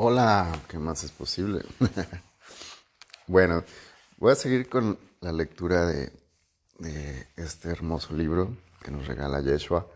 Hola, 0.00 0.62
¿qué 0.68 0.78
más 0.78 1.02
es 1.02 1.10
posible? 1.10 1.64
bueno, 3.26 3.64
voy 4.18 4.30
a 4.30 4.36
seguir 4.36 4.68
con 4.68 4.96
la 5.20 5.32
lectura 5.32 5.86
de, 5.86 6.12
este 7.34 7.70
hermoso 7.70 8.14
libro 8.14 8.56
que 8.80 8.92
nos 8.92 9.08
regala 9.08 9.40
Yeshua, 9.40 9.90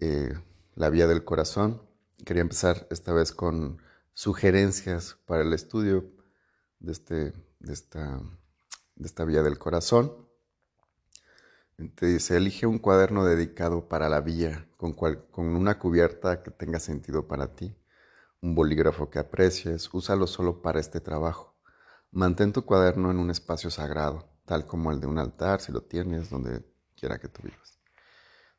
eh, 0.00 0.32
La 0.76 0.88
Vía 0.88 1.06
del 1.06 1.24
Corazón. 1.24 1.82
Quería 2.24 2.40
empezar 2.40 2.86
esta 2.90 3.12
vez 3.12 3.32
con 3.32 3.82
sugerencias 4.14 5.18
para 5.26 5.42
el 5.42 5.52
estudio 5.52 6.10
de, 6.78 6.92
este, 6.92 7.32
de, 7.58 7.72
esta, 7.74 8.22
de 8.94 9.06
esta 9.06 9.26
Vía 9.26 9.42
del 9.42 9.58
Corazón. 9.58 10.10
Te 11.96 12.06
dice, 12.06 12.38
elige 12.38 12.64
un 12.64 12.78
cuaderno 12.78 13.26
dedicado 13.26 13.88
para 13.88 14.08
la 14.08 14.22
vía, 14.22 14.66
con, 14.78 14.94
con 14.94 15.54
una 15.54 15.78
cubierta 15.78 16.42
que 16.42 16.50
tenga 16.50 16.80
sentido 16.80 17.28
para 17.28 17.54
ti 17.54 17.77
un 18.40 18.54
bolígrafo 18.54 19.10
que 19.10 19.18
aprecies, 19.18 19.92
úsalo 19.92 20.26
solo 20.26 20.62
para 20.62 20.80
este 20.80 21.00
trabajo. 21.00 21.56
Mantén 22.10 22.52
tu 22.52 22.64
cuaderno 22.64 23.10
en 23.10 23.18
un 23.18 23.30
espacio 23.30 23.70
sagrado, 23.70 24.28
tal 24.44 24.66
como 24.66 24.92
el 24.92 25.00
de 25.00 25.06
un 25.06 25.18
altar, 25.18 25.60
si 25.60 25.72
lo 25.72 25.82
tienes, 25.82 26.30
donde 26.30 26.64
quiera 26.96 27.18
que 27.18 27.28
tú 27.28 27.42
vivas. 27.42 27.78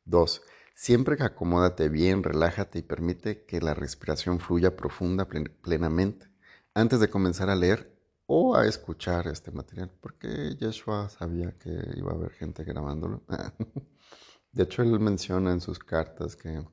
2. 0.04 0.42
Siempre 0.74 1.16
que 1.16 1.24
acomódate 1.24 1.88
bien, 1.88 2.22
relájate 2.22 2.78
y 2.78 2.82
permite 2.82 3.44
que 3.44 3.60
la 3.60 3.74
respiración 3.74 4.38
fluya 4.40 4.76
profunda 4.76 5.26
plenamente 5.26 6.30
antes 6.74 7.00
de 7.00 7.10
comenzar 7.10 7.50
a 7.50 7.56
leer 7.56 7.98
o 8.26 8.54
a 8.54 8.66
escuchar 8.66 9.26
este 9.26 9.50
material, 9.50 9.90
porque 10.00 10.56
Yeshua 10.56 11.08
sabía 11.08 11.58
que 11.58 11.70
iba 11.96 12.12
a 12.12 12.14
haber 12.14 12.30
gente 12.30 12.64
grabándolo. 12.64 13.22
De 14.52 14.62
hecho, 14.62 14.82
él 14.82 14.98
menciona 15.00 15.52
en 15.52 15.60
sus 15.60 15.78
cartas 15.78 16.36
que 16.36 16.64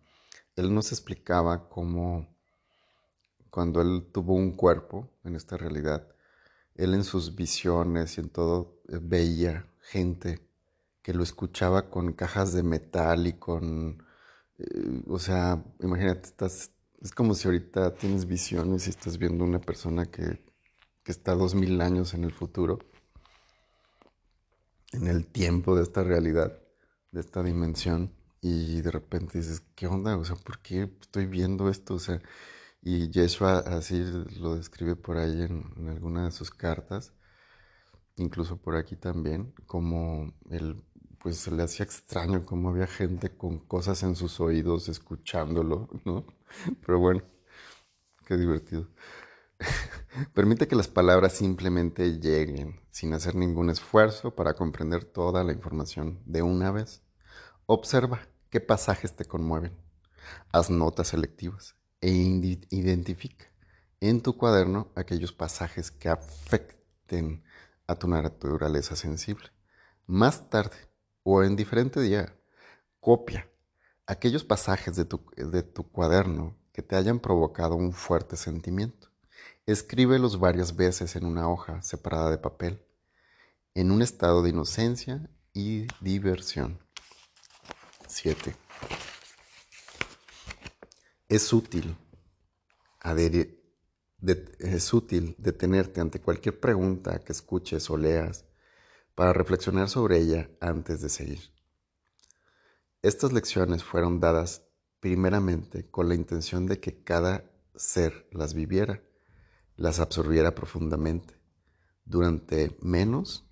él 0.56 0.74
nos 0.74 0.92
explicaba 0.92 1.68
cómo 1.68 2.37
cuando 3.58 3.82
él 3.82 4.06
tuvo 4.12 4.36
un 4.36 4.52
cuerpo 4.52 5.10
en 5.24 5.36
esta 5.36 5.58
realidad, 5.58 6.08
él 6.76 6.94
en 6.94 7.04
sus 7.04 7.34
visiones 7.34 8.16
y 8.16 8.22
en 8.22 8.30
todo 8.30 8.84
eh, 8.88 9.00
veía 9.02 9.66
gente 9.82 10.48
que 11.02 11.12
lo 11.12 11.24
escuchaba 11.24 11.90
con 11.90 12.14
cajas 12.14 12.54
de 12.54 12.62
metal 12.62 13.26
y 13.26 13.34
con, 13.34 14.04
eh, 14.60 15.02
o 15.08 15.18
sea, 15.18 15.66
imagínate, 15.80 16.28
estás, 16.28 16.70
es 17.02 17.12
como 17.12 17.34
si 17.34 17.48
ahorita 17.48 17.96
tienes 17.96 18.28
visiones 18.28 18.86
y 18.86 18.92
estás 18.92 19.18
viendo 19.18 19.44
una 19.44 19.60
persona 19.60 20.06
que, 20.06 20.40
que 21.02 21.12
está 21.12 21.34
dos 21.34 21.56
mil 21.56 21.82
años 21.82 22.14
en 22.14 22.26
el 22.26 22.34
futuro, 22.34 22.78
en 24.92 25.08
el 25.08 25.26
tiempo 25.26 25.76
de 25.76 25.82
esta 25.82 26.04
realidad, 26.04 26.62
de 27.12 27.22
esta 27.22 27.42
dimensión, 27.42 28.14
y 28.40 28.82
de 28.82 28.92
repente 28.92 29.40
dices, 29.40 29.64
¿qué 29.74 29.88
onda? 29.88 30.16
O 30.16 30.26
sea, 30.26 30.36
¿por 30.36 30.60
qué 30.60 30.92
estoy 31.02 31.26
viendo 31.26 31.70
esto? 31.72 31.96
O 31.96 32.00
sea, 32.00 32.22
y 32.82 33.10
Yeshua 33.10 33.60
así 33.60 34.04
lo 34.40 34.56
describe 34.56 34.96
por 34.96 35.18
ahí 35.18 35.44
en, 35.44 35.90
alguna 35.90 36.26
de 36.26 36.32
sus 36.32 36.52
cartas, 36.52 37.14
incluso 38.16 38.58
por 38.58 38.76
aquí 38.76 38.96
también, 38.96 39.54
como 39.66 40.34
él 40.50 40.84
pues 41.20 41.38
se 41.38 41.52
le 41.52 41.64
hacía 41.64 41.84
extraño 41.86 42.46
como 42.46 42.70
había 42.70 42.88
gente 42.88 43.36
con 43.36 43.60
cosas 43.60 44.04
en 44.04 44.16
sus 44.16 44.40
oídos 44.40 44.88
escuchándolo, 44.90 45.90
¿no? 46.06 46.26
Pero 46.86 47.00
bueno, 47.00 47.24
qué 48.26 48.38
divertido. 48.38 48.88
Permite 50.34 50.68
que 50.68 50.76
las 50.76 50.88
palabras 50.88 51.34
simplemente 51.34 52.20
lleguen 52.20 52.80
sin 52.92 53.14
hacer 53.14 53.36
ningún 53.36 53.70
esfuerzo 53.70 54.36
para 54.36 54.54
comprender 54.54 55.06
toda 55.06 55.44
la 55.44 55.54
información 55.54 56.22
de 56.26 56.44
una 56.44 56.72
vez. 56.72 57.04
Observa 57.66 58.22
qué 58.50 58.62
pasajes 58.62 59.16
te 59.16 59.26
conmueven. 59.26 59.76
Haz 60.52 60.70
notas 60.70 61.10
selectivas 61.10 61.78
e 62.02 62.12
identifica 62.70 63.46
en 64.00 64.22
tu 64.22 64.38
cuaderno 64.38 64.92
aquellos 64.96 65.32
pasajes 65.32 65.92
que 65.92 66.10
afecten 66.10 67.44
a 67.88 67.96
tu 67.96 68.08
naturaleza 68.08 68.96
sensible. 68.96 69.50
Más 70.06 70.50
tarde 70.50 70.78
o 71.24 71.44
en 71.44 71.56
diferente 71.56 72.00
día, 72.00 72.36
copia 73.00 73.50
aquellos 74.06 74.44
pasajes 74.44 74.96
de 74.96 75.06
tu, 75.06 75.22
de 75.36 75.64
tu 75.64 75.90
cuaderno 75.90 76.56
que 76.72 76.82
te 76.82 76.96
hayan 76.96 77.20
provocado 77.20 77.76
un 77.76 77.92
fuerte 77.92 78.38
sentimiento. 78.38 79.10
Escríbelos 79.66 80.40
varias 80.40 80.76
veces 80.76 81.16
en 81.16 81.26
una 81.26 81.50
hoja 81.50 81.82
separada 81.82 82.30
de 82.30 82.38
papel, 82.38 82.82
en 83.74 83.92
un 83.92 84.02
estado 84.02 84.42
de 84.42 84.50
inocencia 84.50 85.30
y 85.54 85.88
diversión. 86.02 86.80
7. 88.08 88.56
Es 91.30 91.52
útil, 91.52 91.98
es 94.60 94.94
útil 94.94 95.36
detenerte 95.38 96.00
ante 96.00 96.22
cualquier 96.22 96.58
pregunta 96.58 97.20
que 97.20 97.34
escuches 97.34 97.90
o 97.90 97.98
leas 97.98 98.46
para 99.14 99.34
reflexionar 99.34 99.90
sobre 99.90 100.20
ella 100.20 100.50
antes 100.62 101.02
de 101.02 101.10
seguir. 101.10 101.42
Estas 103.02 103.34
lecciones 103.34 103.84
fueron 103.84 104.22
dadas 104.22 104.70
primeramente 105.02 105.90
con 105.92 106.08
la 106.08 106.16
intención 106.16 106.66
de 106.66 106.80
que 106.80 107.04
cada 107.04 107.44
ser 107.76 108.30
las 108.32 108.54
viviera, 108.54 109.04
las 109.76 110.00
absorbiera 110.00 110.56
profundamente 110.56 111.36
durante 112.06 112.78
menos, 112.82 113.46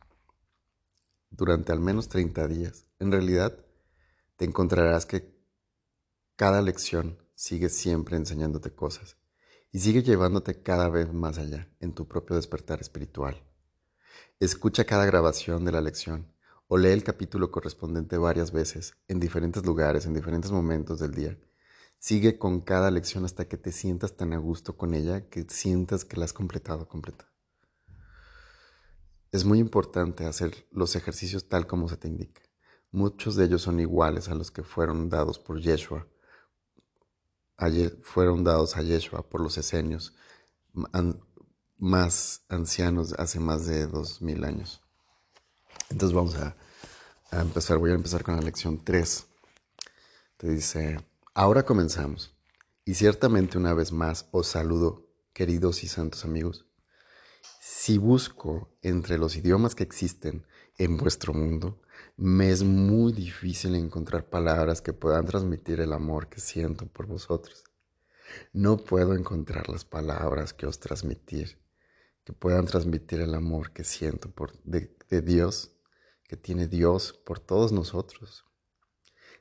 durante 1.29 1.73
al 1.73 1.81
menos 1.81 2.07
30 2.07 2.47
días. 2.47 2.85
En 2.99 3.11
realidad, 3.11 3.65
te 4.37 4.45
encontrarás 4.45 5.05
que 5.05 5.35
cada 6.37 6.61
lección 6.61 7.24
sigue 7.35 7.69
siempre 7.69 8.18
enseñándote 8.18 8.73
cosas 8.73 9.18
y 9.72 9.79
sigue 9.79 10.03
llevándote 10.03 10.62
cada 10.63 10.90
vez 10.90 11.13
más 11.13 11.38
allá 11.38 11.69
en 11.81 11.94
tu 11.94 12.07
propio 12.07 12.38
despertar 12.38 12.79
espiritual. 12.79 13.44
Escucha 14.40 14.85
cada 14.85 15.06
grabación 15.06 15.66
de 15.66 15.73
la 15.73 15.81
lección 15.81 16.34
o 16.68 16.78
lee 16.78 16.90
el 16.90 17.03
capítulo 17.03 17.51
correspondiente 17.51 18.18
varias 18.18 18.51
veces, 18.51 18.96
en 19.07 19.19
diferentes 19.19 19.66
lugares, 19.66 20.06
en 20.06 20.13
diferentes 20.13 20.51
momentos 20.51 21.00
del 21.00 21.13
día. 21.13 21.38
Sigue 22.00 22.40
con 22.40 22.62
cada 22.62 22.90
lección 22.90 23.25
hasta 23.25 23.47
que 23.47 23.57
te 23.57 23.72
sientas 23.72 24.16
tan 24.16 24.34
a 24.34 24.38
gusto 24.38 24.78
con 24.78 24.94
ella 24.94 25.29
que 25.29 25.46
sientas 25.50 26.06
que 26.06 26.17
la 26.17 26.25
has 26.25 26.34
completado 26.34 26.88
completa. 26.88 27.29
Es 29.31 29.44
muy 29.44 29.59
importante 29.59 30.25
hacer 30.25 30.67
los 30.72 30.96
ejercicios 30.96 31.50
tal 31.50 31.67
como 31.67 31.90
se 31.90 31.97
te 31.97 32.07
indica. 32.07 32.41
Muchos 32.91 33.35
de 33.35 33.46
ellos 33.46 33.62
son 33.62 33.79
iguales 33.79 34.29
a 34.29 34.35
los 34.35 34.52
que 34.52 34.63
fueron 34.63 35.09
dados 35.09 35.38
por 35.38 35.59
Yeshua 35.59 36.07
fueron 38.01 38.43
dados 38.43 38.77
a 38.77 38.81
Yeshua 38.81 39.27
por 39.27 39.41
los 39.41 39.57
esenios 39.57 40.13
más 41.77 42.41
ancianos 42.49 43.13
hace 43.13 43.39
más 43.39 43.66
de 43.66 43.88
dos 43.88 44.21
mil 44.21 44.43
años. 44.43 44.81
Entonces 45.89 46.16
vamos 46.16 46.35
a, 46.35 46.55
a, 47.31 47.41
empezar, 47.41 47.77
voy 47.77 47.91
a 47.91 47.95
empezar 47.95 48.23
con 48.23 48.35
la 48.35 48.41
lección 48.41 48.83
3. 48.83 49.25
Te 50.38 50.49
dice, 50.49 50.99
ahora 51.33 51.63
comenzamos. 51.63 52.33
Y 52.83 52.93
ciertamente 52.93 53.57
una 53.57 53.73
vez 53.73 53.91
más 53.91 54.27
os 54.31 54.47
saludo, 54.47 55.07
queridos 55.33 55.83
y 55.83 55.87
santos 55.87 56.23
amigos. 56.23 56.66
Si 57.59 57.97
busco 57.97 58.77
entre 58.81 59.17
los 59.17 59.35
idiomas 59.35 59.75
que 59.75 59.83
existen 59.83 60.45
en 60.77 60.97
vuestro 60.97 61.33
mundo, 61.33 61.81
me 62.17 62.49
es 62.49 62.63
muy 62.63 63.11
difícil 63.11 63.75
encontrar 63.75 64.29
palabras 64.29 64.81
que 64.81 64.93
puedan 64.93 65.25
transmitir 65.25 65.81
el 65.81 65.91
amor 65.91 66.29
que 66.29 66.39
siento 66.39 66.87
por 66.87 67.07
vosotros. 67.07 67.65
No 68.53 68.77
puedo 68.77 69.15
encontrar 69.15 69.67
las 69.67 69.83
palabras 69.83 70.53
que 70.53 70.65
os 70.65 70.79
transmitir, 70.79 71.59
que 72.23 72.31
puedan 72.31 72.65
transmitir 72.67 73.19
el 73.19 73.35
amor 73.35 73.71
que 73.71 73.83
siento 73.83 74.31
por, 74.31 74.57
de, 74.63 74.95
de 75.09 75.21
Dios, 75.21 75.73
que 76.23 76.37
tiene 76.37 76.67
Dios 76.67 77.11
por 77.25 77.39
todos 77.39 77.73
nosotros. 77.73 78.45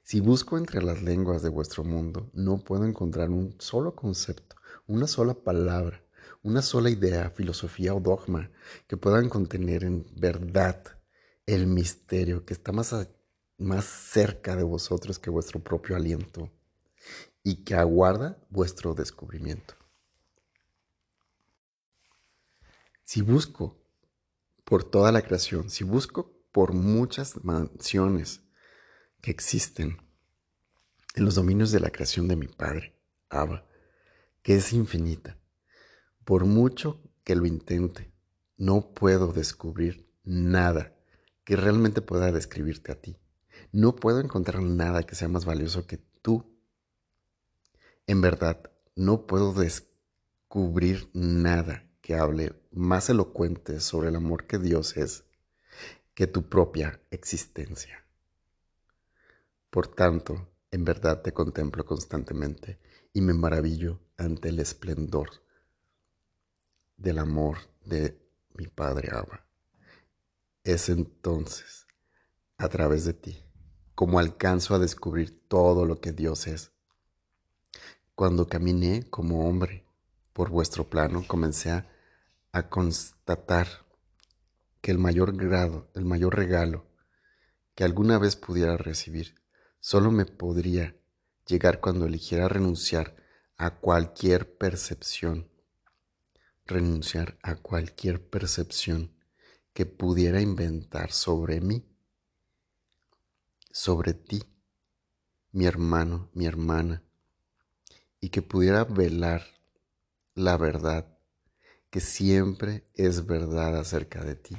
Si 0.02 0.20
busco 0.20 0.58
entre 0.58 0.82
las 0.82 1.00
lenguas 1.00 1.42
de 1.42 1.50
vuestro 1.50 1.84
mundo, 1.84 2.28
no 2.34 2.58
puedo 2.58 2.84
encontrar 2.84 3.30
un 3.30 3.54
solo 3.60 3.94
concepto, 3.94 4.56
una 4.88 5.06
sola 5.06 5.34
palabra, 5.34 6.02
una 6.42 6.60
sola 6.60 6.90
idea, 6.90 7.30
filosofía 7.30 7.94
o 7.94 8.00
dogma 8.00 8.50
que 8.88 8.96
puedan 8.96 9.28
contener 9.28 9.84
en 9.84 10.04
verdad 10.16 10.93
el 11.46 11.66
misterio 11.66 12.44
que 12.44 12.54
está 12.54 12.72
más, 12.72 12.94
más 13.58 13.84
cerca 13.84 14.56
de 14.56 14.62
vosotros 14.62 15.18
que 15.18 15.30
vuestro 15.30 15.62
propio 15.62 15.96
aliento 15.96 16.50
y 17.42 17.64
que 17.64 17.74
aguarda 17.74 18.38
vuestro 18.48 18.94
descubrimiento. 18.94 19.74
Si 23.04 23.20
busco 23.20 23.78
por 24.64 24.82
toda 24.82 25.12
la 25.12 25.22
creación, 25.22 25.68
si 25.68 25.84
busco 25.84 26.32
por 26.50 26.72
muchas 26.72 27.44
mansiones 27.44 28.40
que 29.20 29.30
existen 29.30 29.98
en 31.14 31.24
los 31.24 31.34
dominios 31.34 31.70
de 31.70 31.80
la 31.80 31.90
creación 31.90 32.28
de 32.28 32.36
mi 32.36 32.48
Padre, 32.48 32.98
Abba, 33.28 33.66
que 34.42 34.56
es 34.56 34.72
infinita, 34.72 35.38
por 36.24 36.46
mucho 36.46 37.02
que 37.24 37.36
lo 37.36 37.46
intente, 37.46 38.10
no 38.56 38.94
puedo 38.94 39.32
descubrir 39.32 40.10
nada 40.24 40.93
que 41.44 41.56
realmente 41.56 42.00
pueda 42.00 42.32
describirte 42.32 42.92
a 42.92 43.00
ti. 43.00 43.16
No 43.72 43.96
puedo 43.96 44.20
encontrar 44.20 44.62
nada 44.62 45.02
que 45.02 45.14
sea 45.14 45.28
más 45.28 45.44
valioso 45.44 45.86
que 45.86 45.98
tú. 46.22 46.44
En 48.06 48.20
verdad, 48.20 48.70
no 48.96 49.26
puedo 49.26 49.52
descubrir 49.52 51.10
nada 51.12 51.88
que 52.00 52.16
hable 52.16 52.54
más 52.70 53.08
elocuente 53.08 53.80
sobre 53.80 54.08
el 54.08 54.16
amor 54.16 54.46
que 54.46 54.58
Dios 54.58 54.96
es 54.96 55.24
que 56.14 56.26
tu 56.26 56.48
propia 56.48 57.00
existencia. 57.10 58.04
Por 59.70 59.88
tanto, 59.88 60.48
en 60.70 60.84
verdad 60.84 61.22
te 61.22 61.32
contemplo 61.32 61.84
constantemente 61.84 62.78
y 63.12 63.20
me 63.20 63.34
maravillo 63.34 64.00
ante 64.16 64.50
el 64.50 64.60
esplendor 64.60 65.30
del 66.96 67.18
amor 67.18 67.58
de 67.84 68.20
mi 68.54 68.68
Padre 68.68 69.08
Abba. 69.12 69.43
Es 70.64 70.88
entonces, 70.88 71.86
a 72.56 72.70
través 72.70 73.04
de 73.04 73.12
ti, 73.12 73.44
como 73.94 74.18
alcanzo 74.18 74.74
a 74.74 74.78
descubrir 74.78 75.46
todo 75.46 75.84
lo 75.84 76.00
que 76.00 76.12
Dios 76.12 76.46
es. 76.46 76.72
Cuando 78.14 78.48
caminé 78.48 79.04
como 79.10 79.46
hombre 79.46 79.84
por 80.32 80.48
vuestro 80.48 80.88
plano, 80.88 81.22
comencé 81.26 81.70
a, 81.70 81.90
constatar 82.70 83.68
que 84.80 84.90
el 84.90 84.98
mayor 84.98 85.36
grado, 85.36 85.90
el 85.94 86.06
mayor 86.06 86.34
regalo 86.34 86.86
que 87.74 87.84
alguna 87.84 88.18
vez 88.18 88.34
pudiera 88.34 88.78
recibir, 88.78 89.34
solo 89.80 90.10
me 90.10 90.24
podría 90.24 90.96
llegar 91.46 91.80
cuando 91.80 92.06
eligiera 92.06 92.48
renunciar 92.48 93.16
a 93.58 93.80
cualquier 93.80 94.56
percepción, 94.56 95.50
renunciar 96.64 97.36
a 97.42 97.56
cualquier 97.56 98.26
percepción 98.26 99.13
que 99.74 99.86
pudiera 99.86 100.40
inventar 100.40 101.10
sobre 101.10 101.60
mí, 101.60 101.84
sobre 103.72 104.14
ti, 104.14 104.42
mi 105.50 105.66
hermano, 105.66 106.30
mi 106.32 106.46
hermana, 106.46 107.02
y 108.20 108.28
que 108.30 108.40
pudiera 108.40 108.84
velar 108.84 109.42
la 110.34 110.56
verdad 110.56 111.18
que 111.90 112.00
siempre 112.00 112.88
es 112.94 113.26
verdad 113.26 113.76
acerca 113.76 114.24
de 114.24 114.36
ti. 114.36 114.56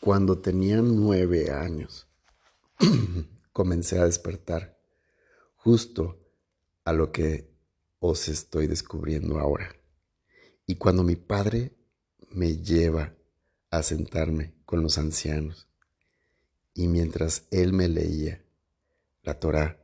Cuando 0.00 0.40
tenía 0.40 0.82
nueve 0.82 1.52
años, 1.52 2.08
comencé 3.52 3.98
a 3.98 4.04
despertar 4.04 4.76
justo 5.56 6.20
a 6.84 6.92
lo 6.92 7.10
que 7.12 7.52
os 7.98 8.28
estoy 8.28 8.66
descubriendo 8.66 9.38
ahora. 9.38 9.75
Y 10.66 10.76
cuando 10.76 11.02
mi 11.02 11.16
padre 11.16 11.72
me 12.30 12.56
lleva 12.56 13.14
a 13.70 13.82
sentarme 13.82 14.54
con 14.64 14.82
los 14.82 14.98
ancianos, 14.98 15.68
y 16.74 16.88
mientras 16.88 17.46
él 17.50 17.72
me 17.72 17.88
leía 17.88 18.44
la 19.22 19.38
Torá, 19.40 19.82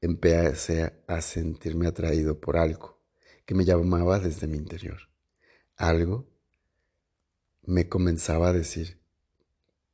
empecé 0.00 1.02
a 1.06 1.20
sentirme 1.20 1.86
atraído 1.86 2.40
por 2.40 2.56
algo 2.56 3.00
que 3.46 3.54
me 3.54 3.64
llamaba 3.64 4.18
desde 4.18 4.46
mi 4.46 4.58
interior. 4.58 5.08
Algo 5.76 6.28
me 7.62 7.88
comenzaba 7.88 8.48
a 8.48 8.52
decir, 8.52 9.00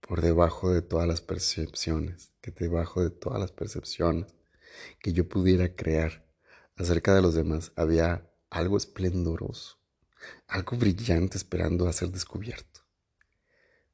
por 0.00 0.20
debajo 0.20 0.72
de 0.72 0.82
todas 0.82 1.06
las 1.06 1.20
percepciones, 1.20 2.32
que 2.40 2.50
debajo 2.50 3.02
de 3.02 3.10
todas 3.10 3.38
las 3.38 3.52
percepciones 3.52 4.34
que 4.98 5.12
yo 5.12 5.28
pudiera 5.28 5.74
crear 5.76 6.26
acerca 6.76 7.14
de 7.14 7.22
los 7.22 7.34
demás 7.34 7.72
había 7.76 8.28
algo 8.50 8.76
esplendoroso, 8.76 9.79
algo 10.46 10.76
brillante 10.76 11.36
esperando 11.36 11.88
a 11.88 11.92
ser 11.92 12.10
descubierto. 12.10 12.80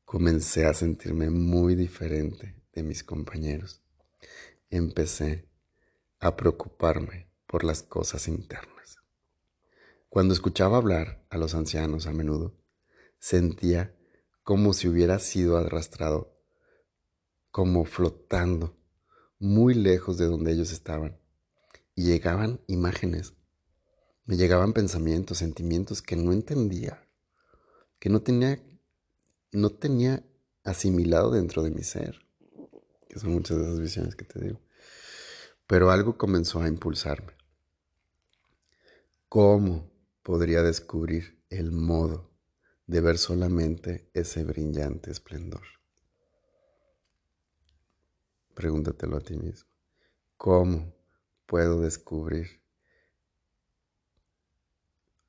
Comencé 0.04 0.66
a 0.66 0.74
sentirme 0.74 1.30
muy 1.30 1.74
diferente 1.74 2.54
de 2.72 2.82
mis 2.82 3.02
compañeros. 3.02 3.82
Empecé 4.70 5.48
a 6.20 6.36
preocuparme 6.36 7.28
por 7.46 7.64
las 7.64 7.82
cosas 7.82 8.28
internas. 8.28 8.98
Cuando 10.08 10.32
escuchaba 10.32 10.76
hablar 10.78 11.24
a 11.30 11.36
los 11.36 11.54
ancianos 11.54 12.06
a 12.06 12.12
menudo, 12.12 12.56
sentía 13.18 13.94
como 14.42 14.72
si 14.72 14.88
hubiera 14.88 15.18
sido 15.18 15.56
arrastrado, 15.56 16.38
como 17.50 17.84
flotando 17.84 18.76
muy 19.38 19.74
lejos 19.74 20.18
de 20.18 20.26
donde 20.26 20.52
ellos 20.52 20.72
estaban. 20.72 21.18
Y 21.94 22.04
llegaban 22.04 22.60
imágenes, 22.66 23.34
me 24.26 24.36
llegaban 24.36 24.72
pensamientos, 24.72 25.38
sentimientos 25.38 26.02
que 26.02 26.16
no 26.16 26.32
entendía, 26.32 27.08
que 27.98 28.10
no 28.10 28.22
tenía, 28.22 28.62
no 29.52 29.70
tenía 29.70 30.24
asimilado 30.64 31.30
dentro 31.30 31.62
de 31.62 31.70
mi 31.70 31.82
ser, 31.82 32.26
que 33.08 33.18
son 33.18 33.30
muchas 33.32 33.56
de 33.56 33.64
esas 33.64 33.80
visiones 33.80 34.16
que 34.16 34.24
te 34.24 34.40
digo. 34.40 34.60
Pero 35.66 35.90
algo 35.90 36.18
comenzó 36.18 36.60
a 36.60 36.68
impulsarme. 36.68 37.32
¿Cómo 39.28 39.90
podría 40.22 40.62
descubrir 40.62 41.42
el 41.50 41.72
modo 41.72 42.36
de 42.86 43.00
ver 43.00 43.18
solamente 43.18 44.10
ese 44.14 44.44
brillante 44.44 45.10
esplendor. 45.10 45.62
Pregúntatelo 48.54 49.16
a 49.16 49.20
ti 49.20 49.36
mismo. 49.36 49.68
¿Cómo 50.36 50.94
puedo 51.46 51.80
descubrir? 51.80 52.65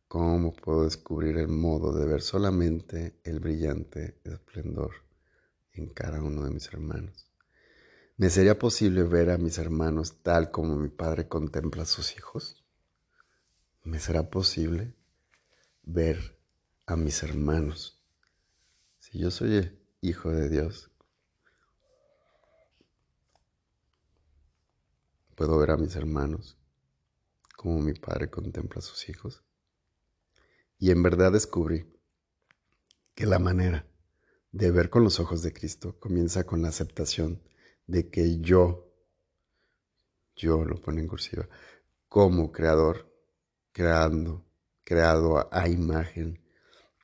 ¿Cómo 0.08 0.54
puedo 0.54 0.84
descubrir 0.84 1.38
el 1.38 1.50
modo 1.50 1.94
de 1.94 2.06
ver 2.06 2.22
solamente 2.22 3.20
el 3.24 3.40
brillante 3.40 4.20
esplendor 4.24 4.92
en 5.74 5.90
cada 5.90 6.22
uno 6.22 6.44
de 6.46 6.52
mis 6.52 6.68
hermanos? 6.68 7.32
¿Me 8.16 8.30
sería 8.30 8.58
posible 8.58 9.04
ver 9.04 9.30
a 9.30 9.38
mis 9.38 9.58
hermanos 9.58 10.24
tal 10.24 10.50
como 10.50 10.76
mi 10.78 10.90
padre 10.90 11.28
contempla 11.28 11.84
a 11.84 11.86
sus 11.86 12.16
hijos? 12.18 12.64
¿Me 13.84 14.00
será 14.00 14.30
posible 14.30 14.96
ver 15.84 16.38
a 16.86 16.96
mis 16.96 17.24
hermanos. 17.24 18.00
Si 19.00 19.20
yo 19.20 19.32
soy 19.32 19.78
hijo 20.02 20.30
de 20.30 20.50
Dios, 20.50 20.92
puedo 25.36 25.58
ver 25.58 25.72
a 25.72 25.78
mis 25.78 25.96
hermanos 25.96 26.58
como 27.56 27.80
mi 27.80 27.94
padre 27.94 28.30
contempla 28.30 28.80
a 28.80 28.82
sus 28.82 29.10
hijos. 29.10 29.44
Y 30.80 30.92
en 30.92 31.02
verdad 31.02 31.32
descubrí 31.32 31.92
que 33.16 33.26
la 33.26 33.40
manera 33.40 33.88
de 34.52 34.72
ver 34.72 34.90
con 34.90 35.04
los 35.04 35.20
ojos 35.20 35.42
de 35.42 35.54
Cristo 35.54 36.00
comienza 36.00 36.46
con 36.46 36.62
la 36.62 36.70
aceptación 36.70 37.42
de 37.88 38.10
que 38.10 38.40
yo, 38.40 38.94
yo 40.36 40.64
lo 40.66 40.82
pone 40.82 41.02
en 41.02 41.08
cursiva, 41.08 41.48
como 42.08 42.52
creador, 42.52 43.12
creando, 43.72 44.46
creado 44.84 45.54
a 45.54 45.68
imagen 45.68 46.44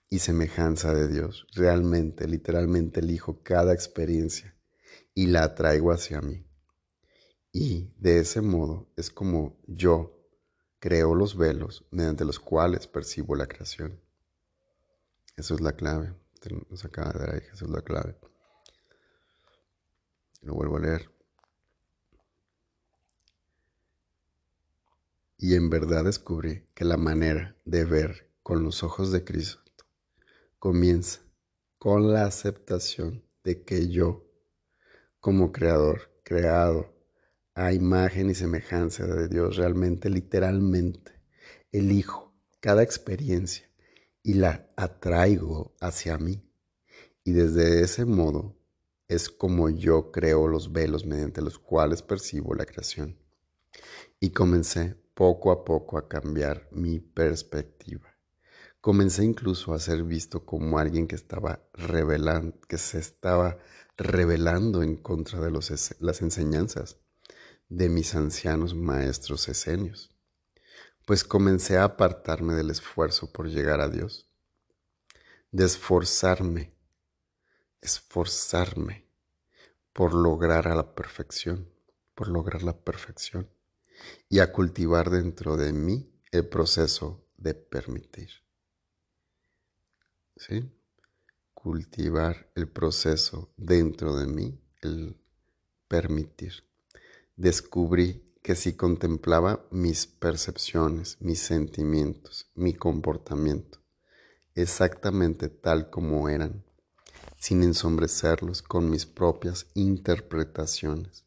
y 0.09 0.19
semejanza 0.19 0.93
de 0.93 1.07
Dios. 1.07 1.47
Realmente, 1.53 2.27
literalmente 2.27 2.99
elijo 2.99 3.41
cada 3.41 3.73
experiencia 3.73 4.55
y 5.13 5.27
la 5.27 5.43
atraigo 5.43 5.91
hacia 5.91 6.21
mí. 6.21 6.45
Y 7.51 7.93
de 7.97 8.19
ese 8.19 8.41
modo 8.41 8.91
es 8.95 9.09
como 9.09 9.61
yo 9.67 10.22
creo 10.83 11.15
los 11.15 11.37
velos 11.37 11.85
mediante 11.91 12.25
los 12.25 12.41
cuales 12.41 12.87
percibo 12.87 13.37
la 13.37 13.47
creación. 13.47 14.01
Eso 15.37 15.55
es 15.55 15.61
la 15.61 15.77
clave. 15.77 16.13
Nos 16.69 16.83
acaba 16.83 17.13
de 17.13 17.19
dar 17.19 17.41
Jesús 17.41 17.69
la 17.69 17.81
clave. 17.81 18.17
Lo 20.41 20.55
vuelvo 20.55 20.75
a 20.75 20.81
leer. 20.81 21.09
Y 25.37 25.55
en 25.55 25.69
verdad 25.69 26.03
descubrí 26.03 26.67
que 26.73 26.83
la 26.83 26.97
manera 26.97 27.55
de 27.63 27.85
ver 27.85 28.29
con 28.43 28.61
los 28.65 28.83
ojos 28.83 29.13
de 29.13 29.23
Cristo 29.23 29.61
comienza 30.59 31.21
con 31.77 32.11
la 32.11 32.25
aceptación 32.25 33.23
de 33.45 33.63
que 33.63 33.87
yo, 33.87 34.25
como 35.21 35.53
creador, 35.53 36.11
creado 36.23 36.92
a 37.55 37.71
imagen 37.71 38.29
y 38.29 38.35
semejanza 38.35 39.05
de 39.05 39.27
Dios, 39.27 39.57
realmente, 39.57 40.09
literalmente, 40.09 41.19
elijo 41.71 42.33
cada 42.59 42.81
experiencia 42.81 43.69
y 44.23 44.35
la 44.35 44.71
atraigo 44.75 45.75
hacia 45.79 46.17
mí. 46.17 46.49
Y 47.23 47.33
desde 47.33 47.81
ese 47.81 48.05
modo 48.05 48.57
es 49.07 49.29
como 49.29 49.69
yo 49.69 50.11
creo 50.11 50.47
los 50.47 50.71
velos 50.71 51.05
mediante 51.05 51.41
los 51.41 51.59
cuales 51.59 52.01
percibo 52.01 52.55
la 52.55 52.65
creación. 52.65 53.19
Y 54.19 54.31
comencé 54.31 54.95
poco 55.13 55.51
a 55.51 55.63
poco 55.63 55.97
a 55.97 56.07
cambiar 56.07 56.67
mi 56.71 56.99
perspectiva. 56.99 58.09
Comencé 58.81 59.23
incluso 59.23 59.73
a 59.73 59.79
ser 59.79 60.03
visto 60.03 60.45
como 60.45 60.79
alguien 60.79 61.07
que 61.07 61.15
estaba 61.15 61.63
revelando, 61.73 62.59
que 62.67 62.77
se 62.77 62.99
estaba 62.99 63.57
revelando 63.95 64.81
en 64.81 64.97
contra 64.97 65.39
de 65.39 65.51
los, 65.51 65.95
las 65.99 66.21
enseñanzas 66.21 67.02
de 67.75 67.89
mis 67.89 68.13
ancianos 68.13 68.75
maestros 68.75 69.49
esenios, 69.49 70.11
pues 71.07 71.23
comencé 71.23 71.77
a 71.77 71.85
apartarme 71.85 72.53
del 72.53 72.69
esfuerzo 72.69 73.31
por 73.31 73.49
llegar 73.49 73.81
a 73.81 73.89
Dios, 73.89 74.27
de 75.51 75.65
esforzarme, 75.65 76.71
esforzarme 77.81 79.07
por 79.91 80.13
lograr 80.13 80.67
a 80.67 80.75
la 80.75 80.93
perfección, 80.93 81.67
por 82.13 82.27
lograr 82.27 82.61
la 82.61 82.77
perfección, 82.77 83.49
y 84.29 84.37
a 84.37 84.51
cultivar 84.51 85.09
dentro 85.09 85.57
de 85.57 85.73
mí 85.73 86.13
el 86.31 86.47
proceso 86.47 87.25
de 87.37 87.55
permitir. 87.55 88.29
¿Sí? 90.35 90.71
Cultivar 91.55 92.51
el 92.53 92.67
proceso 92.67 93.51
dentro 93.57 94.15
de 94.15 94.27
mí, 94.27 94.61
el 94.81 95.17
permitir. 95.87 96.72
Descubrí 97.35 98.23
que 98.43 98.55
si 98.55 98.73
contemplaba 98.73 99.65
mis 99.71 100.05
percepciones, 100.05 101.17
mis 101.19 101.39
sentimientos, 101.39 102.51
mi 102.53 102.73
comportamiento, 102.73 103.79
exactamente 104.53 105.49
tal 105.49 105.89
como 105.89 106.29
eran, 106.29 106.63
sin 107.39 107.63
ensombrecerlos 107.63 108.61
con 108.61 108.89
mis 108.89 109.07
propias 109.07 109.65
interpretaciones, 109.73 111.25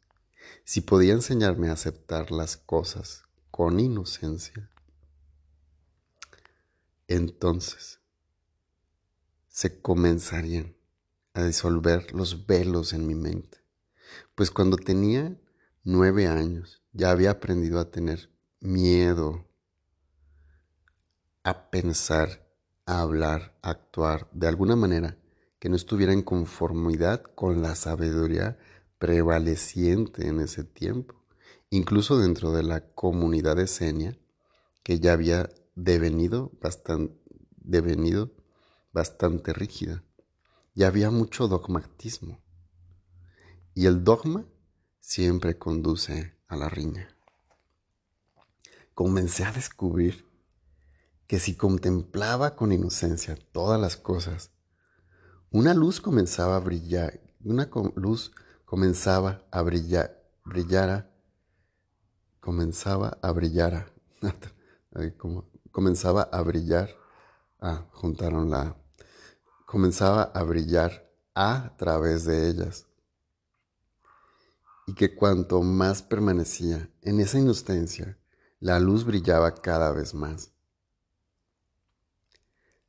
si 0.63 0.81
podía 0.81 1.13
enseñarme 1.13 1.71
a 1.71 1.73
aceptar 1.73 2.31
las 2.31 2.57
cosas 2.57 3.25
con 3.51 3.81
inocencia, 3.81 4.71
entonces 7.09 7.99
se 9.49 9.81
comenzarían 9.81 10.77
a 11.35 11.43
disolver 11.45 12.13
los 12.15 12.47
velos 12.47 12.93
en 12.93 13.07
mi 13.07 13.15
mente. 13.15 13.59
Pues 14.35 14.51
cuando 14.51 14.77
tenía 14.77 15.37
nueve 15.87 16.27
años 16.27 16.83
ya 16.93 17.13
había 17.13 17.31
aprendido 17.31 17.79
a 17.79 17.93
tener 17.93 18.29
miedo 18.59 19.47
a 21.45 21.71
pensar, 21.71 22.45
a 22.87 23.03
hablar, 23.03 23.57
a 23.63 23.71
actuar 23.71 24.29
de 24.33 24.49
alguna 24.49 24.75
manera 24.75 25.17
que 25.61 25.69
no 25.69 25.77
estuviera 25.77 26.13
en 26.13 26.23
conformidad 26.23 27.23
con 27.23 27.63
la 27.63 27.77
sabiduría 27.77 28.59
prevaleciente 28.99 30.27
en 30.27 30.41
ese 30.41 30.65
tiempo, 30.65 31.23
incluso 31.71 32.19
dentro 32.19 32.51
de 32.51 32.65
la 32.65 32.81
comunidad 32.81 33.55
de 33.55 33.69
Senia, 33.69 34.19
que 34.83 34.99
ya 34.99 35.13
había 35.13 35.49
devenido 35.77 36.51
bastante, 36.61 37.15
devenido 37.59 38.33
bastante 38.93 39.53
rígida. 39.53 40.03
Ya 40.75 40.89
había 40.89 41.13
mucho 41.13 41.47
dogmatismo. 41.47 42.41
Y 43.73 43.87
el 43.87 44.03
dogma 44.03 44.47
siempre 45.07 45.57
conduce 45.57 46.35
a 46.49 46.57
la 46.57 46.69
riña. 46.69 47.09
Comencé 48.93 49.45
a 49.45 49.53
descubrir 49.53 50.27
que 51.29 51.39
si 51.39 51.55
contemplaba 51.55 52.57
con 52.57 52.73
inocencia 52.73 53.39
todas 53.53 53.81
las 53.81 53.97
cosas, 53.97 54.51
una 55.53 55.75
luz 55.75 56.01
comenzaba 56.01 56.57
a 56.57 56.61
brillar, 56.61 57.21
una 57.45 57.71
luz 57.95 58.33
comenzaba 58.65 59.47
a 59.53 59.63
brillar, 59.63 60.25
brillara, 60.45 61.09
comenzaba 62.41 63.17
a 63.23 63.31
brillar, 63.31 63.93
comenzaba 65.71 66.23
a 66.23 66.43
brillar, 66.43 66.91
ah, 67.61 67.87
juntaron 67.93 68.51
la, 68.51 68.77
comenzaba 69.67 70.23
a 70.23 70.43
brillar 70.43 71.09
a 71.37 71.77
través 71.77 72.25
de 72.25 72.49
ellas 72.49 72.86
y 74.87 74.95
que 74.95 75.15
cuanto 75.15 75.63
más 75.63 76.03
permanecía 76.03 76.89
en 77.03 77.21
esa 77.21 77.39
inocencia, 77.39 78.19
la 78.61 78.79
luz 78.79 79.05
brillaba 79.05 79.55
cada 79.55 79.91
vez 79.93 80.15
más. 80.15 80.53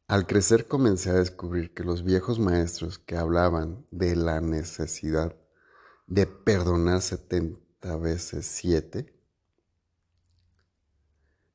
Al 0.08 0.26
crecer 0.26 0.68
comencé 0.68 1.10
a 1.10 1.16
descubrir 1.16 1.74
que 1.74 1.84
los 1.84 2.04
viejos 2.04 2.40
maestros 2.40 2.98
que 2.98 3.18
hablaban 3.18 3.86
de 3.92 4.16
la 4.16 4.40
necesidad 4.40 5.36
de 6.06 6.26
perdonar 6.28 7.02
70 7.02 7.98
veces 7.98 8.46
7, 8.46 9.14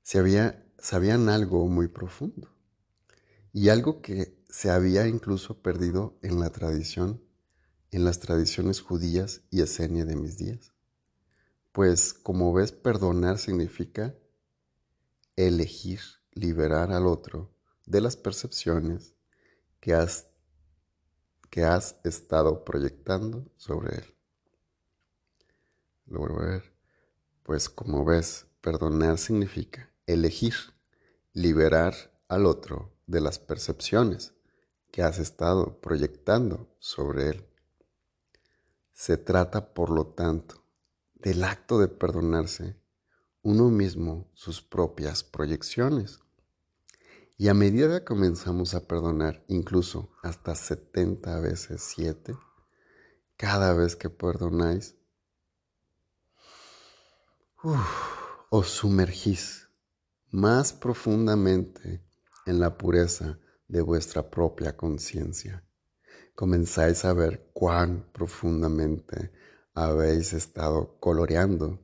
sabían 0.03 1.29
algo 1.31 1.67
muy 1.69 1.89
profundo 1.89 2.55
y 3.55 3.71
algo 3.71 4.03
que 4.03 4.43
se 4.51 4.71
había 4.71 5.07
incluso 5.07 5.63
perdido 5.63 6.19
en 6.21 6.39
la 6.39 6.51
tradición 6.51 7.23
en 7.93 8.05
las 8.05 8.19
tradiciones 8.19 8.81
judías 8.81 9.43
y 9.51 9.61
esenia 9.61 10.05
de 10.05 10.17
mis 10.17 10.39
días. 10.39 10.73
Pues 11.71 12.13
como 12.15 12.53
ves, 12.53 12.73
perdonar 12.73 13.39
significa 13.39 14.15
elegir 15.37 16.01
liberar 16.33 16.91
al 16.91 17.07
otro 17.07 17.51
de 17.87 18.01
las 18.01 18.17
percepciones 18.17 19.15
que 19.81 19.95
has, 19.95 20.27
que 21.51 21.65
has 21.65 21.97
estado 22.05 22.65
proyectando 22.65 23.47
sobre 23.57 23.97
él. 23.97 24.15
Lo 26.07 26.21
vuelvo 26.21 26.41
a 26.41 26.47
ver. 26.47 26.73
Pues 27.43 27.69
como 27.69 28.05
ves, 28.05 28.47
perdonar 28.61 29.19
significa 29.19 29.91
elegir 30.07 30.55
liberar 31.35 31.95
al 32.29 32.47
otro 32.47 32.93
de 33.07 33.21
las 33.21 33.39
percepciones 33.39 34.33
que 34.91 35.03
has 35.03 35.19
estado 35.19 35.81
proyectando 35.81 36.75
sobre 36.79 37.29
él. 37.31 37.52
Se 38.93 39.17
trata, 39.17 39.73
por 39.73 39.91
lo 39.91 40.07
tanto, 40.09 40.65
del 41.15 41.45
acto 41.45 41.79
de 41.79 41.89
perdonarse 41.89 42.81
uno 43.43 43.71
mismo 43.71 44.31
sus 44.35 44.63
propias 44.63 45.25
proyecciones. 45.25 46.21
Y 47.37 47.49
a 47.49 47.55
medida 47.55 48.01
que 48.01 48.05
comenzamos 48.05 48.75
a 48.75 48.87
perdonar 48.87 49.45
incluso 49.49 50.13
hasta 50.23 50.55
70 50.55 51.41
veces 51.41 51.83
7, 51.83 52.35
cada 53.37 53.75
vez 53.75 53.97
que 53.97 54.11
perdonáis, 54.11 54.95
os 58.51 58.69
sumergís 58.69 59.69
más 60.31 60.73
profundamente 60.73 62.05
en 62.47 62.61
la 62.61 62.77
pureza 62.77 63.39
de 63.69 63.81
vuestra 63.83 64.31
propia 64.31 64.77
conciencia 64.77 65.65
comenzáis 66.43 67.05
a 67.05 67.13
ver 67.13 67.51
cuán 67.53 68.05
profundamente 68.13 69.31
habéis 69.75 70.33
estado 70.33 70.99
coloreando 70.99 71.79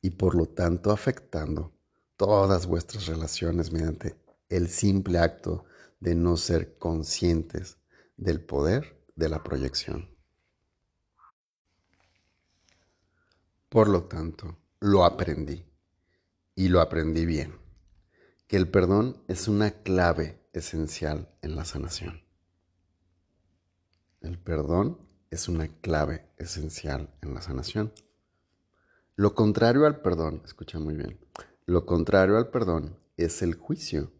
y 0.00 0.10
por 0.10 0.36
lo 0.36 0.46
tanto 0.46 0.92
afectando 0.92 1.72
todas 2.16 2.68
vuestras 2.68 3.06
relaciones 3.06 3.72
mediante 3.72 4.14
el 4.48 4.68
simple 4.68 5.18
acto 5.18 5.64
de 5.98 6.14
no 6.14 6.36
ser 6.36 6.78
conscientes 6.78 7.78
del 8.16 8.40
poder 8.40 9.04
de 9.16 9.28
la 9.28 9.42
proyección. 9.42 10.16
Por 13.68 13.88
lo 13.88 14.04
tanto, 14.04 14.58
lo 14.78 15.04
aprendí 15.04 15.66
y 16.54 16.68
lo 16.68 16.80
aprendí 16.80 17.26
bien, 17.26 17.58
que 18.46 18.56
el 18.56 18.70
perdón 18.70 19.24
es 19.26 19.48
una 19.48 19.72
clave 19.82 20.48
esencial 20.52 21.34
en 21.42 21.56
la 21.56 21.64
sanación. 21.64 22.22
El 24.22 24.38
perdón 24.38 24.98
es 25.32 25.48
una 25.48 25.66
clave 25.80 26.28
esencial 26.38 27.12
en 27.22 27.34
la 27.34 27.42
sanación. 27.42 27.92
Lo 29.16 29.34
contrario 29.34 29.84
al 29.84 30.00
perdón, 30.00 30.42
escucha 30.44 30.78
muy 30.78 30.94
bien, 30.94 31.18
lo 31.66 31.86
contrario 31.86 32.36
al 32.36 32.48
perdón 32.48 32.96
es 33.16 33.42
el 33.42 33.56
juicio. 33.56 34.12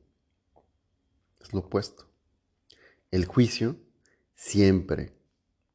Es 1.40 1.52
lo 1.52 1.60
opuesto. 1.60 2.08
El 3.12 3.26
juicio 3.26 3.76
siempre 4.34 5.16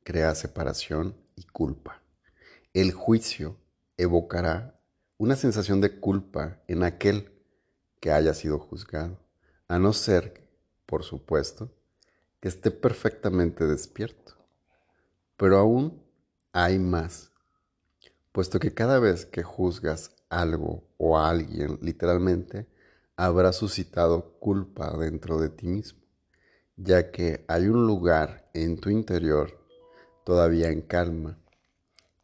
crea 0.04 0.36
separación 0.36 1.16
y 1.38 1.44
culpa. 1.44 2.04
El 2.74 2.92
juicio 2.92 3.56
evocará 3.96 4.78
una 5.18 5.38
sensación 5.38 5.80
de 5.80 6.02
culpa 6.02 6.62
en 6.68 6.84
aquel 6.84 7.32
que 8.02 8.12
haya 8.12 8.34
sido 8.34 8.60
juzgado, 8.60 9.20
a 9.70 9.80
no 9.80 9.94
ser, 9.94 10.50
por 10.86 11.04
supuesto, 11.04 11.77
que 12.40 12.48
esté 12.48 12.72
perfectamente 12.72 13.66
despierto. 13.66 14.34
Pero 15.38 15.58
aún 15.58 16.04
hay 16.52 16.80
más, 16.80 17.32
puesto 18.32 18.60
que 18.60 18.74
cada 18.74 19.00
vez 19.00 19.26
que 19.26 19.44
juzgas 19.44 20.16
algo 20.30 20.84
o 20.98 21.18
a 21.18 21.30
alguien 21.30 21.80
literalmente, 21.82 22.68
habrá 23.16 23.52
suscitado 23.54 24.38
culpa 24.40 24.96
dentro 24.98 25.40
de 25.40 25.50
ti 25.50 25.68
mismo, 25.68 26.02
ya 26.76 27.12
que 27.12 27.44
hay 27.48 27.68
un 27.68 27.88
lugar 27.88 28.50
en 28.54 28.80
tu 28.80 28.90
interior 28.90 29.60
todavía 30.24 30.70
en 30.70 30.82
calma 30.82 31.40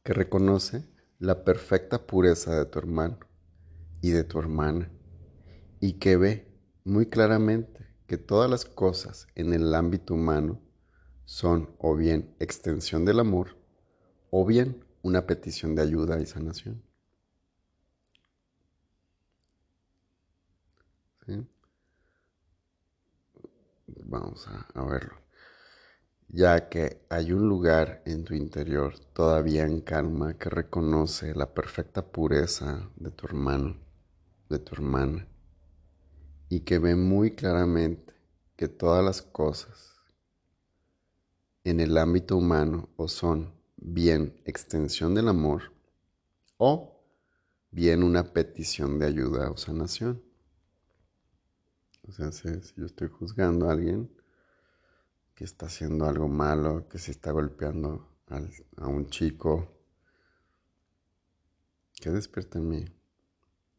que 0.03 0.13
reconoce 0.13 0.85
la 1.19 1.43
perfecta 1.43 2.05
pureza 2.05 2.55
de 2.57 2.65
tu 2.65 2.79
hermano 2.79 3.17
y 4.01 4.11
de 4.11 4.23
tu 4.23 4.39
hermana 4.39 4.91
y 5.79 5.93
que 5.93 6.17
ve 6.17 6.47
muy 6.83 7.07
claramente 7.07 7.82
que 8.07 8.17
todas 8.17 8.49
las 8.49 8.65
cosas 8.65 9.27
en 9.35 9.53
el 9.53 9.73
ámbito 9.73 10.13
humano 10.13 10.61
son 11.25 11.75
o 11.79 11.95
bien 11.95 12.35
extensión 12.39 13.05
del 13.05 13.19
amor 13.19 13.57
o 14.29 14.45
bien 14.45 14.83
una 15.01 15.25
petición 15.25 15.75
de 15.75 15.83
ayuda 15.83 16.19
y 16.19 16.25
sanación. 16.25 16.83
Vamos 24.05 24.47
a, 24.47 24.83
verlo. 24.83 25.15
ya 26.27 26.69
que 26.69 27.05
hay 27.09 27.31
un 27.31 27.47
lugar 27.47 28.03
en 28.05 28.23
tu 28.23 28.33
interior 28.33 28.99
todavía 29.13 29.63
en 29.65 29.81
calma 29.81 30.37
que 30.37 30.49
reconoce 30.49 31.33
la 31.33 31.53
perfecta 31.53 32.05
pureza 32.05 32.89
de 32.95 33.11
tu 33.11 33.25
hermano, 33.25 33.77
de 34.49 34.59
tu 34.59 34.75
hermana, 34.75 35.27
y 36.53 36.59
que 36.59 36.77
ve 36.77 36.95
muy 36.95 37.31
claramente 37.31 38.13
que 38.55 38.67
todas 38.67 39.03
las 39.03 39.23
cosas 39.23 39.95
en 41.63 41.79
el 41.79 41.97
ámbito 41.97 42.37
humano 42.37 42.89
o 42.95 43.07
son 43.07 43.55
bien 43.77 44.39
extensión 44.45 45.15
del 45.15 45.29
amor 45.29 45.73
o 46.57 47.01
bien 47.71 48.03
una 48.03 48.33
petición 48.33 48.99
de 48.99 49.07
ayuda 49.07 49.49
o 49.49 49.57
sanación. 49.57 50.21
O 52.07 52.11
sea, 52.11 52.31
si, 52.31 52.49
yo 52.77 52.85
estoy 52.85 53.07
juzgando 53.07 53.67
a 53.67 53.73
alguien, 53.73 54.11
que 55.33 55.45
está 55.45 55.65
haciendo 55.65 56.05
algo 56.05 56.27
malo, 56.27 56.87
que 56.87 56.99
se 56.99 57.09
está 57.09 57.31
golpeando 57.31 58.07
a 58.77 58.87
un 58.87 59.07
chico, 59.07 59.75
que 61.99 62.11
despierta 62.11 62.59
en 62.59 62.69
mí. 62.69 62.85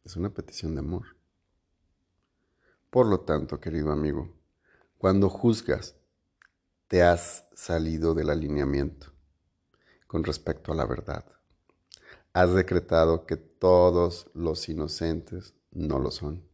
Es 0.03 0.17
una 0.17 0.33
petición 0.33 0.75
de 0.75 0.81
amor. 0.81 1.14
Por 2.95 3.07
lo 3.07 3.19
tanto, 3.19 3.59
querido 3.59 3.91
amigo, 3.91 4.33
cuando 4.97 5.27
juzgas, 5.27 5.97
te 6.87 7.03
has 7.03 7.49
salido 7.53 8.13
del 8.13 8.29
alineamiento 8.29 9.11
con 10.07 10.23
respecto 10.23 10.71
a 10.71 10.75
la 10.75 10.85
verdad. 10.85 11.25
Has 12.31 12.53
decretado 12.53 13.25
que 13.25 13.35
todos 13.35 14.31
los 14.33 14.69
inocentes 14.69 15.55
no 15.71 15.99
lo 15.99 16.09
son. 16.09 16.47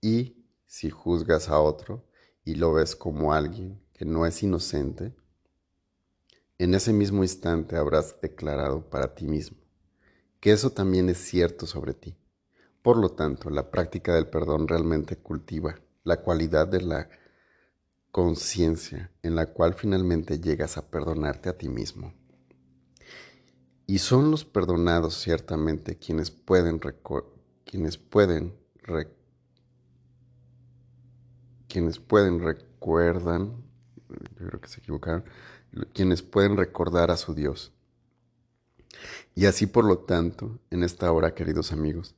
Y 0.00 0.44
si 0.66 0.90
juzgas 0.90 1.48
a 1.48 1.60
otro 1.60 2.04
y 2.44 2.56
lo 2.56 2.72
ves 2.72 2.96
como 2.96 3.32
alguien 3.32 3.80
que 3.92 4.04
no 4.04 4.26
es 4.26 4.42
inocente, 4.42 5.14
en 6.58 6.74
ese 6.74 6.92
mismo 6.92 7.22
instante 7.22 7.76
habrás 7.76 8.20
declarado 8.20 8.90
para 8.90 9.14
ti 9.14 9.28
mismo 9.28 9.58
que 10.40 10.50
eso 10.50 10.70
también 10.70 11.08
es 11.08 11.18
cierto 11.18 11.68
sobre 11.68 11.94
ti. 11.94 12.16
Por 12.86 12.98
lo 12.98 13.08
tanto, 13.08 13.50
la 13.50 13.68
práctica 13.68 14.14
del 14.14 14.28
perdón 14.28 14.68
realmente 14.68 15.16
cultiva 15.16 15.74
la 16.04 16.18
cualidad 16.22 16.68
de 16.68 16.82
la 16.82 17.08
conciencia 18.12 19.10
en 19.24 19.34
la 19.34 19.46
cual 19.46 19.74
finalmente 19.74 20.38
llegas 20.38 20.78
a 20.78 20.88
perdonarte 20.88 21.48
a 21.48 21.58
ti 21.58 21.68
mismo. 21.68 22.14
Y 23.88 23.98
son 23.98 24.30
los 24.30 24.44
perdonados 24.44 25.20
ciertamente 25.20 25.98
quienes 25.98 26.30
pueden, 26.30 26.80
quienes 27.64 27.98
pueden, 27.98 28.54
quienes 31.66 31.98
pueden 31.98 32.38
recuerdan 32.38 33.64
yo 34.38 34.46
creo 34.46 34.60
que 34.60 34.68
se 34.68 34.78
equivocaron, 34.78 35.24
quienes 35.92 36.22
pueden 36.22 36.56
recordar 36.56 37.10
a 37.10 37.16
su 37.16 37.34
Dios. 37.34 37.72
Y 39.34 39.46
así 39.46 39.66
por 39.66 39.84
lo 39.84 39.98
tanto, 39.98 40.60
en 40.70 40.84
esta 40.84 41.10
hora, 41.10 41.34
queridos 41.34 41.72
amigos, 41.72 42.14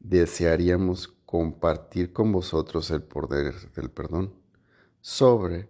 desearíamos 0.00 1.08
compartir 1.26 2.12
con 2.12 2.32
vosotros 2.32 2.90
el 2.90 3.02
poder 3.02 3.72
del 3.72 3.90
perdón 3.90 4.34
sobre 5.00 5.68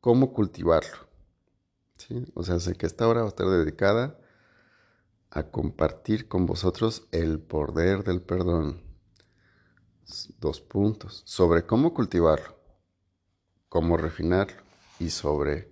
cómo 0.00 0.32
cultivarlo. 0.32 1.08
¿sí? 1.96 2.24
O 2.34 2.42
sea, 2.42 2.60
sé 2.60 2.74
que 2.74 2.86
esta 2.86 3.08
hora 3.08 3.20
va 3.20 3.26
a 3.26 3.30
estar 3.30 3.46
dedicada 3.48 4.18
a 5.30 5.44
compartir 5.44 6.28
con 6.28 6.46
vosotros 6.46 7.06
el 7.12 7.38
poder 7.38 8.04
del 8.04 8.22
perdón. 8.22 8.82
Dos 10.38 10.60
puntos. 10.60 11.22
Sobre 11.26 11.66
cómo 11.66 11.92
cultivarlo, 11.92 12.56
cómo 13.68 13.96
refinarlo 13.96 14.62
y 14.98 15.10
sobre 15.10 15.70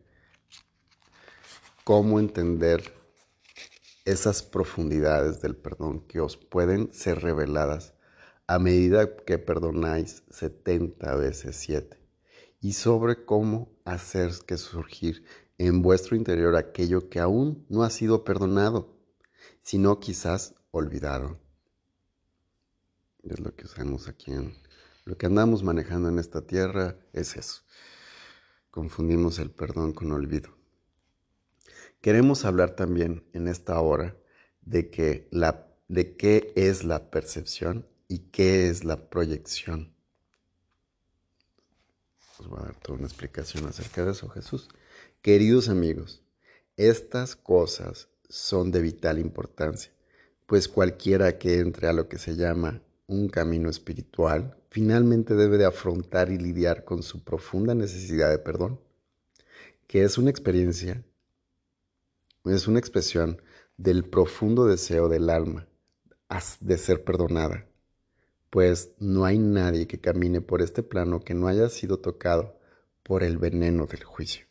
cómo 1.85 2.21
entender 2.21 2.95
esas 4.05 4.43
profundidades 4.43 5.41
del 5.41 5.57
perdón 5.57 6.01
que 6.01 6.21
os 6.21 6.37
pueden 6.37 6.93
ser 6.93 7.23
reveladas 7.23 7.96
a 8.47 8.59
medida 8.59 9.17
que 9.17 9.39
perdonáis 9.39 10.23
70 10.31 11.15
veces 11.17 11.57
7 11.57 11.99
y 12.61 12.73
sobre 12.73 13.25
cómo 13.25 13.77
hacer 13.85 14.33
que 14.47 14.57
surgir 14.57 15.25
en 15.59 15.83
vuestro 15.83 16.17
interior 16.17 16.57
aquello 16.57 17.09
que 17.09 17.21
aún 17.21 17.65
no 17.69 17.83
ha 17.83 17.91
sido 17.91 18.25
perdonado, 18.25 18.97
sino 19.63 20.01
quizás 20.01 20.55
olvidado. 20.71 21.41
Es 23.23 23.41
lo 23.41 23.55
que 23.55 23.65
usamos 23.65 24.09
aquí 24.09 24.33
en 24.33 24.55
lo 25.05 25.17
que 25.17 25.27
andamos 25.27 25.63
manejando 25.63 26.09
en 26.09 26.19
esta 26.19 26.47
tierra, 26.47 26.97
es 27.13 27.37
eso 27.37 27.63
confundimos 28.77 29.39
el 29.39 29.51
perdón 29.51 29.95
con 29.95 30.13
olvido. 30.13 30.51
Queremos 32.03 32.45
hablar 32.45 32.77
también 32.77 33.25
en 33.33 33.49
esta 33.49 33.81
hora 33.81 34.19
de, 34.61 34.91
que 34.91 35.29
la, 35.31 35.67
de 35.89 36.15
qué 36.19 36.53
es 36.57 36.85
la 36.85 37.11
percepción 37.11 37.87
y 38.09 38.19
qué 38.31 38.69
es 38.69 38.85
la 38.85 39.09
proyección. 39.09 39.95
Os 42.39 42.49
voy 42.49 42.61
a 42.61 42.67
dar 42.67 42.77
toda 42.81 42.99
una 42.99 43.07
explicación 43.07 43.67
acerca 43.67 44.05
de 44.05 44.13
eso, 44.13 44.29
Jesús. 44.29 44.69
Queridos 45.23 45.69
amigos, 45.69 46.23
estas 46.77 47.35
cosas 47.35 48.09
son 48.29 48.71
de 48.71 48.81
vital 48.81 49.19
importancia, 49.19 49.93
pues 50.47 50.69
cualquiera 50.69 51.39
que 51.39 51.61
entre 51.61 51.89
a 51.89 51.93
lo 51.93 52.09
que 52.09 52.19
se 52.19 52.37
llama 52.37 52.83
un 53.07 53.29
camino 53.29 53.71
espiritual 53.71 54.57
finalmente 54.71 55.35
debe 55.35 55.59
de 55.59 55.65
afrontar 55.65 56.31
y 56.31 56.39
lidiar 56.39 56.85
con 56.85 57.03
su 57.03 57.25
profunda 57.25 57.75
necesidad 57.75 58.31
de 58.31 58.39
perdón, 58.39 58.81
que 59.87 60.03
es 60.03 60.19
una 60.19 60.31
experiencia, 60.31 61.05
es 62.45 62.69
una 62.69 62.79
expresión 62.79 63.41
del 63.77 64.05
profundo 64.05 64.67
deseo 64.67 65.09
del 65.09 65.31
alma 65.31 65.67
de 66.61 66.77
ser 66.77 67.05
perdonada, 67.05 67.67
pues 68.51 68.93
no 68.99 69.25
hay 69.25 69.39
nadie 69.39 69.87
que 69.87 70.01
camine 70.01 70.41
por 70.41 70.63
este 70.63 70.83
plano 70.83 71.21
que 71.21 71.35
no 71.35 71.49
haya 71.49 71.69
sido 71.69 71.99
tocado 71.99 72.59
por 73.03 73.23
el 73.23 73.39
veneno 73.39 73.87
del 73.87 74.05
juicio. 74.05 74.47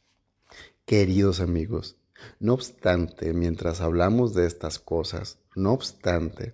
Queridos 0.86 1.40
amigos, 1.40 1.98
no 2.40 2.54
obstante, 2.54 3.34
mientras 3.34 3.82
hablamos 3.82 4.34
de 4.34 4.46
estas 4.46 4.80
cosas, 4.80 5.40
no 5.56 5.74
obstante, 5.74 6.54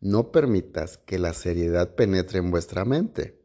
no 0.00 0.30
permitas 0.32 0.98
que 0.98 1.18
la 1.18 1.32
seriedad 1.32 1.94
penetre 1.94 2.38
en 2.38 2.50
vuestra 2.50 2.84
mente. 2.84 3.40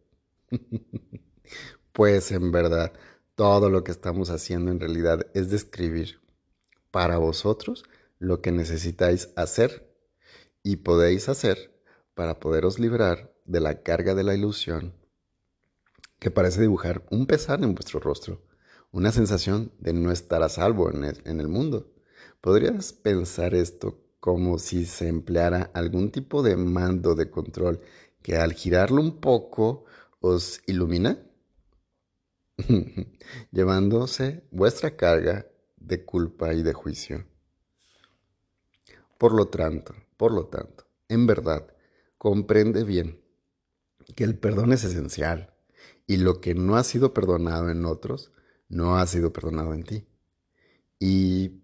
pues 1.93 2.31
en 2.31 2.51
verdad, 2.51 2.93
todo 3.36 3.69
lo 3.69 3.84
que 3.84 3.91
estamos 3.91 4.29
haciendo 4.29 4.71
en 4.71 4.79
realidad 4.79 5.27
es 5.34 5.49
describir 5.49 6.21
para 6.91 7.17
vosotros 7.17 7.84
lo 8.19 8.41
que 8.41 8.51
necesitáis 8.51 9.29
hacer 9.36 9.93
y 10.63 10.77
podéis 10.77 11.27
hacer 11.27 11.75
para 12.13 12.39
poderos 12.39 12.79
librar 12.79 13.35
de 13.45 13.60
la 13.60 13.81
carga 13.81 14.15
de 14.15 14.23
la 14.23 14.36
ilusión 14.36 14.93
que 16.19 16.31
parece 16.31 16.62
dibujar 16.62 17.05
un 17.12 17.27
pesar 17.27 17.63
en 17.63 17.75
vuestro 17.75 17.99
rostro, 17.99 18.41
una 18.91 19.12
sensación 19.12 19.71
de 19.79 19.93
no 19.93 20.12
estar 20.12 20.41
a 20.43 20.49
salvo 20.49 20.91
en 20.91 21.03
el, 21.03 21.21
en 21.25 21.39
el 21.39 21.47
mundo. 21.47 21.91
¿Podrías 22.41 22.93
pensar 22.93 23.53
esto 23.53 24.01
como 24.19 24.58
si 24.58 24.86
se 24.86 25.08
empleara 25.08 25.69
algún 25.73 26.12
tipo 26.12 26.41
de 26.41 26.55
mando 26.55 27.13
de 27.13 27.29
control 27.29 27.81
que 28.23 28.38
al 28.38 28.53
girarlo 28.53 28.99
un 28.99 29.19
poco 29.19 29.86
os 30.19 30.62
ilumina, 30.65 31.19
llevándose 33.51 34.47
vuestra 34.49 34.95
carga 34.95 35.45
de 35.75 36.03
culpa 36.03 36.55
y 36.55 36.63
de 36.63 36.73
juicio. 36.73 37.27
Por 39.19 39.34
lo 39.34 39.49
tanto, 39.49 39.93
por 40.17 40.31
lo 40.31 40.47
tanto, 40.47 40.86
en 41.08 41.27
verdad, 41.27 41.67
comprende 42.17 42.84
bien 42.84 43.21
que 44.13 44.23
el 44.23 44.37
perdón 44.37 44.73
es 44.73 44.83
esencial 44.83 45.53
y 46.07 46.17
lo 46.17 46.41
que 46.41 46.53
no 46.53 46.75
ha 46.75 46.83
sido 46.83 47.13
perdonado 47.13 47.69
en 47.69 47.85
otros, 47.85 48.31
no 48.69 48.97
ha 48.97 49.07
sido 49.07 49.33
perdonado 49.33 49.73
en 49.73 49.83
ti. 49.83 50.07
Y 50.99 51.63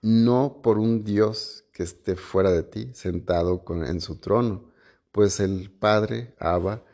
no 0.00 0.60
por 0.62 0.78
un 0.78 1.04
Dios 1.04 1.64
que 1.72 1.82
esté 1.82 2.16
fuera 2.16 2.50
de 2.50 2.62
ti, 2.62 2.90
sentado 2.94 3.64
en 3.86 4.00
su 4.00 4.16
trono, 4.16 4.72
pues 5.12 5.40
el 5.40 5.70
Padre, 5.70 6.34
Abba, 6.38 6.84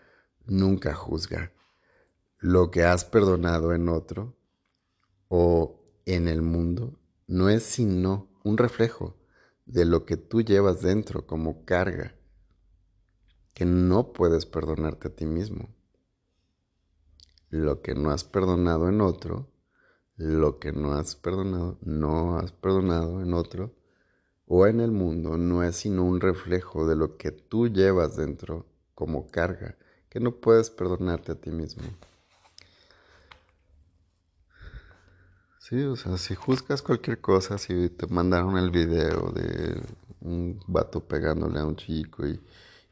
nunca 0.46 0.94
juzga. 0.94 1.52
Lo 2.38 2.70
que 2.70 2.84
has 2.84 3.04
perdonado 3.04 3.72
en 3.72 3.88
otro 3.88 4.36
o 5.28 5.80
en 6.06 6.28
el 6.28 6.42
mundo 6.42 6.98
no 7.26 7.48
es 7.48 7.62
sino 7.62 8.28
un 8.44 8.58
reflejo 8.58 9.16
de 9.66 9.84
lo 9.84 10.04
que 10.04 10.16
tú 10.16 10.42
llevas 10.42 10.80
dentro 10.80 11.26
como 11.26 11.64
carga, 11.64 12.14
que 13.58 13.64
no 13.64 14.12
puedes 14.12 14.46
perdonarte 14.46 15.08
a 15.08 15.10
ti 15.16 15.26
mismo. 15.26 15.68
Lo 17.50 17.82
que 17.82 17.96
no 17.96 18.10
has 18.12 18.22
perdonado 18.22 18.88
en 18.88 19.00
otro 19.00 19.48
lo 20.16 20.60
que 20.60 20.70
no 20.70 20.94
has 20.94 21.16
perdonado, 21.16 21.76
no 21.80 22.38
has 22.38 22.52
perdonado 22.52 23.20
en 23.20 23.34
otro 23.34 23.74
o 24.46 24.68
en 24.68 24.78
el 24.78 24.92
mundo 24.92 25.36
no 25.38 25.64
es 25.64 25.74
sino 25.74 26.04
un 26.04 26.20
reflejo 26.20 26.86
de 26.86 26.94
lo 26.94 27.16
que 27.16 27.32
tú 27.32 27.66
llevas 27.66 28.16
dentro 28.16 28.64
como 28.94 29.26
carga, 29.28 29.76
que 30.08 30.20
no 30.20 30.36
puedes 30.36 30.70
perdonarte 30.70 31.32
a 31.32 31.34
ti 31.34 31.50
mismo. 31.50 31.82
Sí, 35.58 35.82
o 35.82 35.96
sea, 35.96 36.16
si 36.16 36.36
juzgas 36.36 36.80
cualquier 36.82 37.20
cosa, 37.20 37.58
si 37.58 37.90
te 37.90 38.06
mandaron 38.06 38.56
el 38.56 38.70
video 38.70 39.32
de 39.32 39.82
un 40.20 40.60
vato 40.68 41.00
pegándole 41.00 41.58
a 41.58 41.64
un 41.66 41.74
chico 41.74 42.24
y, 42.24 42.40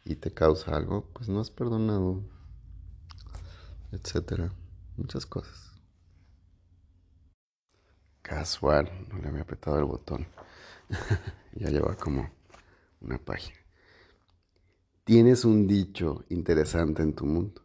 y 0.07 0.15
te 0.15 0.33
causa 0.33 0.77
algo, 0.77 1.11
pues 1.13 1.29
no 1.29 1.41
has 1.41 1.51
perdonado, 1.51 2.23
etcétera. 3.91 4.53
Muchas 4.97 5.27
cosas. 5.27 5.73
Casual, 8.23 8.89
no 9.11 9.19
le 9.19 9.29
había 9.29 9.43
apretado 9.43 9.79
el 9.79 9.85
botón. 9.85 10.29
ya 11.55 11.71
lleva 11.71 11.97
como 11.97 12.31
una 13.01 13.19
página. 13.19 13.59
Tienes 15.03 15.45
un 15.45 15.67
dicho 15.67 16.25
interesante 16.29 17.03
en 17.03 17.15
tu 17.15 17.27
mundo. 17.27 17.63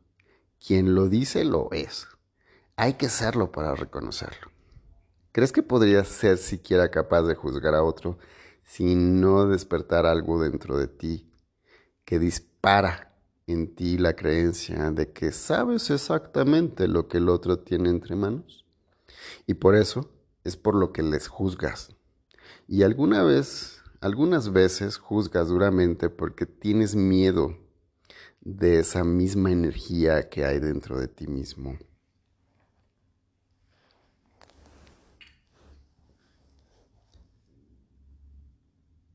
Quien 0.60 0.96
lo 0.96 1.10
dice 1.10 1.46
lo 1.46 1.72
es. 1.72 2.08
Hay 2.76 2.96
que 2.96 3.10
serlo 3.10 3.52
para 3.52 3.76
reconocerlo. 3.76 4.52
¿Crees 5.32 5.52
que 5.52 5.62
podrías 5.62 6.08
ser 6.08 6.40
siquiera 6.40 6.90
capaz 6.90 7.22
de 7.22 7.36
juzgar 7.36 7.76
a 7.76 7.84
otro 7.84 8.18
si 8.64 8.96
no 8.96 9.46
despertar 9.46 10.08
algo 10.08 10.42
dentro 10.42 10.78
de 10.78 10.88
ti 10.88 11.31
que 12.12 12.20
dispara 12.20 13.16
en 13.48 13.74
ti 13.74 13.98
la 13.98 14.18
creencia 14.18 14.92
de 14.92 15.14
que 15.14 15.32
sabes 15.32 15.90
exactamente 15.92 16.90
lo 16.90 17.08
que 17.08 17.20
el 17.20 17.30
otro 17.30 17.60
tiene 17.60 17.88
entre 17.88 18.18
manos? 18.18 18.66
Y 19.48 19.54
por 19.54 19.76
eso 19.76 20.12
es 20.44 20.58
por 20.58 20.76
lo 20.76 20.92
que 20.92 21.04
les 21.04 21.30
juzgas. 21.30 21.96
Y 22.68 22.84
alguna 22.84 23.24
vez, 23.24 23.82
algunas 24.02 24.52
veces 24.52 24.98
juzgas 24.98 25.48
duramente 25.48 26.10
porque 26.10 26.46
tienes 26.46 26.96
miedo 26.96 27.58
de 28.42 28.80
esa 28.80 29.06
misma 29.06 29.54
energía 29.54 30.28
que 30.28 30.44
hay 30.44 30.60
dentro 30.60 31.00
de 31.00 31.08
ti 31.08 31.28
mismo. 31.28 31.80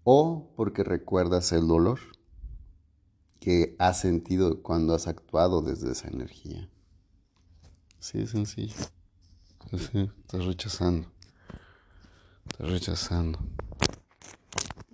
O 0.02 0.50
porque 0.56 0.82
recuerdas 0.82 1.52
el 1.52 1.68
dolor 1.68 2.15
que 3.46 3.76
has 3.78 4.00
sentido 4.00 4.60
cuando 4.60 4.92
has 4.92 5.06
actuado 5.06 5.62
desde 5.62 5.92
esa 5.92 6.08
energía. 6.08 6.68
Sí, 8.00 8.18
es 8.18 8.30
sencillo. 8.30 8.74
Estás 9.70 10.44
rechazando. 10.44 11.08
Estás 12.50 12.68
rechazando. 12.68 13.38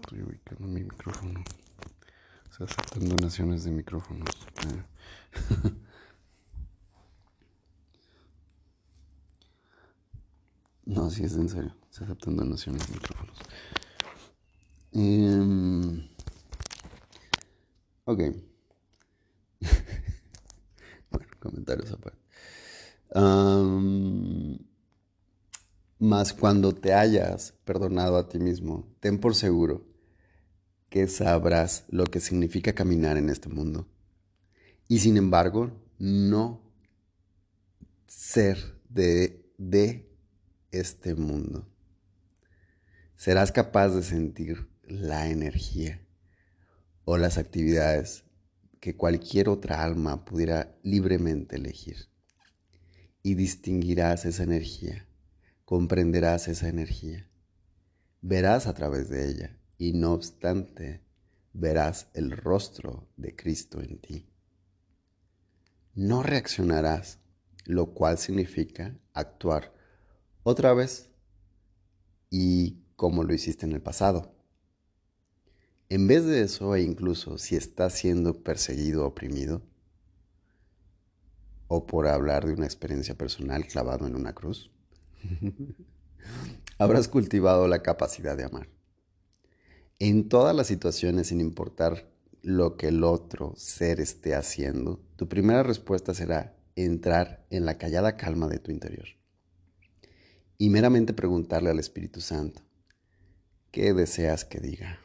Estoy 0.02 0.20
ubicando 0.20 0.68
mi 0.68 0.82
micrófono. 0.82 1.42
Estoy 2.50 2.66
aceptando 2.66 3.14
donaciones 3.16 3.64
de 3.64 3.70
micrófonos. 3.70 4.28
No, 10.84 11.08
sí 11.08 11.24
es 11.24 11.32
en 11.36 11.48
serio. 11.48 11.74
Estoy 11.90 12.04
aceptando 12.04 12.44
donaciones 12.44 12.86
de 12.86 12.92
micrófonos. 12.92 13.38
Um, 14.92 16.11
ok. 18.04 18.20
bueno, 21.10 21.26
comentarios 21.38 21.92
aparte. 21.92 22.18
Um, 23.14 24.58
mas 25.98 26.32
cuando 26.32 26.74
te 26.74 26.94
hayas 26.94 27.54
perdonado 27.64 28.16
a 28.16 28.28
ti 28.28 28.38
mismo, 28.38 28.88
ten 29.00 29.18
por 29.18 29.34
seguro 29.34 29.86
que 30.88 31.06
sabrás 31.08 31.84
lo 31.88 32.04
que 32.04 32.20
significa 32.20 32.74
caminar 32.74 33.16
en 33.16 33.30
este 33.30 33.48
mundo. 33.48 33.86
Y 34.88 34.98
sin 34.98 35.16
embargo, 35.16 35.70
no 35.98 36.60
ser 38.06 38.58
de, 38.88 39.48
de 39.56 40.10
este 40.70 41.14
mundo. 41.14 41.66
Serás 43.16 43.52
capaz 43.52 43.90
de 43.90 44.02
sentir 44.02 44.68
la 44.82 45.28
energía 45.30 46.01
o 47.04 47.16
las 47.16 47.38
actividades 47.38 48.24
que 48.80 48.96
cualquier 48.96 49.48
otra 49.48 49.82
alma 49.82 50.24
pudiera 50.24 50.76
libremente 50.82 51.56
elegir. 51.56 52.08
Y 53.22 53.34
distinguirás 53.34 54.24
esa 54.24 54.42
energía, 54.42 55.06
comprenderás 55.64 56.48
esa 56.48 56.68
energía, 56.68 57.28
verás 58.20 58.66
a 58.66 58.74
través 58.74 59.08
de 59.08 59.28
ella 59.28 59.58
y 59.78 59.92
no 59.92 60.12
obstante 60.12 61.02
verás 61.52 62.08
el 62.14 62.30
rostro 62.32 63.08
de 63.16 63.36
Cristo 63.36 63.80
en 63.80 63.98
ti. 63.98 64.28
No 65.94 66.22
reaccionarás, 66.22 67.18
lo 67.64 67.94
cual 67.94 68.18
significa 68.18 68.96
actuar 69.12 69.72
otra 70.42 70.72
vez 70.72 71.10
y 72.30 72.82
como 72.96 73.24
lo 73.24 73.34
hiciste 73.34 73.66
en 73.66 73.72
el 73.72 73.82
pasado. 73.82 74.34
En 75.92 76.06
vez 76.06 76.24
de 76.24 76.40
eso, 76.40 76.74
e 76.74 76.80
incluso 76.80 77.36
si 77.36 77.54
estás 77.54 77.92
siendo 77.92 78.42
perseguido 78.42 79.04
o 79.04 79.08
oprimido, 79.08 79.60
o 81.68 81.86
por 81.86 82.06
hablar 82.06 82.46
de 82.46 82.54
una 82.54 82.64
experiencia 82.64 83.14
personal 83.14 83.66
clavado 83.66 84.06
en 84.06 84.16
una 84.16 84.32
cruz, 84.32 84.70
habrás 86.78 87.08
cultivado 87.08 87.68
la 87.68 87.82
capacidad 87.82 88.38
de 88.38 88.44
amar. 88.44 88.70
En 89.98 90.30
todas 90.30 90.56
las 90.56 90.66
situaciones, 90.66 91.26
sin 91.26 91.42
importar 91.42 92.10
lo 92.40 92.78
que 92.78 92.88
el 92.88 93.04
otro 93.04 93.52
ser 93.58 94.00
esté 94.00 94.34
haciendo, 94.34 94.98
tu 95.16 95.28
primera 95.28 95.62
respuesta 95.62 96.14
será 96.14 96.56
entrar 96.74 97.44
en 97.50 97.66
la 97.66 97.76
callada 97.76 98.16
calma 98.16 98.48
de 98.48 98.60
tu 98.60 98.70
interior 98.70 99.08
y 100.56 100.70
meramente 100.70 101.12
preguntarle 101.12 101.68
al 101.68 101.78
Espíritu 101.78 102.22
Santo, 102.22 102.62
¿qué 103.70 103.92
deseas 103.92 104.46
que 104.46 104.58
diga? 104.58 105.01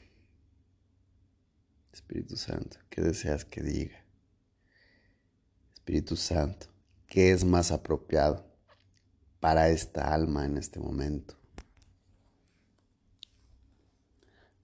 Espíritu 1.98 2.38
Santo, 2.38 2.78
¿qué 2.92 3.02
deseas 3.02 3.44
que 3.44 3.64
diga? 3.64 3.98
Espíritu 5.74 6.16
Santo, 6.16 6.68
¿qué 7.08 7.32
es 7.32 7.44
más 7.44 7.72
apropiado 7.72 8.46
para 9.40 9.70
esta 9.70 10.14
alma 10.14 10.46
en 10.46 10.58
este 10.58 10.80
momento? 10.80 11.34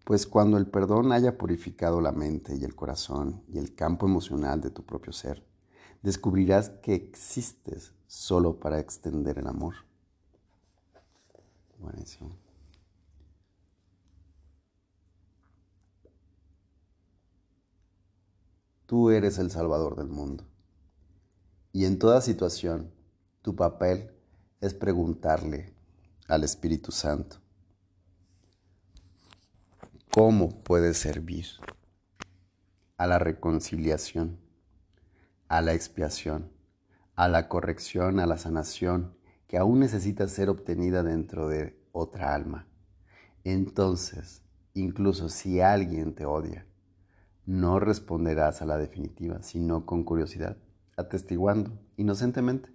Pues 0.05 0.27
cuando 0.27 0.57
el 0.57 0.67
perdón 0.67 1.11
haya 1.11 1.35
purificado 1.35 2.01
la 2.01 2.11
mente 2.11 2.55
y 2.55 2.63
el 2.63 2.75
corazón 2.75 3.43
y 3.47 3.57
el 3.57 3.73
campo 3.73 4.05
emocional 4.05 4.61
de 4.61 4.69
tu 4.69 4.85
propio 4.85 5.11
ser, 5.11 5.43
descubrirás 6.03 6.69
que 6.69 6.93
existes 6.93 7.93
solo 8.05 8.59
para 8.59 8.79
extender 8.79 9.39
el 9.39 9.47
amor. 9.47 9.73
Buenísimo. 11.79 12.42
Tú 18.93 19.09
eres 19.09 19.39
el 19.39 19.49
Salvador 19.49 19.95
del 19.95 20.09
mundo. 20.09 20.43
Y 21.71 21.85
en 21.85 21.97
toda 21.97 22.21
situación, 22.21 22.91
tu 23.41 23.55
papel 23.55 24.11
es 24.61 24.75
preguntarle 24.75 25.73
al 26.27 26.43
Espíritu 26.43 26.91
Santo, 26.91 27.37
¿cómo 30.11 30.61
puedes 30.61 30.97
servir 30.97 31.47
a 32.95 33.07
la 33.07 33.17
reconciliación, 33.17 34.37
a 35.47 35.61
la 35.61 35.73
expiación, 35.73 36.51
a 37.15 37.27
la 37.27 37.49
corrección, 37.49 38.19
a 38.19 38.27
la 38.27 38.37
sanación 38.37 39.17
que 39.47 39.57
aún 39.57 39.79
necesita 39.79 40.27
ser 40.27 40.49
obtenida 40.49 41.01
dentro 41.01 41.47
de 41.47 41.81
otra 41.93 42.35
alma? 42.35 42.67
Entonces, 43.43 44.43
incluso 44.75 45.29
si 45.29 45.61
alguien 45.61 46.13
te 46.13 46.27
odia, 46.27 46.67
no 47.45 47.79
responderás 47.79 48.61
a 48.61 48.65
la 48.65 48.77
definitiva, 48.77 49.41
sino 49.41 49.85
con 49.85 50.03
curiosidad, 50.03 50.57
atestiguando 50.95 51.71
inocentemente. 51.97 52.69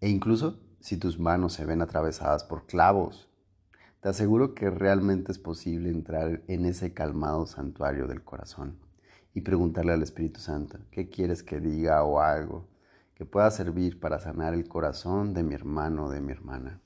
E 0.00 0.08
incluso 0.08 0.60
si 0.80 0.96
tus 0.96 1.18
manos 1.18 1.54
se 1.54 1.64
ven 1.64 1.82
atravesadas 1.82 2.44
por 2.44 2.66
clavos, 2.66 3.28
te 4.00 4.10
aseguro 4.10 4.54
que 4.54 4.68
realmente 4.68 5.32
es 5.32 5.38
posible 5.38 5.88
entrar 5.88 6.42
en 6.46 6.66
ese 6.66 6.92
calmado 6.92 7.46
santuario 7.46 8.06
del 8.06 8.22
corazón 8.22 8.78
y 9.32 9.40
preguntarle 9.40 9.92
al 9.92 10.02
Espíritu 10.02 10.40
Santo, 10.40 10.78
¿qué 10.90 11.08
quieres 11.08 11.42
que 11.42 11.58
diga 11.58 12.04
o 12.04 12.20
algo 12.20 12.68
que 13.14 13.24
pueda 13.24 13.50
servir 13.50 13.98
para 13.98 14.18
sanar 14.18 14.52
el 14.52 14.68
corazón 14.68 15.32
de 15.32 15.42
mi 15.42 15.54
hermano 15.54 16.06
o 16.06 16.10
de 16.10 16.20
mi 16.20 16.32
hermana? 16.32 16.83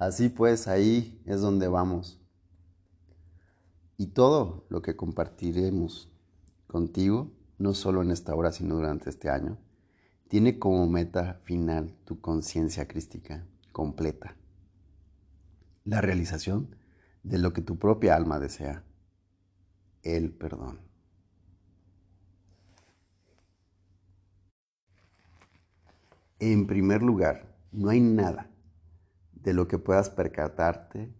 Así 0.00 0.30
pues, 0.30 0.66
ahí 0.66 1.20
es 1.26 1.42
donde 1.42 1.68
vamos. 1.68 2.18
Y 3.98 4.06
todo 4.06 4.64
lo 4.70 4.80
que 4.80 4.96
compartiremos 4.96 6.10
contigo, 6.66 7.30
no 7.58 7.74
solo 7.74 8.00
en 8.00 8.10
esta 8.10 8.34
hora, 8.34 8.50
sino 8.50 8.76
durante 8.76 9.10
este 9.10 9.28
año, 9.28 9.58
tiene 10.28 10.58
como 10.58 10.86
meta 10.86 11.34
final 11.42 11.94
tu 12.06 12.18
conciencia 12.18 12.88
crística 12.88 13.46
completa. 13.72 14.36
La 15.84 16.00
realización 16.00 16.76
de 17.22 17.36
lo 17.36 17.52
que 17.52 17.60
tu 17.60 17.78
propia 17.78 18.16
alma 18.16 18.40
desea, 18.40 18.82
el 20.02 20.32
perdón. 20.32 20.80
En 26.38 26.66
primer 26.66 27.02
lugar, 27.02 27.54
no 27.70 27.90
hay 27.90 28.00
nada 28.00 28.50
de 29.42 29.54
lo 29.54 29.68
que 29.68 29.78
puedas 29.78 30.10
percatarte 30.10 31.14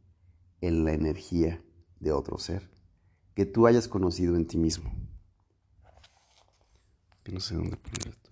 en 0.60 0.84
la 0.84 0.92
energía 0.92 1.62
de 1.98 2.12
otro 2.12 2.38
ser 2.38 2.70
que 3.34 3.46
tú 3.46 3.66
hayas 3.66 3.88
conocido 3.88 4.36
en 4.36 4.46
ti 4.46 4.58
mismo. 4.58 4.92
no 7.32 7.40
sé 7.40 7.54
dónde 7.54 7.76
poner 7.76 8.08
esto. 8.08 8.30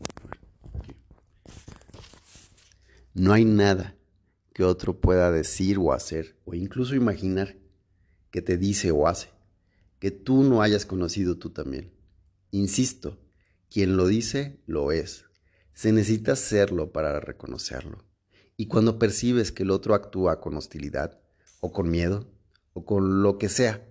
No 3.15 3.33
hay 3.33 3.45
nada 3.45 3.97
que 4.53 4.65
otro 4.65 5.01
pueda 5.01 5.31
decir 5.31 5.79
o 5.79 5.93
hacer, 5.93 6.37
o 6.45 6.55
incluso 6.55 6.95
imaginar, 6.95 7.57
que 8.31 8.43
te 8.43 8.57
dice 8.57 8.91
o 8.91 9.07
hace, 9.07 9.31
que 9.99 10.11
tú 10.11 10.43
no 10.43 10.63
hayas 10.63 10.85
conocido 10.85 11.39
tú 11.39 11.51
también. 11.51 11.93
Insisto, 12.51 13.19
quien 13.71 13.97
lo 13.97 14.07
dice, 14.09 14.61
lo 14.67 14.93
es. 14.93 15.25
Se 15.75 15.93
necesita 15.93 16.35
serlo 16.37 16.93
para 16.93 17.19
reconocerlo. 17.21 18.05
Y 18.61 18.67
cuando 18.67 18.99
percibes 18.99 19.53
que 19.53 19.63
el 19.63 19.71
otro 19.71 19.95
actúa 19.95 20.41
con 20.41 20.57
hostilidad, 20.57 21.21
o 21.61 21.73
con 21.73 21.89
miedo, 21.91 22.29
o 22.73 22.85
con 22.85 23.23
lo 23.23 23.39
que 23.39 23.49
sea, 23.49 23.87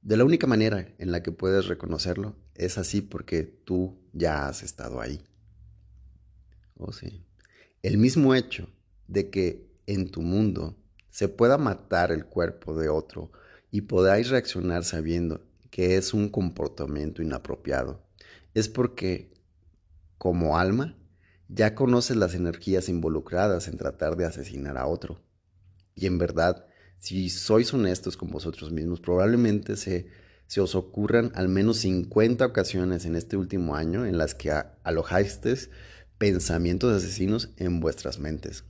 de 0.00 0.16
la 0.16 0.24
única 0.24 0.46
manera 0.46 0.94
en 0.98 1.10
la 1.10 1.24
que 1.24 1.32
puedes 1.32 1.66
reconocerlo 1.66 2.36
es 2.54 2.78
así 2.78 3.00
porque 3.00 3.42
tú 3.42 3.98
ya 4.12 4.46
has 4.46 4.62
estado 4.62 5.00
ahí. 5.00 5.20
Oh, 6.76 6.92
sí. 6.92 7.26
El 7.82 7.98
mismo 7.98 8.36
hecho 8.36 8.68
de 9.08 9.28
que 9.28 9.66
en 9.86 10.08
tu 10.08 10.22
mundo 10.22 10.76
se 11.10 11.26
pueda 11.26 11.58
matar 11.58 12.12
el 12.12 12.26
cuerpo 12.26 12.78
de 12.78 12.88
otro 12.88 13.32
y 13.72 13.80
podáis 13.80 14.30
reaccionar 14.30 14.84
sabiendo 14.84 15.44
que 15.70 15.96
es 15.96 16.14
un 16.14 16.28
comportamiento 16.28 17.22
inapropiado, 17.22 18.06
es 18.54 18.68
porque, 18.68 19.34
como 20.16 20.58
alma, 20.58 20.96
ya 21.48 21.74
conoces 21.74 22.16
las 22.16 22.34
energías 22.34 22.88
involucradas 22.88 23.68
en 23.68 23.76
tratar 23.76 24.16
de 24.16 24.24
asesinar 24.24 24.76
a 24.76 24.86
otro. 24.86 25.22
Y 25.94 26.06
en 26.06 26.18
verdad, 26.18 26.66
si 26.98 27.28
sois 27.30 27.72
honestos 27.72 28.16
con 28.16 28.30
vosotros 28.30 28.72
mismos, 28.72 29.00
probablemente 29.00 29.76
se, 29.76 30.08
os 30.60 30.74
ocurran 30.74 31.32
al 31.34 31.48
menos 31.48 31.78
50 31.78 32.44
ocasiones 32.44 33.04
en 33.04 33.16
este 33.16 33.36
último 33.36 33.76
año 33.76 34.06
en 34.06 34.18
las 34.18 34.34
que 34.34 34.52
alojaste 34.82 35.54
pensamientos 36.18 36.94
asesinos 36.94 37.50
en 37.56 37.80
vuestras 37.80 38.18
mentes. 38.18 38.64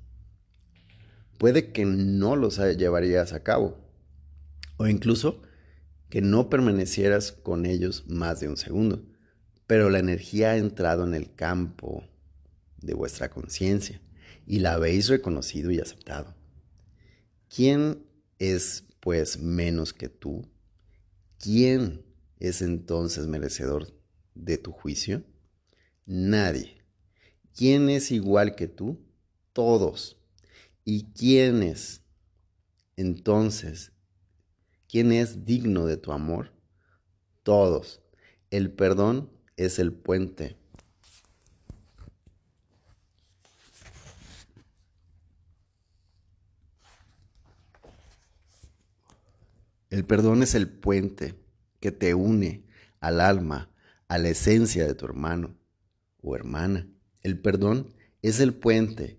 Puede 1.38 1.72
que 1.72 1.84
no 1.84 2.34
los 2.34 2.58
llevarías 2.58 3.32
a 3.32 3.42
cabo, 3.42 3.78
o 4.78 4.86
incluso 4.86 5.42
que 6.08 6.22
no 6.22 6.48
permanecieras 6.48 7.32
con 7.32 7.66
ellos 7.66 8.04
más 8.08 8.40
de 8.40 8.48
un 8.48 8.56
segundo, 8.56 9.04
pero 9.66 9.90
la 9.90 9.98
energía 9.98 10.52
ha 10.52 10.56
entrado 10.56 11.04
en 11.04 11.14
el 11.14 11.34
campo 11.34 12.04
de 12.78 12.94
vuestra 12.94 13.30
conciencia 13.30 14.00
y 14.46 14.60
la 14.60 14.74
habéis 14.74 15.08
reconocido 15.08 15.70
y 15.70 15.80
aceptado. 15.80 16.34
¿Quién 17.48 18.06
es 18.38 18.84
pues 19.00 19.38
menos 19.38 19.92
que 19.92 20.08
tú? 20.08 20.48
¿Quién 21.38 22.04
es 22.38 22.62
entonces 22.62 23.26
merecedor 23.26 23.92
de 24.34 24.58
tu 24.58 24.72
juicio? 24.72 25.24
Nadie. 26.04 26.82
¿Quién 27.54 27.88
es 27.88 28.10
igual 28.10 28.54
que 28.54 28.68
tú? 28.68 29.04
Todos. 29.52 30.18
¿Y 30.84 31.04
quién 31.12 31.62
es 31.62 32.02
entonces 32.96 33.92
¿Quién 34.88 35.10
es 35.10 35.44
digno 35.44 35.84
de 35.86 35.96
tu 35.96 36.12
amor? 36.12 36.52
Todos. 37.42 38.00
El 38.50 38.70
perdón 38.70 39.30
es 39.56 39.78
el 39.78 39.92
puente. 39.92 40.56
El 49.96 50.04
perdón 50.04 50.42
es 50.42 50.54
el 50.54 50.68
puente 50.68 51.36
que 51.80 51.90
te 51.90 52.12
une 52.12 52.66
al 53.00 53.18
alma, 53.18 53.70
a 54.08 54.18
la 54.18 54.28
esencia 54.28 54.86
de 54.86 54.94
tu 54.94 55.06
hermano 55.06 55.56
o 56.20 56.36
hermana. 56.36 56.86
El 57.22 57.40
perdón 57.40 57.94
es 58.20 58.40
el 58.40 58.52
puente 58.52 59.18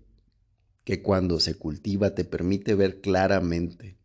que 0.84 1.02
cuando 1.02 1.40
se 1.40 1.56
cultiva 1.56 2.14
te 2.14 2.24
permite 2.24 2.76
ver 2.76 3.00
claramente 3.00 3.98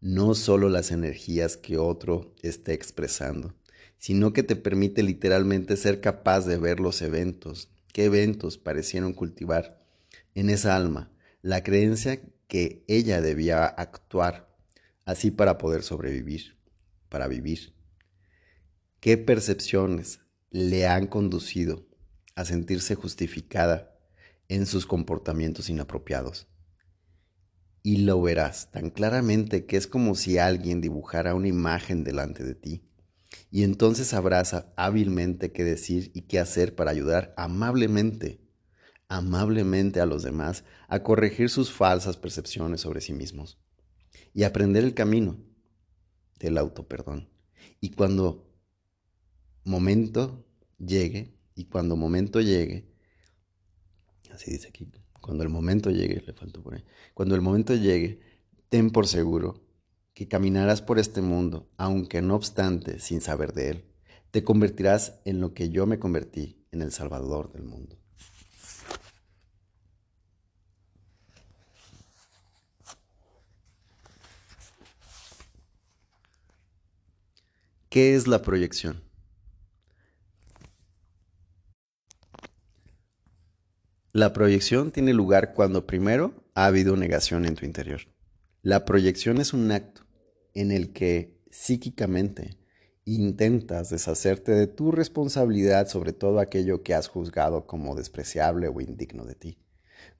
no 0.00 0.34
solo 0.34 0.70
las 0.70 0.92
energías 0.92 1.58
que 1.58 1.76
otro 1.76 2.34
esté 2.40 2.72
expresando, 2.72 3.54
sino 3.98 4.32
que 4.32 4.42
te 4.42 4.56
permite 4.56 5.02
literalmente 5.02 5.76
ser 5.76 6.00
capaz 6.00 6.46
de 6.46 6.56
ver 6.56 6.80
los 6.80 7.02
eventos, 7.02 7.68
qué 7.92 8.06
eventos 8.06 8.56
parecieron 8.56 9.12
cultivar 9.12 9.84
en 10.34 10.48
esa 10.48 10.74
alma, 10.74 11.10
la 11.42 11.62
creencia 11.62 12.22
que 12.46 12.82
ella 12.88 13.20
debía 13.20 13.66
actuar 13.66 14.47
así 15.08 15.30
para 15.30 15.56
poder 15.56 15.82
sobrevivir, 15.82 16.58
para 17.08 17.28
vivir. 17.28 17.72
¿Qué 19.00 19.16
percepciones 19.16 20.20
le 20.50 20.86
han 20.86 21.06
conducido 21.06 21.88
a 22.34 22.44
sentirse 22.44 22.94
justificada 22.94 23.98
en 24.48 24.66
sus 24.66 24.84
comportamientos 24.84 25.70
inapropiados? 25.70 26.46
y 27.80 27.98
lo 27.98 28.20
verás 28.20 28.70
tan 28.70 28.90
claramente 28.90 29.64
que 29.64 29.78
es 29.78 29.86
como 29.86 30.14
si 30.14 30.36
alguien 30.36 30.82
dibujara 30.82 31.34
una 31.34 31.48
imagen 31.48 32.04
delante 32.04 32.44
de 32.44 32.54
ti. 32.54 32.82
Y 33.50 33.62
entonces 33.62 34.08
sabrás 34.08 34.66
hábilmente 34.76 35.52
qué 35.52 35.64
decir 35.64 36.10
y 36.12 36.22
qué 36.22 36.38
hacer 36.38 36.74
para 36.74 36.90
ayudar 36.90 37.32
amablemente, 37.38 38.42
amablemente 39.08 40.02
a 40.02 40.06
los 40.06 40.22
demás 40.22 40.64
a 40.88 41.02
corregir 41.02 41.48
sus 41.48 41.72
falsas 41.72 42.18
percepciones 42.18 42.82
sobre 42.82 43.00
sí 43.00 43.14
mismos 43.14 43.58
y 44.34 44.44
aprender 44.44 44.84
el 44.84 44.94
camino 44.94 45.36
del 46.38 46.58
autoperdón. 46.58 47.28
Y 47.80 47.90
cuando 47.90 48.48
momento 49.64 50.46
llegue, 50.78 51.34
y 51.54 51.64
cuando 51.64 51.96
momento 51.96 52.40
llegue, 52.40 52.88
así 54.32 54.52
dice 54.52 54.68
aquí, 54.68 54.90
cuando 55.20 55.42
el 55.42 55.48
momento 55.48 55.90
llegue, 55.90 56.22
le 56.24 56.32
faltó 56.32 56.62
por 56.62 56.74
ahí, 56.74 56.84
cuando 57.14 57.34
el 57.34 57.40
momento 57.40 57.74
llegue, 57.74 58.20
ten 58.68 58.90
por 58.90 59.06
seguro 59.06 59.64
que 60.14 60.28
caminarás 60.28 60.82
por 60.82 60.98
este 60.98 61.20
mundo, 61.20 61.70
aunque 61.76 62.22
no 62.22 62.34
obstante, 62.34 62.98
sin 62.98 63.20
saber 63.20 63.52
de 63.52 63.70
él, 63.70 63.84
te 64.30 64.44
convertirás 64.44 65.20
en 65.24 65.40
lo 65.40 65.54
que 65.54 65.70
yo 65.70 65.86
me 65.86 65.98
convertí, 65.98 66.64
en 66.70 66.82
el 66.82 66.92
Salvador 66.92 67.52
del 67.52 67.62
mundo. 67.62 67.98
¿Qué 77.88 78.14
es 78.14 78.26
la 78.26 78.42
proyección? 78.42 79.02
La 84.12 84.34
proyección 84.34 84.90
tiene 84.90 85.14
lugar 85.14 85.54
cuando 85.54 85.86
primero 85.86 86.34
ha 86.54 86.66
habido 86.66 86.96
negación 86.96 87.46
en 87.46 87.54
tu 87.54 87.64
interior. 87.64 88.02
La 88.60 88.84
proyección 88.84 89.40
es 89.40 89.54
un 89.54 89.72
acto 89.72 90.02
en 90.52 90.70
el 90.70 90.92
que 90.92 91.40
psíquicamente 91.50 92.58
intentas 93.06 93.88
deshacerte 93.88 94.52
de 94.52 94.66
tu 94.66 94.92
responsabilidad 94.92 95.88
sobre 95.88 96.12
todo 96.12 96.40
aquello 96.40 96.82
que 96.82 96.92
has 96.92 97.08
juzgado 97.08 97.66
como 97.66 97.94
despreciable 97.94 98.68
o 98.68 98.82
indigno 98.82 99.24
de 99.24 99.34
ti, 99.34 99.58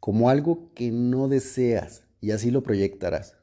como 0.01 0.31
algo 0.31 0.73
que 0.73 0.91
no 0.91 1.29
deseas 1.29 2.05
y 2.23 2.31
así 2.31 2.51
lo 2.51 2.63
proyectarás. 2.63 3.38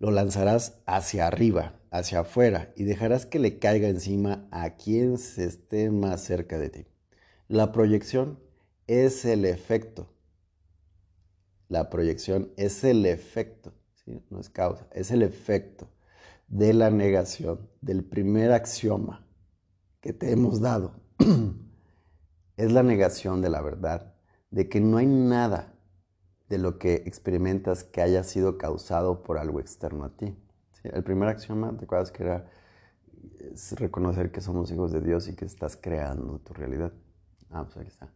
Lo 0.00 0.10
lanzarás 0.10 0.80
hacia 0.86 1.26
arriba, 1.26 1.74
hacia 1.90 2.20
afuera 2.20 2.72
y 2.74 2.84
dejarás 2.84 3.26
que 3.26 3.38
le 3.38 3.58
caiga 3.58 3.86
encima 3.86 4.48
a 4.50 4.70
quien 4.76 5.18
se 5.18 5.44
esté 5.44 5.90
más 5.90 6.22
cerca 6.22 6.58
de 6.58 6.70
ti. 6.70 6.86
La 7.48 7.70
proyección 7.70 8.40
es 8.86 9.26
el 9.26 9.44
efecto. 9.44 10.08
La 11.68 11.90
proyección 11.90 12.50
es 12.56 12.82
el 12.82 13.04
efecto, 13.04 13.74
no 14.30 14.40
es 14.40 14.48
causa, 14.48 14.86
es 14.92 15.10
el 15.10 15.22
efecto 15.22 15.88
de 16.48 16.72
la 16.72 16.90
negación, 16.90 17.68
del 17.82 18.02
primer 18.02 18.52
axioma 18.52 19.26
que 20.00 20.14
te 20.14 20.32
hemos 20.32 20.62
dado. 20.62 20.94
es 22.56 22.72
la 22.72 22.82
negación 22.82 23.42
de 23.42 23.50
la 23.50 23.60
verdad, 23.60 24.14
de 24.50 24.68
que 24.70 24.80
no 24.80 24.96
hay 24.96 25.06
nada 25.06 25.69
de 26.50 26.58
lo 26.58 26.78
que 26.78 26.94
experimentas 27.06 27.84
que 27.84 28.02
haya 28.02 28.24
sido 28.24 28.58
causado 28.58 29.22
por 29.22 29.38
algo 29.38 29.60
externo 29.60 30.04
a 30.04 30.10
ti. 30.10 30.36
El 30.82 31.04
primer 31.04 31.28
axioma, 31.28 31.76
¿te 31.78 31.84
acuerdas 31.84 32.10
que 32.10 32.24
era 32.24 32.50
reconocer 33.76 34.32
que 34.32 34.40
somos 34.40 34.70
hijos 34.72 34.90
de 34.92 35.00
Dios 35.00 35.28
y 35.28 35.36
que 35.36 35.44
estás 35.44 35.76
creando 35.76 36.40
tu 36.40 36.52
realidad? 36.52 36.92
Ah, 37.50 37.64
pues 37.64 37.76
ahí 37.76 37.86
está. 37.86 38.12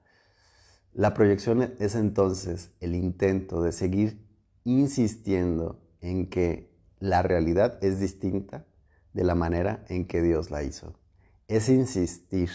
La 0.93 1.15
proyección 1.15 1.75
es 1.79 1.95
entonces 1.95 2.73
el 2.81 2.97
intento 2.97 3.63
de 3.63 3.71
seguir 3.71 4.27
insistiendo 4.65 5.81
en 6.01 6.29
que 6.29 6.75
la 6.99 7.23
realidad 7.23 7.79
es 7.83 8.01
distinta 8.01 8.67
de 9.13 9.23
la 9.23 9.37
manera 9.37 9.85
en 9.89 10.07
que 10.07 10.23
Dios 10.23 10.51
la 10.51 10.65
hizo. 10.65 10.99
Es 11.47 11.69
insistir, 11.69 12.51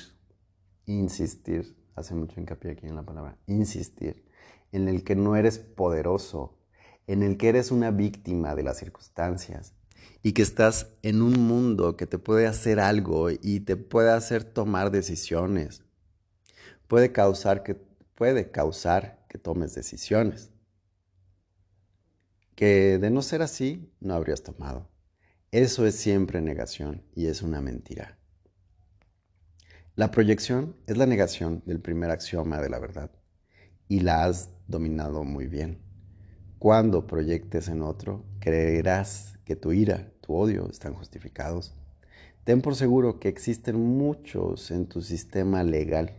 insistir 0.85 1.77
hace 1.95 2.15
mucho 2.15 2.39
hincapié 2.39 2.71
aquí 2.71 2.87
en 2.87 2.95
la 2.95 3.03
palabra, 3.03 3.37
insistir, 3.45 4.28
en 4.71 4.87
el 4.87 5.03
que 5.03 5.15
no 5.15 5.35
eres 5.35 5.59
poderoso, 5.59 6.57
en 7.07 7.23
el 7.23 7.37
que 7.37 7.49
eres 7.49 7.71
una 7.71 7.91
víctima 7.91 8.55
de 8.55 8.63
las 8.63 8.77
circunstancias 8.77 9.73
y 10.21 10.33
que 10.33 10.41
estás 10.41 10.87
en 11.01 11.21
un 11.21 11.47
mundo 11.47 11.97
que 11.97 12.07
te 12.07 12.19
puede 12.19 12.45
hacer 12.45 12.79
algo 12.79 13.29
y 13.29 13.61
te 13.61 13.77
puede 13.77 14.11
hacer 14.11 14.43
tomar 14.43 14.91
decisiones. 14.91 15.83
Puede 16.87 17.11
causar 17.11 17.63
que, 17.63 17.75
puede 18.15 18.51
causar 18.51 19.25
que 19.29 19.37
tomes 19.37 19.73
decisiones 19.75 20.51
que 22.59 22.99
de 22.99 23.09
no 23.09 23.21
ser 23.21 23.41
así 23.41 23.89
no 24.01 24.15
habrías 24.15 24.43
tomado. 24.43 24.89
Eso 25.49 25.85
es 25.85 25.95
siempre 25.95 26.41
negación 26.41 27.05
y 27.15 27.27
es 27.27 27.41
una 27.41 27.61
mentira. 27.61 28.19
La 29.95 30.11
proyección 30.11 30.75
es 30.85 30.97
la 30.97 31.05
negación 31.05 31.63
del 31.65 31.79
primer 31.79 32.11
axioma 32.11 32.59
de 32.59 32.67
la 32.67 32.79
verdad 32.79 33.11
y 33.89 33.99
la 34.01 34.23
has 34.23 34.51
dominado 34.67 35.25
muy 35.25 35.47
bien. 35.47 35.79
Cuando 36.59 37.07
proyectes 37.07 37.67
en 37.67 37.81
otro, 37.81 38.23
creerás 38.39 39.39
que 39.43 39.55
tu 39.55 39.73
ira, 39.73 40.13
tu 40.21 40.35
odio 40.35 40.69
están 40.69 40.93
justificados. 40.93 41.73
Ten 42.43 42.61
por 42.61 42.75
seguro 42.75 43.19
que 43.19 43.27
existen 43.27 43.77
muchos 43.79 44.71
en 44.71 44.87
tu 44.87 45.01
sistema 45.01 45.63
legal 45.63 46.13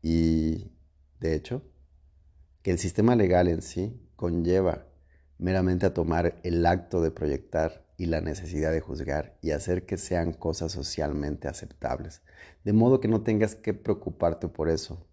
y, 0.00 0.70
de 1.20 1.34
hecho, 1.34 1.62
que 2.62 2.70
el 2.70 2.78
sistema 2.78 3.16
legal 3.16 3.48
en 3.48 3.60
sí 3.60 4.00
conlleva 4.14 4.86
meramente 5.38 5.86
a 5.86 5.94
tomar 5.94 6.40
el 6.44 6.64
acto 6.64 7.02
de 7.02 7.10
proyectar 7.10 7.84
y 7.96 8.06
la 8.06 8.20
necesidad 8.20 8.70
de 8.70 8.80
juzgar 8.80 9.36
y 9.42 9.50
hacer 9.50 9.84
que 9.84 9.96
sean 9.96 10.32
cosas 10.32 10.72
socialmente 10.72 11.48
aceptables, 11.48 12.22
de 12.64 12.72
modo 12.72 13.00
que 13.00 13.08
no 13.08 13.22
tengas 13.22 13.56
que 13.56 13.74
preocuparte 13.74 14.48
por 14.48 14.68
eso, 14.68 15.06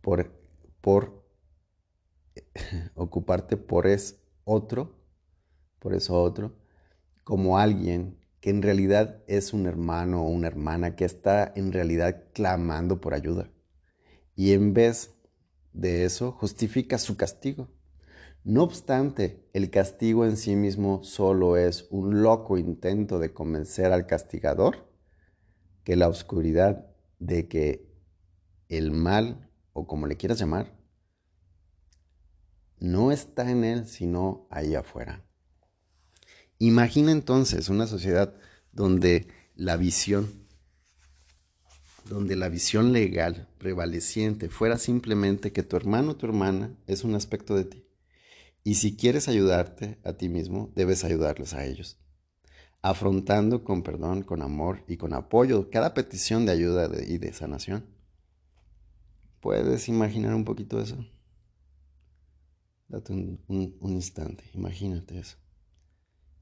por, 0.00 0.32
por 0.80 1.24
ocuparte 2.94 3.56
por 3.56 3.86
es 3.86 4.20
otro, 4.44 4.98
por 5.78 5.94
eso 5.94 6.20
otro, 6.20 6.56
como 7.24 7.58
alguien 7.58 8.18
que 8.40 8.50
en 8.50 8.62
realidad 8.62 9.22
es 9.26 9.52
un 9.52 9.66
hermano 9.66 10.22
o 10.22 10.30
una 10.30 10.46
hermana 10.46 10.96
que 10.96 11.04
está 11.04 11.52
en 11.54 11.72
realidad 11.72 12.24
clamando 12.32 13.00
por 13.00 13.14
ayuda. 13.14 13.50
Y 14.34 14.52
en 14.52 14.72
vez 14.72 15.14
de 15.72 16.04
eso, 16.04 16.32
justifica 16.32 16.98
su 16.98 17.16
castigo 17.16 17.68
no 18.42 18.62
obstante, 18.62 19.46
el 19.52 19.70
castigo 19.70 20.24
en 20.24 20.38
sí 20.38 20.56
mismo 20.56 21.04
solo 21.04 21.58
es 21.58 21.86
un 21.90 22.22
loco 22.22 22.56
intento 22.56 23.18
de 23.18 23.34
convencer 23.34 23.92
al 23.92 24.06
castigador 24.06 24.88
que 25.84 25.94
la 25.94 26.08
oscuridad 26.08 26.86
de 27.18 27.48
que 27.48 27.86
el 28.70 28.92
mal, 28.92 29.49
o 29.80 29.86
como 29.86 30.06
le 30.06 30.16
quieras 30.16 30.38
llamar, 30.38 30.76
no 32.78 33.12
está 33.12 33.50
en 33.50 33.64
él, 33.64 33.86
sino 33.86 34.46
ahí 34.50 34.74
afuera. 34.74 35.24
Imagina 36.58 37.12
entonces 37.12 37.68
una 37.68 37.86
sociedad 37.86 38.34
donde 38.72 39.28
la 39.54 39.76
visión, 39.76 40.46
donde 42.08 42.36
la 42.36 42.48
visión 42.48 42.92
legal 42.92 43.48
prevaleciente 43.58 44.48
fuera 44.48 44.78
simplemente 44.78 45.52
que 45.52 45.62
tu 45.62 45.76
hermano 45.76 46.12
o 46.12 46.16
tu 46.16 46.26
hermana 46.26 46.76
es 46.86 47.04
un 47.04 47.14
aspecto 47.14 47.54
de 47.54 47.64
ti 47.64 47.90
y 48.62 48.74
si 48.74 48.96
quieres 48.96 49.28
ayudarte 49.28 49.98
a 50.04 50.12
ti 50.14 50.28
mismo, 50.28 50.70
debes 50.74 51.04
ayudarles 51.04 51.54
a 51.54 51.64
ellos. 51.64 51.98
Afrontando 52.82 53.64
con 53.64 53.82
perdón, 53.82 54.22
con 54.22 54.42
amor 54.42 54.84
y 54.86 54.96
con 54.96 55.12
apoyo 55.12 55.70
cada 55.70 55.94
petición 55.94 56.46
de 56.46 56.52
ayuda 56.52 56.88
y 57.06 57.18
de 57.18 57.32
sanación. 57.32 57.86
¿Puedes 59.40 59.88
imaginar 59.88 60.34
un 60.34 60.44
poquito 60.44 60.80
eso? 60.80 61.04
Date 62.88 63.12
un, 63.12 63.78
instante, 63.82 64.44
imagínate 64.52 65.18
eso. 65.18 65.38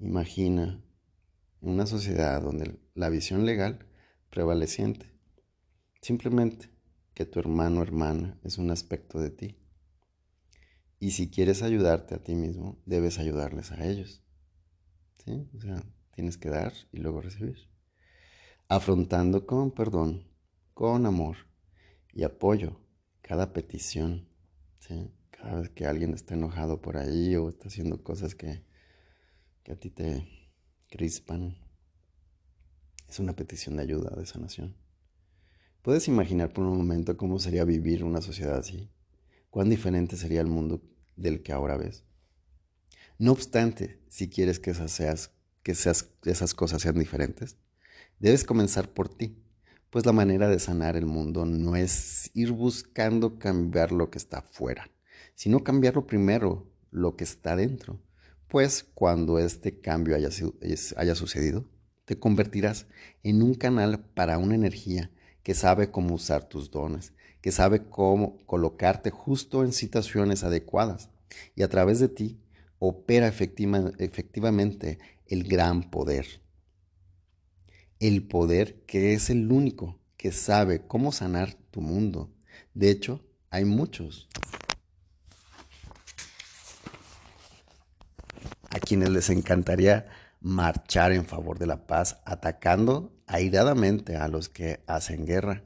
Imagina 0.01 0.83
una 1.61 1.87
sociedad 1.87 2.43
donde 2.43 2.81
la 2.95 3.09
visión 3.09 3.47
legal 3.47 3.87
prevaleciente, 4.31 5.13
simplemente 6.01 6.71
que 7.15 7.25
tu 7.25 7.39
hermano 7.39 7.81
o 7.81 7.83
hermana 7.83 8.39
es 8.43 8.59
un 8.59 8.71
aspecto 8.71 9.21
de 9.21 9.31
ti 9.31 9.57
y 11.01 11.13
si 11.13 11.31
quieres 11.31 11.63
ayudarte 11.63 12.17
a 12.17 12.23
ti 12.23 12.35
mismo, 12.35 12.81
debes 12.85 13.19
ayudarles 13.19 13.71
a 13.71 13.87
ellos. 13.87 14.23
¿Sí? 15.25 15.49
O 15.57 15.61
sea, 15.61 15.83
tienes 16.15 16.37
que 16.37 16.49
dar 16.49 16.73
y 16.93 16.99
luego 16.99 17.21
recibir. 17.21 17.69
Afrontando 18.69 19.47
con 19.47 19.71
perdón, 19.71 20.27
con 20.75 21.07
amor 21.07 21.37
y 22.13 22.25
apoyo 22.25 22.81
cada 23.29 23.53
petición. 23.53 24.27
¿sí? 24.81 25.13
Cada 25.31 25.61
vez 25.61 25.69
que 25.69 25.87
alguien 25.87 26.15
está 26.15 26.35
enojado 26.35 26.81
por 26.81 26.97
ahí 26.97 27.37
o 27.37 27.51
está 27.51 27.69
haciendo 27.69 28.03
cosas 28.03 28.35
que, 28.35 28.63
que 29.63 29.73
a 29.73 29.77
ti 29.77 29.91
te 29.91 30.27
crispan, 30.89 31.59
es 33.07 33.19
una 33.19 33.37
petición 33.37 33.77
de 33.77 33.83
ayuda, 33.83 34.17
de 34.17 34.25
sanación. 34.25 34.75
¿Puedes 35.83 36.09
imaginar 36.09 36.53
por 36.53 36.65
un 36.65 36.79
momento 36.79 37.17
cómo 37.19 37.39
sería 37.39 37.65
vivir 37.65 38.03
una 38.03 38.23
sociedad 38.23 38.57
así? 38.57 38.91
cuán 39.51 39.71
diferente 39.71 40.17
sería 40.17 40.41
el 40.41 40.47
mundo 40.47 40.83
del 41.17 41.43
que 41.43 41.53
ahora 41.53 41.77
ves. 41.77 42.05
No 43.19 43.33
obstante, 43.33 43.99
si 44.09 44.29
quieres 44.29 44.61
que 44.61 44.71
esas, 44.71 44.93
seas, 44.93 45.31
que 45.63 45.73
esas 45.73 46.55
cosas 46.55 46.83
sean 46.83 46.99
diferentes, 46.99 47.57
debes 48.21 48.45
comenzar 48.45 48.93
por 48.93 49.09
ti, 49.09 49.43
pues 49.91 50.05
la 50.05 50.13
manera 50.13 50.49
de 50.49 50.59
sanar 50.59 50.97
el 50.97 51.07
mundo 51.07 51.47
no 51.47 51.77
es 51.77 52.31
ir 52.35 52.53
buscando 52.53 53.39
cambiar 53.39 53.93
lo 53.93 54.11
que 54.11 54.19
está 54.19 54.39
afuera, 54.39 54.91
sino 55.35 55.65
cambiarlo 55.65 56.07
primero, 56.07 56.67
lo 56.91 57.17
que 57.17 57.25
está 57.25 57.57
dentro. 57.57 58.01
Pues 58.49 58.85
cuando 58.95 59.39
este 59.39 59.81
cambio 59.81 60.17
haya, 60.17 60.31
haya 60.97 61.15
sucedido, 61.15 61.65
te 62.05 62.19
convertirás 62.19 62.87
en 63.23 63.43
un 63.43 63.55
canal 63.55 64.01
para 64.15 64.39
una 64.39 64.55
energía 64.55 65.11
que 65.43 65.55
sabe 65.55 65.91
cómo 65.91 66.15
usar 66.15 66.49
tus 66.49 66.71
dones, 66.71 67.13
que 67.41 67.53
sabe 67.53 67.89
cómo 67.89 68.39
colocarte 68.47 69.11
justo 69.11 69.65
en 69.65 69.73
situaciones 69.73 70.45
adecuadas 70.45 71.11
y 71.55 71.63
a 71.63 71.69
través 71.69 72.01
de 72.01 72.09
ti 72.09 72.39
opera 72.79 73.29
efectivamente 73.29 74.99
el 75.27 75.45
gran 75.45 75.91
poder. 75.91 76.27
El 78.01 78.27
poder 78.27 78.85
que 78.87 79.15
es 79.15 79.31
el 79.31 79.51
único 79.51 79.99
que 80.17 80.33
sabe 80.33 80.87
cómo 80.87 81.13
sanar 81.13 81.55
tu 81.71 81.81
mundo. 81.81 82.31
De 82.75 82.91
hecho, 82.91 83.25
hay 83.51 83.65
muchos 83.65 84.29
a 88.71 88.79
quienes 88.79 89.11
les 89.11 89.31
encantaría 89.31 90.07
marchar 90.41 91.13
en 91.13 91.25
favor 91.25 91.59
de 91.59 91.67
la 91.67 91.87
paz, 91.87 92.21
atacando 92.25 93.13
airadamente 93.27 94.17
a 94.17 94.29
los 94.29 94.49
que 94.49 94.83
hacen 94.87 95.27
guerra. 95.27 95.65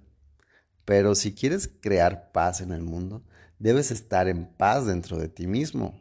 Pero 0.84 1.14
si 1.14 1.34
quieres 1.34 1.68
crear 1.80 2.32
paz 2.32 2.60
en 2.60 2.72
el 2.72 2.82
mundo, 2.82 3.22
debes 3.58 3.90
estar 3.90 4.28
en 4.28 4.46
paz 4.46 4.86
dentro 4.86 5.18
de 5.18 5.28
ti 5.28 5.46
mismo. 5.46 6.00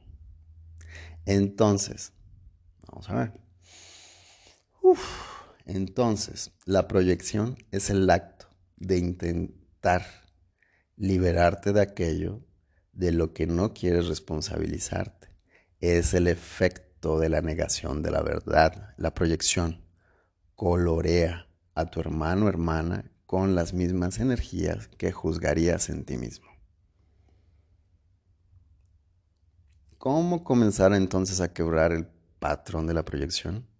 Entonces, 1.26 2.13
vamos 2.88 3.10
a 3.10 3.15
ver. 3.15 3.34
Entonces, 5.75 6.51
la 6.65 6.88
proyección 6.88 7.57
es 7.71 7.89
el 7.89 8.10
acto 8.10 8.47
de 8.75 8.97
intentar 8.97 10.05
liberarte 10.97 11.71
de 11.71 11.81
aquello 11.81 12.41
de 12.91 13.12
lo 13.12 13.34
que 13.34 13.47
no 13.47 13.73
quieres 13.73 14.07
responsabilizarte. 14.07 15.29
Es 15.79 16.13
el 16.13 16.27
efecto 16.27 17.19
de 17.19 17.29
la 17.29 17.41
negación 17.41 18.03
de 18.03 18.12
la 18.12 18.21
verdad. 18.21 18.93
La 18.97 19.13
proyección 19.13 19.81
colorea 20.55 21.47
a 21.74 21.86
tu 21.86 22.01
hermano 22.01 22.45
o 22.45 22.49
hermana 22.49 23.11
con 23.26 23.55
las 23.55 23.74
mismas 23.74 24.19
energías 24.19 24.89
que 24.97 25.13
juzgarías 25.13 25.89
en 25.89 26.03
ti 26.03 26.17
mismo. 26.17 26.51
¿Cómo 29.97 30.43
comenzar 30.43 30.93
entonces 30.93 31.39
a 31.39 31.53
quebrar 31.53 31.93
el 31.93 32.07
patrón 32.39 32.88
de 32.88 32.93
la 32.93 33.05
proyección? 33.05 33.70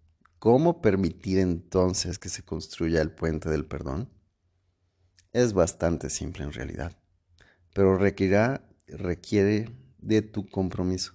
¿Cómo 0.42 0.82
permitir 0.82 1.38
entonces 1.38 2.18
que 2.18 2.28
se 2.28 2.42
construya 2.42 3.00
el 3.00 3.12
puente 3.12 3.48
del 3.48 3.64
perdón? 3.64 4.10
Es 5.32 5.52
bastante 5.52 6.10
simple 6.10 6.42
en 6.42 6.52
realidad, 6.52 6.98
pero 7.72 7.96
requiere 7.96 9.70
de 9.98 10.22
tu 10.22 10.48
compromiso. 10.48 11.12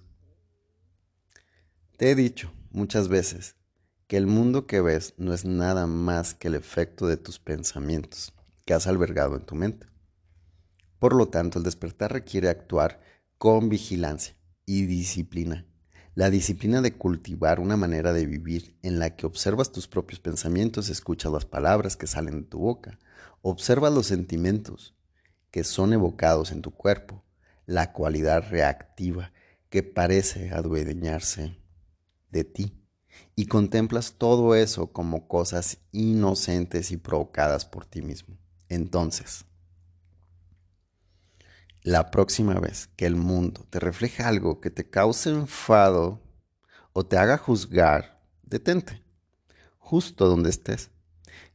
Te 1.98 2.10
he 2.10 2.14
dicho 2.14 2.50
muchas 2.70 3.08
veces 3.08 3.56
que 4.06 4.16
el 4.16 4.26
mundo 4.26 4.66
que 4.66 4.80
ves 4.80 5.12
no 5.18 5.34
es 5.34 5.44
nada 5.44 5.86
más 5.86 6.32
que 6.32 6.48
el 6.48 6.54
efecto 6.54 7.06
de 7.06 7.18
tus 7.18 7.38
pensamientos 7.38 8.32
que 8.64 8.72
has 8.72 8.86
albergado 8.86 9.36
en 9.36 9.44
tu 9.44 9.54
mente. 9.54 9.88
Por 10.98 11.14
lo 11.14 11.28
tanto, 11.28 11.58
el 11.58 11.64
despertar 11.66 12.14
requiere 12.14 12.48
actuar 12.48 13.02
con 13.36 13.68
vigilancia 13.68 14.34
y 14.64 14.86
disciplina, 14.86 15.66
La 16.18 16.30
disciplina 16.30 16.82
de 16.82 16.94
cultivar 16.94 17.60
una 17.60 17.76
manera 17.76 18.12
de 18.12 18.26
vivir 18.26 18.76
en 18.82 18.98
la 18.98 19.14
que 19.14 19.24
observas 19.24 19.70
tus 19.70 19.86
propios 19.86 20.18
pensamientos, 20.18 20.88
escuchas 20.88 21.30
las 21.30 21.44
palabras 21.44 21.96
que 21.96 22.08
salen 22.08 22.40
de 22.40 22.48
tu 22.48 22.58
boca, 22.58 22.98
observas 23.40 23.92
los 23.92 24.08
sentimientos 24.08 24.96
que 25.52 25.62
son 25.62 25.92
evocados 25.92 26.50
en 26.50 26.60
tu 26.60 26.72
cuerpo, 26.72 27.22
la 27.66 27.92
cualidad 27.92 28.50
reactiva 28.50 29.32
que 29.70 29.84
parece 29.84 30.50
adueñarse 30.50 31.56
de 32.32 32.42
ti 32.42 32.74
y 33.36 33.46
contemplas 33.46 34.14
todo 34.18 34.56
eso 34.56 34.90
como 34.90 35.28
cosas 35.28 35.78
inocentes 35.92 36.90
y 36.90 36.96
provocadas 36.96 37.64
por 37.64 37.86
ti 37.86 38.02
mismo. 38.02 38.36
Entonces, 38.68 39.44
la 41.82 42.10
próxima 42.10 42.54
vez 42.60 42.88
que 42.96 43.06
el 43.06 43.16
mundo 43.16 43.66
te 43.70 43.80
refleje 43.80 44.22
algo 44.22 44.60
que 44.60 44.70
te 44.70 44.88
cause 44.88 45.30
enfado 45.30 46.22
o 46.92 47.06
te 47.06 47.16
haga 47.16 47.38
juzgar, 47.38 48.22
detente, 48.42 49.02
justo 49.78 50.28
donde 50.28 50.50
estés. 50.50 50.90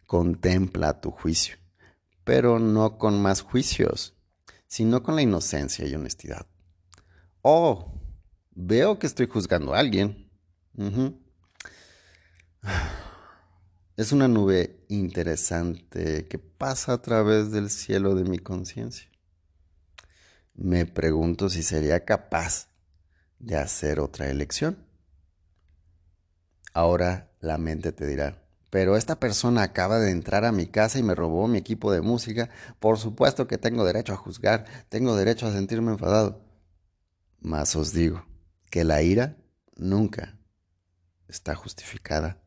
Contempla 0.08 1.02
tu 1.02 1.12
juicio, 1.12 1.58
pero 2.24 2.60
no 2.60 2.98
con 2.98 3.22
más 3.22 3.42
juicios, 3.42 4.16
sino 4.68 5.04
con 5.04 5.16
la 5.16 5.22
inocencia 5.22 5.88
y 5.88 5.96
honestidad. 5.96 6.46
Oh, 7.42 8.00
veo 8.52 9.00
que 9.00 9.08
estoy 9.08 9.28
juzgando 9.28 9.74
a 9.74 9.80
alguien. 9.80 10.32
Es 13.96 14.12
una 14.12 14.28
nube 14.28 14.86
interesante 14.90 16.28
que 16.28 16.40
pasa 16.40 16.94
a 16.94 17.02
través 17.02 17.52
del 17.52 17.70
cielo 17.70 18.16
de 18.16 18.24
mi 18.24 18.40
conciencia. 18.40 19.13
Me 20.54 20.86
pregunto 20.86 21.50
si 21.50 21.64
sería 21.64 22.06
capaz 22.06 22.68
de 23.40 23.58
hacer 23.58 24.00
otra 24.00 24.30
elección. 24.30 24.78
Ahora 26.74 27.32
la 27.40 27.58
mente 27.58 27.92
te 27.92 28.06
dirá, 28.08 28.42
pero 28.70 28.96
esta 28.98 29.20
persona 29.20 29.64
acaba 29.64 30.00
de 30.00 30.12
entrar 30.12 30.46
a 30.46 30.52
mi 30.52 30.68
casa 30.68 31.00
y 31.00 31.04
me 31.04 31.16
robó 31.16 31.48
mi 31.48 31.58
equipo 31.58 31.92
de 31.92 32.02
música. 32.02 32.50
Por 32.80 32.98
supuesto 32.98 33.48
que 33.48 33.58
tengo 33.58 33.86
derecho 33.86 34.14
a 34.14 34.18
juzgar, 34.18 34.66
tengo 34.90 35.16
derecho 35.16 35.48
a 35.48 35.52
sentirme 35.52 35.92
enfadado. 35.92 36.42
Mas 37.40 37.76
os 37.76 37.94
digo 37.94 38.26
que 38.70 38.84
la 38.84 39.02
ira 39.02 39.38
nunca 39.76 40.40
está 41.28 41.56
justificada 41.56 42.44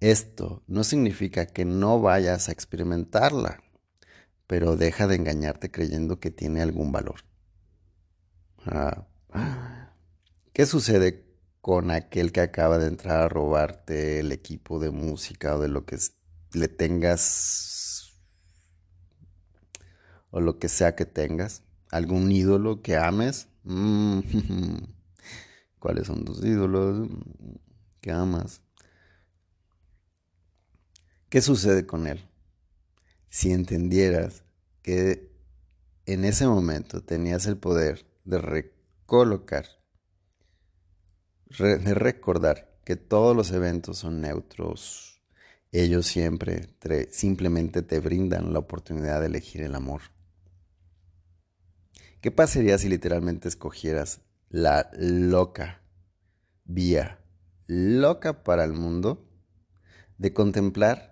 esto 0.00 0.62
no 0.66 0.82
significa 0.82 1.44
que 1.44 1.66
no 1.66 2.00
vayas 2.00 2.48
a 2.48 2.52
experimentarla, 2.52 3.62
pero 4.50 4.74
deja 4.74 5.06
de 5.06 5.14
engañarte 5.14 5.70
creyendo 5.70 6.18
que 6.18 6.32
tiene 6.32 6.60
algún 6.60 6.90
valor. 6.90 7.20
Ah. 8.66 9.06
¿Qué 10.52 10.66
sucede 10.66 11.24
con 11.60 11.92
aquel 11.92 12.32
que 12.32 12.40
acaba 12.40 12.78
de 12.78 12.88
entrar 12.88 13.22
a 13.22 13.28
robarte 13.28 14.18
el 14.18 14.32
equipo 14.32 14.80
de 14.80 14.90
música 14.90 15.54
o 15.54 15.60
de 15.60 15.68
lo 15.68 15.86
que 15.86 15.98
le 16.52 16.66
tengas 16.66 18.12
o 20.32 20.40
lo 20.40 20.58
que 20.58 20.68
sea 20.68 20.96
que 20.96 21.06
tengas? 21.06 21.62
¿Algún 21.88 22.32
ídolo 22.32 22.82
que 22.82 22.96
ames? 22.96 23.46
Mm, 23.62 24.18
¿Cuáles 25.78 26.08
son 26.08 26.24
tus 26.24 26.44
ídolos 26.44 27.08
que 28.00 28.10
amas? 28.10 28.62
¿Qué 31.28 31.40
sucede 31.40 31.86
con 31.86 32.08
él? 32.08 32.29
Si 33.30 33.52
entendieras 33.52 34.42
que 34.82 35.30
en 36.04 36.24
ese 36.24 36.46
momento 36.46 37.02
tenías 37.02 37.46
el 37.46 37.56
poder 37.56 38.04
de 38.24 38.38
recolocar, 38.38 39.66
de 41.56 41.94
recordar 41.94 42.76
que 42.84 42.96
todos 42.96 43.36
los 43.36 43.52
eventos 43.52 43.98
son 43.98 44.20
neutros, 44.20 45.22
ellos 45.70 46.06
siempre 46.06 46.68
simplemente 47.12 47.82
te 47.82 48.00
brindan 48.00 48.52
la 48.52 48.58
oportunidad 48.58 49.20
de 49.20 49.26
elegir 49.26 49.62
el 49.62 49.76
amor. 49.76 50.02
¿Qué 52.20 52.32
pasaría 52.32 52.76
si 52.78 52.88
literalmente 52.88 53.46
escogieras 53.46 54.22
la 54.48 54.90
loca 54.98 55.82
vía, 56.64 57.20
loca 57.68 58.42
para 58.42 58.64
el 58.64 58.72
mundo, 58.72 59.28
de 60.18 60.32
contemplar 60.32 61.09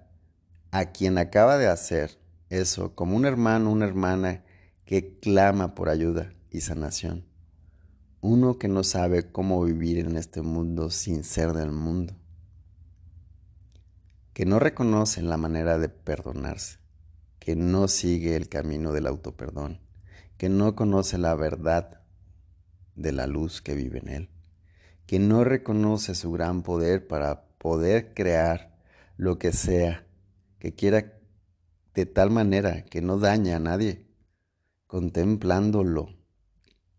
a 0.70 0.86
quien 0.92 1.18
acaba 1.18 1.58
de 1.58 1.68
hacer 1.68 2.18
eso 2.50 2.94
como 2.94 3.16
un 3.16 3.24
hermano, 3.24 3.70
una 3.70 3.86
hermana 3.86 4.44
que 4.84 5.18
clama 5.18 5.74
por 5.74 5.88
ayuda 5.88 6.32
y 6.50 6.62
sanación. 6.62 7.26
Uno 8.20 8.58
que 8.58 8.68
no 8.68 8.82
sabe 8.84 9.30
cómo 9.30 9.62
vivir 9.62 9.98
en 9.98 10.16
este 10.16 10.42
mundo 10.42 10.90
sin 10.90 11.24
ser 11.24 11.52
del 11.52 11.70
mundo. 11.70 12.16
Que 14.32 14.44
no 14.44 14.58
reconoce 14.58 15.22
la 15.22 15.36
manera 15.36 15.78
de 15.78 15.88
perdonarse. 15.88 16.78
Que 17.38 17.54
no 17.54 17.86
sigue 17.86 18.34
el 18.34 18.48
camino 18.48 18.92
del 18.92 19.06
autoperdón. 19.06 19.80
Que 20.36 20.48
no 20.48 20.74
conoce 20.74 21.18
la 21.18 21.34
verdad 21.34 22.02
de 22.96 23.12
la 23.12 23.26
luz 23.26 23.62
que 23.62 23.74
vive 23.74 23.98
en 23.98 24.08
él. 24.08 24.30
Que 25.06 25.18
no 25.18 25.44
reconoce 25.44 26.14
su 26.14 26.32
gran 26.32 26.62
poder 26.62 27.06
para 27.06 27.44
poder 27.58 28.14
crear 28.14 28.76
lo 29.16 29.38
que 29.38 29.52
sea 29.52 30.07
que 30.58 30.74
quiera 30.74 31.20
de 31.94 32.06
tal 32.06 32.30
manera 32.30 32.84
que 32.84 33.00
no 33.00 33.18
daña 33.18 33.56
a 33.56 33.60
nadie, 33.60 34.06
contemplándolo 34.86 36.16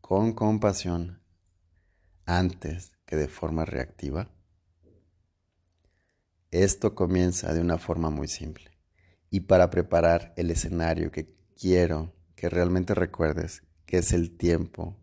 con 0.02 0.34
compasión 0.34 1.22
antes 2.26 2.92
que 3.06 3.16
de 3.16 3.28
forma 3.28 3.66
reactiva? 3.66 4.30
Esto 6.52 6.96
comienza 6.96 7.54
de 7.54 7.62
una 7.62 7.78
forma 7.78 8.10
muy 8.10 8.28
simple. 8.28 8.72
Y 9.30 9.42
para 9.42 9.70
preparar 9.70 10.34
el 10.36 10.50
escenario 10.50 11.12
que 11.12 11.36
quiero 11.56 12.16
que 12.36 12.50
realmente 12.50 12.96
recuerdes 12.96 13.64
que 13.86 14.00
es 14.00 14.14
el 14.14 14.36
tiempo, 14.36 14.98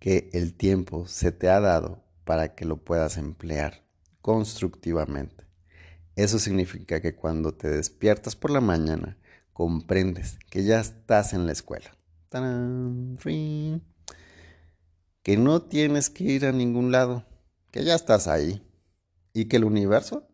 que 0.00 0.30
el 0.32 0.54
tiempo 0.54 1.06
se 1.06 1.30
te 1.32 1.48
ha 1.48 1.60
dado 1.60 2.04
para 2.24 2.54
que 2.54 2.64
lo 2.64 2.84
puedas 2.84 3.16
emplear 3.16 3.84
constructivamente. 4.20 5.45
Eso 6.16 6.38
significa 6.38 7.02
que 7.02 7.14
cuando 7.14 7.52
te 7.52 7.68
despiertas 7.68 8.36
por 8.36 8.50
la 8.50 8.62
mañana, 8.62 9.18
comprendes 9.52 10.38
que 10.48 10.64
ya 10.64 10.80
estás 10.80 11.34
en 11.34 11.44
la 11.44 11.52
escuela. 11.52 11.94
Que 15.22 15.36
no 15.36 15.62
tienes 15.62 16.08
que 16.08 16.24
ir 16.24 16.46
a 16.46 16.52
ningún 16.52 16.90
lado, 16.90 17.26
que 17.70 17.84
ya 17.84 17.94
estás 17.94 18.28
ahí. 18.28 18.66
Y 19.34 19.44
que 19.44 19.56
el 19.56 19.64
universo 19.64 20.26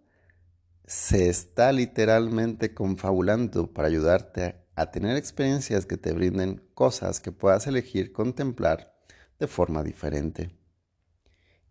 se 0.87 1.29
está 1.29 1.73
literalmente 1.73 2.75
confabulando 2.75 3.73
para 3.73 3.89
ayudarte 3.89 4.65
a, 4.77 4.91
tener 4.93 5.17
experiencias 5.17 5.85
que 5.85 5.97
te 5.97 6.13
brinden 6.13 6.63
cosas 6.75 7.19
que 7.19 7.33
puedas 7.33 7.67
elegir 7.67 8.13
contemplar 8.13 8.95
de 9.41 9.49
forma 9.49 9.83
diferente. 9.83 10.57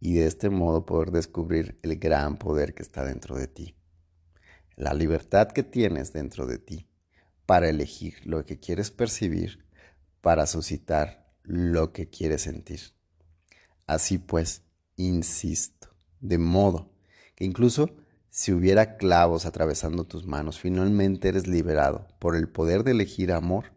Y 0.01 0.15
de 0.15 0.27
este 0.27 0.49
modo 0.49 0.85
poder 0.85 1.11
descubrir 1.11 1.79
el 1.81 1.97
gran 1.97 2.37
poder 2.37 2.73
que 2.73 2.83
está 2.83 3.05
dentro 3.05 3.37
de 3.37 3.47
ti 3.47 3.75
la 4.75 4.93
libertad 4.93 5.49
que 5.51 5.63
tienes 5.63 6.13
dentro 6.13 6.47
de 6.47 6.57
ti 6.57 6.87
para 7.45 7.69
elegir 7.69 8.15
lo 8.25 8.45
que 8.45 8.59
quieres 8.59 8.91
percibir, 8.91 9.65
para 10.21 10.47
suscitar 10.47 11.33
lo 11.43 11.91
que 11.91 12.09
quieres 12.09 12.43
sentir. 12.43 12.79
Así 13.87 14.17
pues, 14.17 14.63
insisto, 14.95 15.89
de 16.19 16.37
modo 16.37 16.93
que 17.35 17.45
incluso 17.45 17.95
si 18.29 18.53
hubiera 18.53 18.95
clavos 18.95 19.45
atravesando 19.45 20.05
tus 20.05 20.25
manos, 20.25 20.59
finalmente 20.59 21.27
eres 21.27 21.47
liberado 21.47 22.07
por 22.19 22.35
el 22.35 22.47
poder 22.47 22.83
de 22.83 22.91
elegir 22.91 23.33
amor 23.33 23.73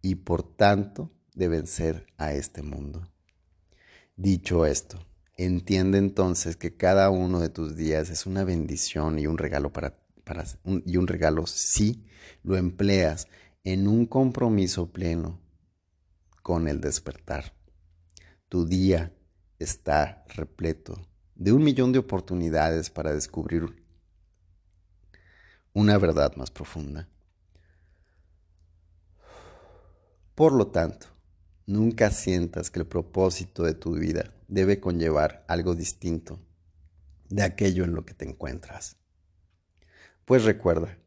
y 0.00 0.14
por 0.14 0.42
tanto 0.42 1.10
de 1.34 1.48
vencer 1.48 2.06
a 2.16 2.32
este 2.32 2.62
mundo. 2.62 3.08
Dicho 4.16 4.64
esto, 4.64 4.98
entiende 5.36 5.98
entonces 5.98 6.56
que 6.56 6.76
cada 6.76 7.10
uno 7.10 7.40
de 7.40 7.50
tus 7.50 7.76
días 7.76 8.08
es 8.08 8.24
una 8.24 8.44
bendición 8.44 9.18
y 9.18 9.26
un 9.26 9.36
regalo 9.36 9.72
para 9.72 9.90
ti 9.90 10.01
y 10.84 10.96
un 10.96 11.06
regalo 11.06 11.46
si 11.46 12.06
lo 12.42 12.56
empleas 12.56 13.28
en 13.64 13.86
un 13.86 14.06
compromiso 14.06 14.90
pleno 14.90 15.40
con 16.42 16.68
el 16.68 16.80
despertar. 16.80 17.54
Tu 18.48 18.66
día 18.66 19.12
está 19.58 20.24
repleto 20.28 21.00
de 21.34 21.52
un 21.52 21.62
millón 21.62 21.92
de 21.92 21.98
oportunidades 21.98 22.90
para 22.90 23.12
descubrir 23.12 23.82
una 25.72 25.96
verdad 25.98 26.34
más 26.36 26.50
profunda. 26.50 27.08
Por 30.34 30.52
lo 30.52 30.68
tanto, 30.68 31.06
nunca 31.66 32.10
sientas 32.10 32.70
que 32.70 32.80
el 32.80 32.86
propósito 32.86 33.62
de 33.62 33.74
tu 33.74 33.94
vida 33.94 34.34
debe 34.48 34.80
conllevar 34.80 35.44
algo 35.48 35.74
distinto 35.74 36.38
de 37.28 37.42
aquello 37.42 37.84
en 37.84 37.94
lo 37.94 38.04
que 38.04 38.14
te 38.14 38.28
encuentras. 38.28 39.01
Pues 40.24 40.44
recuerda 40.44 40.98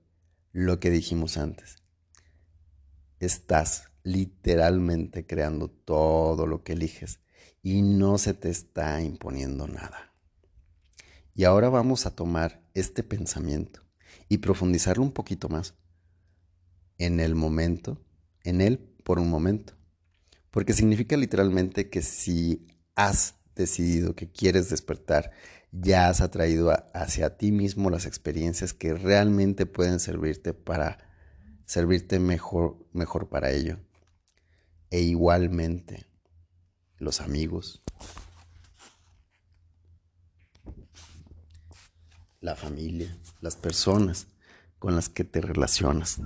lo 0.52 0.80
que 0.80 0.90
dijimos 0.90 1.38
antes. 1.38 1.78
Estás 3.20 3.86
literalmente 4.04 5.26
creando 5.26 5.70
todo 5.70 6.48
lo 6.48 6.64
que 6.64 6.74
eliges 6.74 7.20
y 7.64 7.82
no 7.82 8.18
se 8.18 8.34
te 8.34 8.50
está 8.50 9.02
imponiendo 9.02 9.68
nada. 9.68 10.14
Y 11.34 11.46
ahora 11.46 11.70
vamos 11.70 12.06
a 12.06 12.16
tomar 12.16 12.62
este 12.74 13.04
pensamiento 13.04 13.82
y 14.28 14.40
profundizarlo 14.40 15.04
un 15.04 15.12
poquito 15.12 15.48
más 15.48 15.76
en 16.98 17.20
el 17.20 17.36
momento, 17.36 18.02
en 18.44 18.60
él 18.60 18.80
por 19.04 19.20
un 19.20 19.30
momento. 19.30 19.74
Porque 20.52 20.74
significa 20.74 21.16
literalmente 21.16 21.90
que 21.90 22.02
si 22.02 22.68
has 22.96 23.36
decidido 23.56 24.16
que 24.16 24.30
quieres 24.30 24.70
despertar, 24.70 25.32
ya 25.82 26.08
has 26.08 26.22
atraído 26.22 26.74
hacia 26.94 27.38
ti 27.38 27.52
mismo 27.52 27.90
las 27.90 28.06
experiencias 28.06 28.74
que 28.74 28.94
realmente 28.94 29.66
pueden 29.66 30.00
servirte 30.00 30.54
para 30.54 31.00
servirte 31.66 32.20
mejor, 32.20 32.78
mejor 32.94 33.30
para 33.30 33.52
ello. 33.52 33.80
E 34.90 35.02
igualmente, 35.02 36.06
los 36.98 37.20
amigos, 37.20 37.84
la 42.40 42.56
familia, 42.56 43.18
las 43.42 43.56
personas 43.56 44.28
con 44.80 44.96
las 44.96 45.10
que 45.10 45.24
te 45.24 45.42
relacionas, 45.42 46.22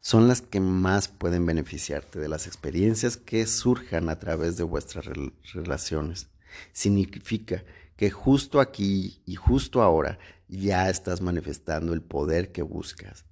son 0.00 0.26
las 0.26 0.40
que 0.40 0.60
más 0.60 1.08
pueden 1.08 1.44
beneficiarte 1.44 2.18
de 2.18 2.28
las 2.28 2.46
experiencias 2.46 3.16
que 3.16 3.46
surjan 3.46 4.08
a 4.08 4.18
través 4.18 4.56
de 4.56 4.64
vuestras 4.64 5.06
relaciones. 5.52 6.28
Significa 6.72 7.62
que 7.98 8.12
justo 8.12 8.60
aquí 8.60 9.20
y 9.26 9.34
justo 9.34 9.82
ahora 9.82 10.20
ya 10.46 10.88
estás 10.88 11.20
manifestando 11.20 11.92
el 11.92 12.00
poder 12.00 12.52
que 12.52 12.62
buscas, 12.62 13.24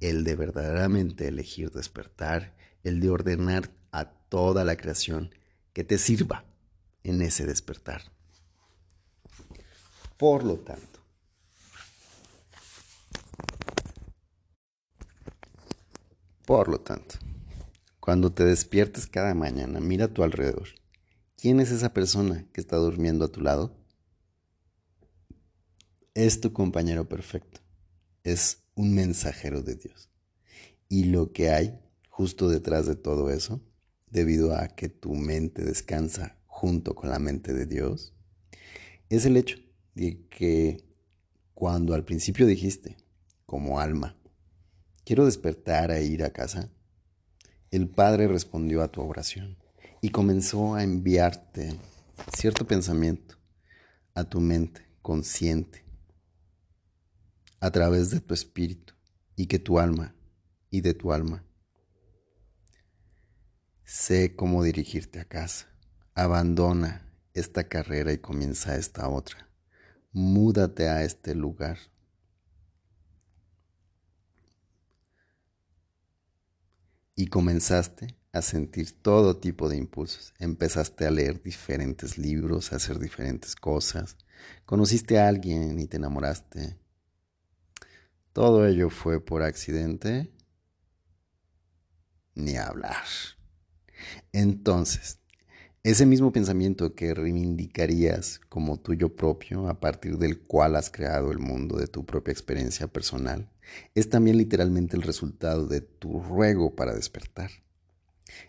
el 0.00 0.24
de 0.24 0.34
verdaderamente 0.34 1.28
elegir 1.28 1.70
despertar, 1.70 2.56
el 2.82 2.98
de 2.98 3.08
ordenar 3.08 3.70
a 3.92 4.06
toda 4.06 4.64
la 4.64 4.76
creación 4.76 5.32
que 5.72 5.84
te 5.84 5.96
sirva 5.96 6.44
en 7.04 7.22
ese 7.22 7.46
despertar. 7.46 8.02
Por 10.16 10.42
lo 10.42 10.56
tanto, 10.56 10.98
por 16.44 16.66
lo 16.66 16.80
tanto, 16.80 17.14
cuando 18.00 18.32
te 18.32 18.44
despiertes 18.44 19.06
cada 19.06 19.34
mañana, 19.34 19.78
mira 19.78 20.06
a 20.06 20.08
tu 20.08 20.24
alrededor. 20.24 20.77
¿Quién 21.40 21.60
es 21.60 21.70
esa 21.70 21.94
persona 21.94 22.48
que 22.52 22.60
está 22.60 22.74
durmiendo 22.78 23.24
a 23.24 23.30
tu 23.30 23.40
lado? 23.40 23.72
Es 26.12 26.40
tu 26.40 26.52
compañero 26.52 27.08
perfecto. 27.08 27.60
Es 28.24 28.64
un 28.74 28.92
mensajero 28.92 29.62
de 29.62 29.76
Dios. 29.76 30.10
Y 30.88 31.04
lo 31.04 31.30
que 31.30 31.50
hay 31.50 31.78
justo 32.08 32.48
detrás 32.48 32.86
de 32.86 32.96
todo 32.96 33.30
eso, 33.30 33.60
debido 34.10 34.56
a 34.56 34.66
que 34.66 34.88
tu 34.88 35.14
mente 35.14 35.62
descansa 35.62 36.36
junto 36.46 36.96
con 36.96 37.08
la 37.08 37.20
mente 37.20 37.54
de 37.54 37.66
Dios, 37.66 38.12
es 39.08 39.24
el 39.24 39.36
hecho 39.36 39.58
de 39.94 40.26
que 40.30 40.82
cuando 41.54 41.94
al 41.94 42.04
principio 42.04 42.46
dijiste, 42.46 42.96
como 43.46 43.78
alma, 43.78 44.16
quiero 45.04 45.24
despertar 45.24 45.92
e 45.92 46.04
ir 46.04 46.24
a 46.24 46.32
casa, 46.32 46.68
el 47.70 47.88
Padre 47.88 48.26
respondió 48.26 48.82
a 48.82 48.90
tu 48.90 49.02
oración 49.02 49.56
y 50.00 50.10
comenzó 50.10 50.74
a 50.74 50.82
enviarte 50.82 51.78
cierto 52.36 52.66
pensamiento 52.66 53.36
a 54.14 54.24
tu 54.24 54.40
mente 54.40 54.86
consciente 55.02 55.84
a 57.60 57.70
través 57.70 58.10
de 58.10 58.20
tu 58.20 58.34
espíritu 58.34 58.94
y 59.36 59.46
que 59.46 59.58
tu 59.58 59.78
alma 59.78 60.14
y 60.70 60.80
de 60.80 60.94
tu 60.94 61.12
alma 61.12 61.44
sé 63.88 64.36
cómo 64.36 64.62
dirigirte 64.62 65.18
a 65.18 65.24
casa. 65.24 65.66
Abandona 66.14 67.10
esta 67.32 67.68
carrera 67.68 68.12
y 68.12 68.18
comienza 68.18 68.76
esta 68.76 69.08
otra. 69.08 69.48
Múdate 70.12 70.90
a 70.90 71.04
este 71.04 71.34
lugar. 71.34 71.78
Y 77.14 77.28
comenzaste 77.28 78.17
a 78.32 78.42
sentir 78.42 78.92
todo 78.92 79.38
tipo 79.38 79.68
de 79.68 79.76
impulsos. 79.76 80.34
Empezaste 80.38 81.06
a 81.06 81.10
leer 81.10 81.42
diferentes 81.42 82.18
libros, 82.18 82.72
a 82.72 82.76
hacer 82.76 82.98
diferentes 82.98 83.56
cosas. 83.56 84.16
Conociste 84.66 85.18
a 85.18 85.28
alguien 85.28 85.78
y 85.78 85.86
te 85.86 85.96
enamoraste. 85.96 86.76
Todo 88.32 88.66
ello 88.66 88.90
fue 88.90 89.24
por 89.24 89.42
accidente. 89.42 90.30
Ni 92.34 92.56
hablar. 92.56 93.04
Entonces, 94.32 95.18
ese 95.82 96.06
mismo 96.06 96.32
pensamiento 96.32 96.94
que 96.94 97.14
reivindicarías 97.14 98.40
como 98.48 98.78
tuyo 98.78 99.16
propio, 99.16 99.68
a 99.68 99.80
partir 99.80 100.18
del 100.18 100.40
cual 100.40 100.76
has 100.76 100.90
creado 100.90 101.32
el 101.32 101.38
mundo 101.38 101.78
de 101.78 101.86
tu 101.86 102.04
propia 102.04 102.32
experiencia 102.32 102.88
personal, 102.88 103.50
es 103.94 104.10
también 104.10 104.36
literalmente 104.36 104.96
el 104.96 105.02
resultado 105.02 105.66
de 105.66 105.80
tu 105.80 106.20
ruego 106.20 106.76
para 106.76 106.94
despertar. 106.94 107.50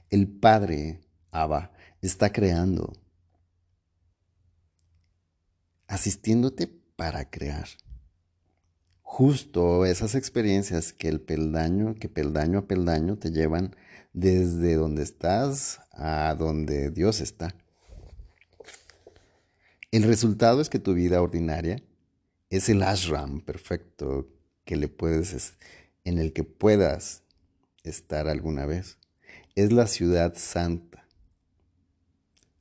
El 0.09 0.27
Padre, 0.27 1.01
Abba, 1.31 1.71
está 2.01 2.31
creando, 2.31 2.93
asistiéndote 5.87 6.67
para 6.95 7.29
crear. 7.29 7.67
Justo 9.01 9.85
esas 9.85 10.15
experiencias 10.15 10.93
que 10.93 11.09
el 11.09 11.19
peldaño, 11.19 11.95
que 11.95 12.09
peldaño 12.09 12.59
a 12.59 12.67
peldaño 12.67 13.17
te 13.17 13.31
llevan 13.31 13.75
desde 14.13 14.75
donde 14.75 15.03
estás 15.03 15.81
a 15.91 16.35
donde 16.37 16.91
Dios 16.91 17.19
está. 17.19 17.55
El 19.91 20.03
resultado 20.03 20.61
es 20.61 20.69
que 20.69 20.77
tu 20.77 20.93
vida 20.93 21.21
ordinaria 21.21 21.81
es 22.51 22.69
el 22.69 22.83
ashram 22.83 23.41
perfecto 23.41 24.29
que 24.63 24.75
le 24.75 24.87
puedes 24.87 25.55
en 26.03 26.19
el 26.19 26.31
que 26.31 26.43
puedas 26.43 27.23
estar 27.83 28.27
alguna 28.27 28.67
vez 28.67 28.98
es 29.55 29.71
la 29.71 29.87
ciudad 29.87 30.35
santa, 30.35 31.07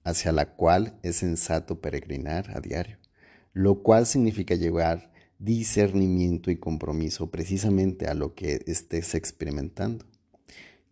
hacia 0.05 0.33
la 0.33 0.55
cual 0.55 0.99
es 1.03 1.17
sensato 1.17 1.81
peregrinar 1.81 2.57
a 2.57 2.61
diario, 2.61 2.99
lo 3.53 3.83
cual 3.83 4.07
significa 4.07 4.55
llevar 4.55 5.13
discernimiento 5.39 6.51
y 6.51 6.57
compromiso 6.57 7.31
precisamente 7.31 8.07
a 8.07 8.15
lo 8.15 8.35
que 8.35 8.63
estés 8.67 9.15
experimentando 9.15 10.05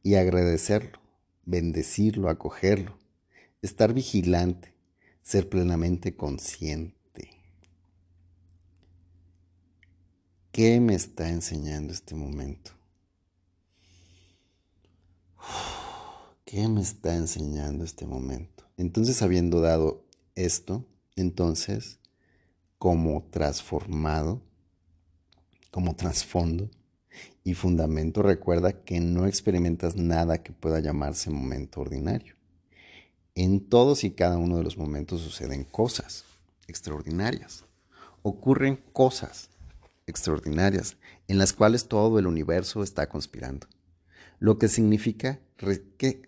y 0.02 0.14
agradecerlo, 0.14 1.00
bendecirlo, 1.44 2.28
acogerlo, 2.28 2.98
estar 3.62 3.92
vigilante, 3.92 4.74
ser 5.22 5.48
plenamente 5.48 6.14
consciente. 6.14 6.96
¿Qué 10.52 10.80
me 10.80 10.94
está 10.94 11.28
enseñando 11.28 11.92
este 11.92 12.14
momento? 12.14 12.70
¿Qué 16.46 16.68
me 16.68 16.80
está 16.80 17.16
enseñando 17.16 17.82
este 17.82 18.06
momento? 18.06 18.62
Entonces, 18.76 19.20
habiendo 19.20 19.60
dado 19.60 20.04
esto, 20.36 20.86
entonces, 21.16 21.98
como 22.78 23.26
transformado, 23.32 24.40
como 25.72 25.96
trasfondo 25.96 26.70
y 27.42 27.54
fundamento, 27.54 28.22
recuerda 28.22 28.84
que 28.84 29.00
no 29.00 29.26
experimentas 29.26 29.96
nada 29.96 30.44
que 30.44 30.52
pueda 30.52 30.78
llamarse 30.78 31.30
momento 31.30 31.80
ordinario. 31.80 32.36
En 33.34 33.58
todos 33.58 34.04
y 34.04 34.12
cada 34.12 34.38
uno 34.38 34.56
de 34.56 34.62
los 34.62 34.78
momentos 34.78 35.22
suceden 35.22 35.64
cosas 35.64 36.22
extraordinarias. 36.68 37.64
Ocurren 38.22 38.76
cosas 38.92 39.50
extraordinarias 40.06 40.96
en 41.26 41.38
las 41.38 41.52
cuales 41.52 41.88
todo 41.88 42.20
el 42.20 42.28
universo 42.28 42.84
está 42.84 43.08
conspirando 43.08 43.66
lo 44.38 44.58
que 44.58 44.68
significa, 44.68 45.40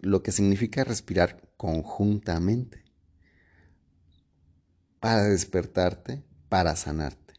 lo 0.01 0.23
que 0.23 0.33
significa 0.33 0.85
respirar 0.85 1.43
conjuntamente. 1.57 2.85
Para 5.01 5.25
despertarte, 5.25 6.25
para 6.49 6.75
sanarte. 6.77 7.35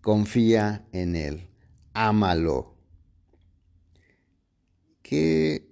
Confía 0.00 0.86
en 0.92 1.16
Él, 1.16 1.48
ámalo. 1.92 2.76
Que, 5.02 5.68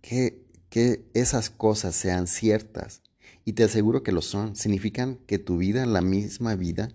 que, 0.00 0.44
que 0.68 1.08
esas 1.14 1.50
cosas 1.50 1.94
sean 1.94 2.26
ciertas, 2.26 3.02
y 3.44 3.52
te 3.52 3.64
aseguro 3.64 4.02
que 4.02 4.12
lo 4.12 4.22
son, 4.22 4.56
significan 4.56 5.16
que 5.26 5.38
tu 5.38 5.58
vida, 5.58 5.86
la 5.86 6.00
misma 6.00 6.56
vida 6.56 6.88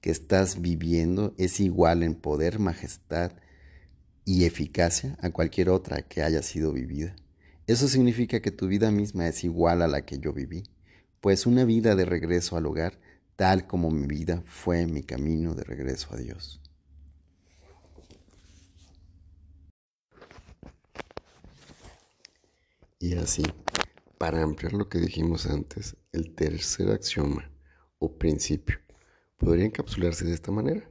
que 0.00 0.10
estás 0.10 0.60
viviendo, 0.60 1.34
es 1.36 1.60
igual 1.60 2.02
en 2.02 2.14
poder, 2.14 2.58
majestad, 2.58 3.32
y 4.30 4.44
eficacia 4.44 5.16
a 5.20 5.30
cualquier 5.30 5.70
otra 5.70 6.02
que 6.02 6.22
haya 6.22 6.40
sido 6.44 6.72
vivida. 6.72 7.16
Eso 7.66 7.88
significa 7.88 8.40
que 8.40 8.52
tu 8.52 8.68
vida 8.68 8.92
misma 8.92 9.26
es 9.26 9.42
igual 9.42 9.82
a 9.82 9.88
la 9.88 10.06
que 10.06 10.20
yo 10.20 10.32
viví, 10.32 10.62
pues 11.20 11.46
una 11.46 11.64
vida 11.64 11.96
de 11.96 12.04
regreso 12.04 12.56
al 12.56 12.66
hogar, 12.66 13.00
tal 13.34 13.66
como 13.66 13.90
mi 13.90 14.06
vida 14.06 14.44
fue 14.46 14.86
mi 14.86 15.02
camino 15.02 15.56
de 15.56 15.64
regreso 15.64 16.14
a 16.14 16.16
Dios. 16.16 16.60
Y 23.00 23.16
así, 23.16 23.42
para 24.16 24.44
ampliar 24.44 24.74
lo 24.74 24.88
que 24.88 24.98
dijimos 24.98 25.46
antes, 25.46 25.96
el 26.12 26.36
tercer 26.36 26.92
axioma 26.92 27.50
o 27.98 28.16
principio 28.16 28.78
podría 29.38 29.64
encapsularse 29.64 30.24
de 30.24 30.34
esta 30.34 30.52
manera. 30.52 30.89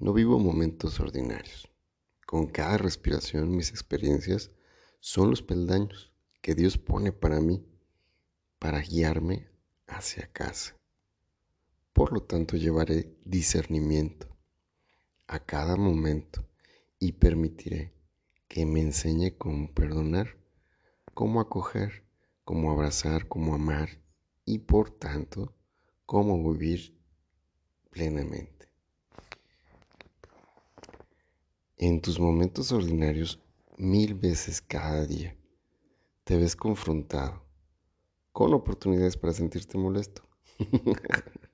No 0.00 0.12
vivo 0.12 0.38
momentos 0.38 1.00
ordinarios. 1.00 1.68
Con 2.24 2.46
cada 2.46 2.78
respiración 2.78 3.56
mis 3.56 3.70
experiencias 3.70 4.52
son 5.00 5.30
los 5.30 5.42
peldaños 5.42 6.12
que 6.40 6.54
Dios 6.54 6.78
pone 6.78 7.10
para 7.10 7.40
mí, 7.40 7.66
para 8.60 8.78
guiarme 8.78 9.48
hacia 9.88 10.30
casa. 10.32 10.76
Por 11.92 12.12
lo 12.12 12.22
tanto, 12.22 12.56
llevaré 12.56 13.12
discernimiento 13.24 14.28
a 15.26 15.40
cada 15.40 15.74
momento 15.74 16.46
y 17.00 17.12
permitiré 17.12 17.92
que 18.46 18.66
me 18.66 18.80
enseñe 18.80 19.36
cómo 19.36 19.74
perdonar, 19.74 20.36
cómo 21.12 21.40
acoger, 21.40 22.04
cómo 22.44 22.70
abrazar, 22.70 23.26
cómo 23.26 23.52
amar 23.52 23.88
y 24.44 24.60
por 24.60 24.90
tanto, 24.90 25.56
cómo 26.06 26.52
vivir 26.52 26.96
plenamente. 27.90 28.57
En 31.80 32.00
tus 32.00 32.18
momentos 32.18 32.72
ordinarios, 32.72 33.38
mil 33.76 34.14
veces 34.14 34.60
cada 34.60 35.06
día, 35.06 35.36
te 36.24 36.36
ves 36.36 36.56
confrontado 36.56 37.44
con 38.32 38.52
oportunidades 38.52 39.16
para 39.16 39.32
sentirte 39.32 39.78
molesto. 39.78 40.22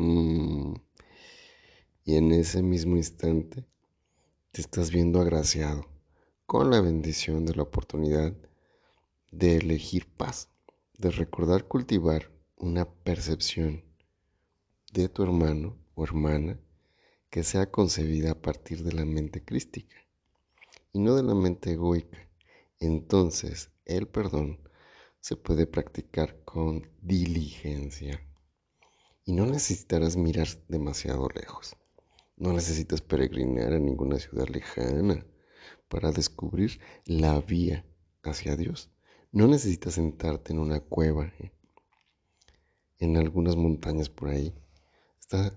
Mm. 0.00 0.74
Y 2.04 2.14
en 2.14 2.30
ese 2.30 2.62
mismo 2.62 2.96
instante 2.96 3.64
te 4.52 4.60
estás 4.60 4.92
viendo 4.92 5.20
agraciado 5.20 5.88
con 6.46 6.70
la 6.70 6.80
bendición 6.80 7.44
de 7.44 7.56
la 7.56 7.64
oportunidad 7.64 8.32
de 9.32 9.56
elegir 9.56 10.06
paz, 10.06 10.50
de 10.96 11.10
recordar 11.10 11.66
cultivar 11.66 12.30
una 12.56 12.84
percepción 12.88 13.82
de 14.92 15.08
tu 15.08 15.24
hermano 15.24 15.76
o 15.96 16.04
hermana 16.04 16.60
que 17.30 17.42
sea 17.42 17.70
concebida 17.70 18.32
a 18.32 18.40
partir 18.40 18.82
de 18.82 18.92
la 18.92 19.04
mente 19.04 19.44
crística 19.44 19.96
y 20.92 21.00
no 21.00 21.14
de 21.14 21.22
la 21.22 21.34
mente 21.34 21.72
egoica. 21.72 22.18
Entonces, 22.80 23.70
el 23.84 24.06
perdón 24.08 24.60
se 25.20 25.36
puede 25.36 25.66
practicar 25.66 26.42
con 26.44 26.90
diligencia 27.02 28.20
y 29.24 29.32
no 29.32 29.46
necesitarás 29.46 30.16
mirar 30.16 30.48
demasiado 30.68 31.28
lejos. 31.34 31.76
No 32.36 32.52
necesitas 32.52 33.00
peregrinar 33.00 33.72
a 33.72 33.78
ninguna 33.78 34.18
ciudad 34.18 34.46
lejana 34.48 35.26
para 35.88 36.12
descubrir 36.12 36.80
la 37.04 37.40
vía 37.40 37.84
hacia 38.22 38.56
Dios. 38.56 38.90
No 39.32 39.46
necesitas 39.48 39.94
sentarte 39.94 40.52
en 40.52 40.60
una 40.60 40.80
cueva, 40.80 41.32
¿eh? 41.40 41.52
en 42.98 43.16
algunas 43.16 43.56
montañas 43.56 44.08
por 44.08 44.28
ahí. 44.28 44.54
Está, 45.20 45.52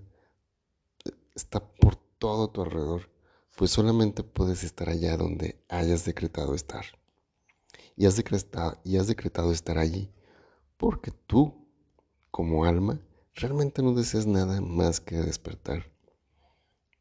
está 1.36 1.60
por 1.60 1.96
todo 1.96 2.50
tu 2.50 2.62
alrededor, 2.62 3.10
pues 3.56 3.72
solamente 3.72 4.24
puedes 4.24 4.64
estar 4.64 4.90
allá 4.90 5.18
donde 5.18 5.64
hayas 5.70 6.06
decretado 6.06 6.56
estar. 6.56 6.86
Y 7.96 8.06
has 8.06 8.16
decretado, 8.16 8.80
y 8.84 8.98
has 8.98 9.08
decretado 9.08 9.52
estar 9.52 9.78
allí 9.78 10.12
porque 10.82 11.12
tú, 11.12 11.68
como 12.32 12.66
alma, 12.66 13.00
realmente 13.36 13.84
no 13.84 13.94
deseas 13.94 14.26
nada 14.26 14.62
más 14.62 15.00
que 15.00 15.18
despertar. 15.18 15.92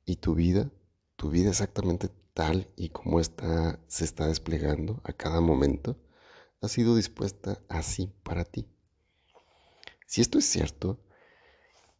Y 0.05 0.17
tu 0.17 0.35
vida, 0.35 0.71
tu 1.17 1.31
vida 1.31 1.49
exactamente 1.49 2.11
tal 2.35 2.69
y 2.77 2.91
como 2.91 3.21
está, 3.21 3.81
se 3.87 4.05
está 4.05 4.27
desplegando 4.27 5.01
a 5.05 5.15
cada 5.15 5.41
momento, 5.41 5.97
ha 6.61 6.69
sido 6.69 6.95
dispuesta 6.95 7.59
así 7.71 8.13
para 8.23 8.45
ti. 8.45 8.69
Si 10.07 10.21
esto 10.21 10.39
es 10.39 10.45
cierto, 10.45 11.01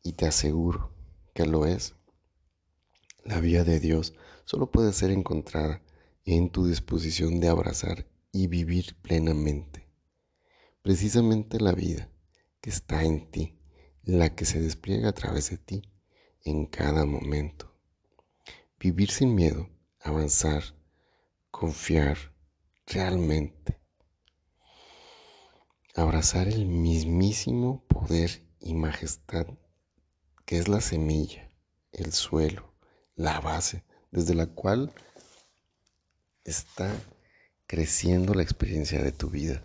y 0.03 0.13
te 0.13 0.27
aseguro 0.27 0.93
que 1.33 1.47
lo 1.47 1.65
es, 1.65 1.95
la 3.25 3.41
vía 3.41 3.65
de 3.65 3.81
Dios 3.81 4.15
solo 4.45 4.71
puede 4.71 4.93
ser 4.93 5.11
encontrada 5.11 5.83
en 6.25 6.51
tu 6.51 6.67
disposición 6.67 7.41
de 7.41 7.49
abrazar 7.49 8.07
y 8.33 8.47
vivir 8.47 8.97
plenamente. 9.03 9.87
Precisamente 10.83 11.61
la 11.61 11.73
vida 11.73 12.09
que 12.61 12.71
está 12.71 13.05
en 13.05 13.31
ti 13.31 13.57
la 14.03 14.35
que 14.35 14.45
se 14.45 14.61
despliega 14.61 15.11
a 15.11 15.13
través 15.13 15.51
de 15.51 15.59
ti 15.59 15.83
en 16.43 16.67
cada 16.67 17.05
momento. 17.05 17.73
Vivir 18.79 19.11
sin 19.11 19.35
miedo, 19.35 19.69
avanzar, 20.01 20.63
confiar 21.51 22.17
realmente. 22.87 23.79
Abrazar 25.95 26.49
el 26.49 26.67
mismísimo 26.67 27.85
poder 27.87 28.43
y 28.61 28.75
majestad 28.75 29.47
que 30.47 30.59
es 30.59 30.67
la 30.67 30.81
semilla, 30.81 31.49
el 31.93 32.13
suelo, 32.13 32.70
la 33.21 33.39
base 33.39 33.85
desde 34.11 34.35
la 34.35 34.47
cual 34.47 34.91
está 36.43 36.91
creciendo 37.67 38.33
la 38.33 38.43
experiencia 38.43 39.03
de 39.03 39.13
tu 39.13 39.29
vida. 39.29 39.63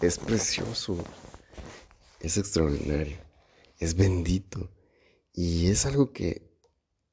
Es 0.00 0.18
precioso 0.18 0.98
es 2.18 2.36
extraordinario, 2.36 3.16
es 3.78 3.94
bendito 3.94 4.72
y 5.32 5.68
es 5.68 5.86
algo 5.86 6.12
que 6.12 6.50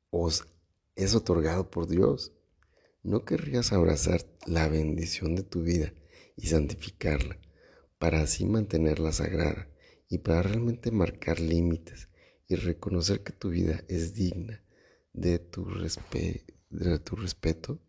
os 0.09 0.47
es 0.95 1.13
otorgado 1.13 1.69
por 1.69 1.87
Dios. 1.87 2.33
¿No 3.03 3.23
querrías 3.23 3.71
abrazar 3.71 4.25
la 4.47 4.67
bendición 4.67 5.35
de 5.35 5.43
tu 5.43 5.61
vida 5.61 5.93
y 6.35 6.47
santificarla 6.47 7.37
para 7.99 8.21
así 8.21 8.45
mantenerla 8.45 9.11
sagrada 9.11 9.69
y 10.09 10.17
para 10.17 10.41
realmente 10.41 10.89
marcar 10.89 11.39
límites 11.39 12.08
y 12.49 12.55
reconocer 12.55 13.23
que 13.23 13.31
tu 13.31 13.49
vida 13.49 13.85
es 13.87 14.13
digna 14.13 14.61
de 15.13 15.39
tu, 15.39 15.65
de 16.69 16.99
tu 16.99 17.15
respeto? 17.15 17.79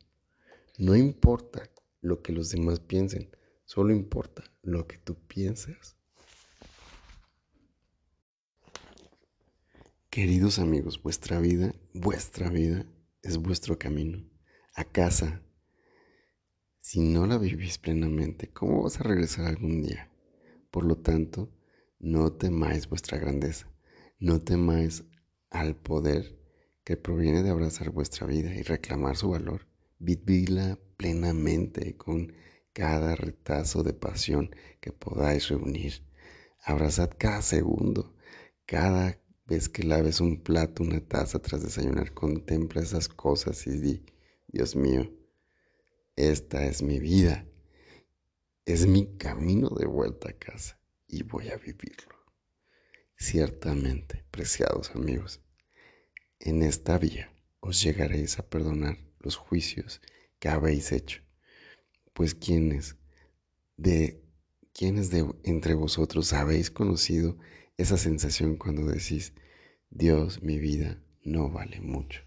No 0.79 0.95
importa 0.95 1.69
lo 2.01 2.23
que 2.23 2.33
los 2.33 2.51
demás 2.51 2.79
piensen, 2.79 3.35
solo 3.65 3.93
importa 3.93 4.45
lo 4.63 4.87
que 4.87 4.99
tú 4.99 5.17
piensas. 5.27 5.97
Queridos 10.11 10.59
amigos, 10.59 11.03
vuestra 11.03 11.41
vida, 11.41 11.75
vuestra 11.95 12.51
vida 12.51 12.85
es 13.23 13.37
vuestro 13.37 13.79
camino 13.79 14.29
a 14.75 14.85
casa. 14.85 15.43
Si 16.81 17.01
no 17.01 17.27
la 17.27 17.39
vivís 17.39 17.79
plenamente, 17.79 18.49
¿cómo 18.49 18.83
vas 18.83 18.99
a 18.99 19.05
regresar 19.05 19.47
algún 19.47 19.83
día? 19.83 20.11
Por 20.71 20.85
lo 20.85 20.97
tanto, 20.97 21.49
no 21.99 22.33
temáis 22.33 22.89
vuestra 22.89 23.19
grandeza, 23.19 23.70
no 24.21 24.41
temáis 24.41 25.05
al 25.51 25.75
poder 25.75 26.39
que 26.85 26.97
proviene 26.97 27.43
de 27.43 27.51
abrazar 27.51 27.91
vuestra 27.91 28.27
vida 28.27 28.55
y 28.55 28.63
reclamar 28.63 29.17
su 29.17 29.31
valor. 29.31 29.67
Vividla 29.99 30.79
plenamente 30.97 31.97
con 31.97 32.33
cada 32.73 33.17
retazo 33.17 33.83
de 33.83 33.93
pasión 33.93 34.55
que 34.81 34.93
podáis 34.93 35.49
reunir. 35.49 36.05
Abrazad 36.63 37.11
cada 37.19 37.43
segundo, 37.43 38.15
cada 38.67 39.21
Ves 39.51 39.69
que 39.69 39.83
laves 39.83 40.21
un 40.21 40.45
plato, 40.45 40.85
una 40.85 41.01
taza 41.01 41.41
tras 41.41 41.65
desayunar, 41.65 42.15
contempla 42.15 42.83
esas 42.83 43.09
cosas 43.09 43.67
y 43.67 43.81
di, 43.81 44.07
Dios 44.47 44.77
mío, 44.77 45.13
esta 46.15 46.65
es 46.67 46.85
mi 46.85 47.01
vida, 47.01 47.45
es 48.65 48.87
mi 48.87 49.17
camino 49.17 49.71
de 49.71 49.87
vuelta 49.87 50.31
a 50.31 50.35
casa 50.35 50.79
y 51.09 51.25
voy 51.25 51.49
a 51.49 51.57
vivirlo. 51.57 52.20
Ciertamente, 53.23 54.25
preciados 54.31 54.93
amigos, 54.97 55.43
en 56.41 56.63
esta 56.63 56.97
vía 56.97 57.31
os 57.61 57.83
llegaréis 57.83 58.39
a 58.39 58.49
perdonar 58.49 58.97
los 59.21 59.37
juicios 59.37 60.01
que 60.39 60.49
habéis 60.49 60.91
hecho, 60.91 61.21
pues 62.15 62.35
quienes 62.35 62.97
de 63.77 64.25
quienes 64.73 65.11
de 65.11 65.31
entre 65.45 65.75
vosotros 65.75 66.33
habéis 66.33 66.71
conocido 66.71 67.37
esa 67.77 67.99
sensación 67.99 68.57
cuando 68.57 68.87
decís, 68.87 69.35
Dios, 69.91 70.43
mi 70.43 70.59
vida 70.59 70.99
no 71.23 71.51
vale 71.51 71.79
mucho. 71.83 72.23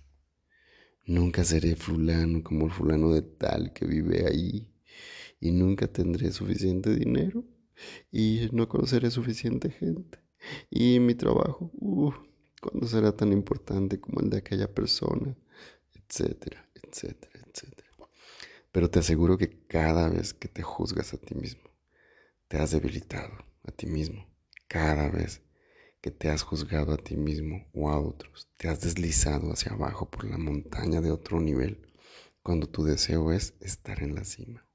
Nunca 1.07 1.43
seré 1.43 1.75
fulano 1.75 2.43
como 2.43 2.67
el 2.67 2.71
fulano 2.71 3.11
de 3.11 3.23
tal 3.23 3.73
que 3.73 3.87
vive 3.87 4.27
ahí 4.27 4.71
y 5.39 5.51
nunca 5.51 5.87
tendré 5.87 6.31
suficiente 6.31 6.95
dinero 6.95 7.43
y 8.11 8.47
no 8.51 8.69
conoceré 8.69 9.09
suficiente 9.09 9.71
gente 9.71 10.22
y 10.69 10.99
mi 10.99 11.15
trabajo, 11.15 11.71
¿cuándo 12.61 12.87
será 12.87 13.15
tan 13.15 13.31
importante 13.31 13.99
como 13.99 14.21
el 14.21 14.29
de 14.29 14.37
aquella 14.37 14.73
persona? 14.73 15.35
Etcétera, 15.93 16.69
etcétera, 16.75 17.39
etcétera. 17.47 17.89
Pero 18.71 18.89
te 18.89 18.99
aseguro 18.99 19.37
que 19.37 19.65
cada 19.67 20.09
vez 20.09 20.33
que 20.33 20.47
te 20.47 20.63
juzgas 20.63 21.13
a 21.13 21.17
ti 21.17 21.35
mismo, 21.35 21.69
te 22.47 22.57
has 22.57 22.71
debilitado 22.71 23.33
a 23.63 23.71
ti 23.71 23.85
mismo 23.85 24.27
cada 24.73 25.07
vez 25.07 25.41
que 26.01 26.09
te 26.09 26.29
has 26.29 26.41
juzgado 26.41 26.93
a 26.93 26.97
ti 26.97 27.15
mismo 27.15 27.67
o 27.73 27.91
a 27.91 27.99
otros, 27.99 28.49
te 28.57 28.67
has 28.67 28.81
deslizado 28.81 29.51
hacia 29.51 29.73
abajo 29.73 30.09
por 30.09 30.25
la 30.25 30.39
montaña 30.39 30.99
de 30.99 31.11
otro 31.11 31.39
nivel, 31.39 31.93
cuando 32.41 32.67
tu 32.67 32.83
deseo 32.83 33.31
es 33.31 33.53
estar 33.61 34.01
en 34.01 34.15
la 34.15 34.23
cima. 34.23 34.65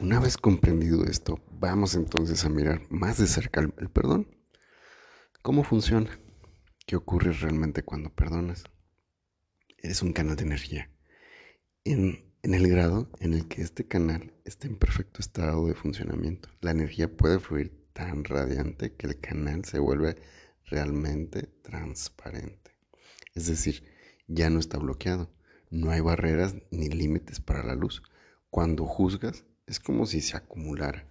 Una 0.00 0.18
vez 0.18 0.36
comprendido 0.36 1.04
esto, 1.04 1.40
vamos 1.52 1.94
entonces 1.94 2.44
a 2.44 2.48
mirar 2.48 2.82
más 2.90 3.16
de 3.16 3.28
cerca 3.28 3.60
el, 3.60 3.70
perdón. 3.70 4.26
¿Cómo 5.40 5.62
funciona? 5.62 6.18
¿Qué 6.84 6.96
ocurre 6.96 7.32
realmente 7.32 7.84
cuando 7.84 8.10
perdonas? 8.10 8.64
Eres 9.78 10.02
un 10.02 10.12
canal 10.12 10.34
de 10.34 10.42
energía. 10.42 10.90
En, 11.84 12.34
en, 12.42 12.54
el 12.54 12.68
grado 12.68 13.08
en 13.20 13.34
el 13.34 13.46
que 13.46 13.62
este 13.62 13.86
canal 13.86 14.34
está 14.44 14.66
en 14.66 14.76
perfecto 14.76 15.20
estado 15.20 15.66
de 15.68 15.74
funcionamiento, 15.74 16.48
la 16.60 16.72
energía 16.72 17.16
puede 17.16 17.38
fluir 17.38 17.86
tan 17.92 18.24
radiante 18.24 18.94
que 18.96 19.06
el 19.06 19.20
canal 19.20 19.64
se 19.64 19.78
vuelve 19.78 20.16
realmente 20.64 21.44
transparente. 21.62 22.72
Es 23.34 23.46
decir, 23.46 23.84
ya 24.26 24.50
no 24.50 24.58
está 24.58 24.76
bloqueado, 24.78 25.30
no 25.70 25.90
hay 25.90 26.00
barreras 26.00 26.56
ni 26.72 26.88
límites 26.88 27.40
para 27.40 27.62
la 27.62 27.76
luz. 27.76 28.02
Cuando 28.50 28.86
juzgas, 28.86 29.44
es 29.66 29.80
como 29.80 30.04
si 30.06 30.20
se 30.20 30.36
acumulara 30.36 31.08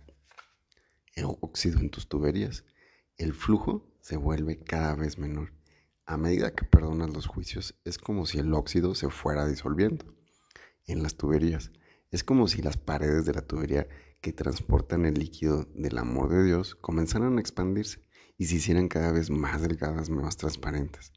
el 1.15 1.25
óxido 1.25 1.79
en 1.79 1.89
tus 1.89 2.07
tuberías. 2.07 2.65
El 3.17 3.33
flujo 3.33 3.87
se 4.01 4.17
vuelve 4.17 4.59
cada 4.59 4.95
vez 4.95 5.17
menor. 5.17 5.53
A 6.05 6.17
medida 6.17 6.53
que 6.53 6.65
perdonas 6.65 7.11
los 7.11 7.27
juicios, 7.27 7.75
es 7.83 7.97
como 7.97 8.25
si 8.25 8.39
el 8.39 8.53
óxido 8.53 8.93
se 8.93 9.09
fuera 9.09 9.47
disolviendo 9.47 10.05
en 10.85 11.01
las 11.01 11.15
tuberías. 11.15 11.71
Es 12.11 12.23
como 12.23 12.47
si 12.47 12.61
las 12.61 12.77
paredes 12.77 13.25
de 13.25 13.33
la 13.33 13.41
tubería 13.41 13.87
que 14.21 14.33
transportan 14.33 15.05
el 15.05 15.15
líquido 15.15 15.63
del 15.73 15.97
amor 15.97 16.29
de 16.29 16.43
Dios 16.43 16.75
comenzaran 16.75 17.37
a 17.37 17.41
expandirse 17.41 18.01
y 18.37 18.45
se 18.45 18.55
hicieran 18.55 18.87
cada 18.87 19.11
vez 19.11 19.29
más 19.29 19.61
delgadas, 19.61 20.09
más 20.09 20.37
transparentes. 20.37 21.11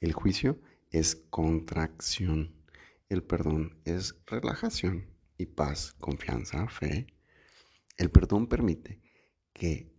El 0.00 0.12
juicio 0.12 0.58
es 0.90 1.16
contracción. 1.28 2.54
El 3.08 3.22
perdón 3.22 3.80
es 3.84 4.14
relajación 4.26 5.19
y 5.40 5.46
paz, 5.46 5.94
confianza, 5.98 6.68
fe, 6.68 7.06
el 7.96 8.10
perdón 8.10 8.46
permite 8.46 9.00
que 9.54 9.90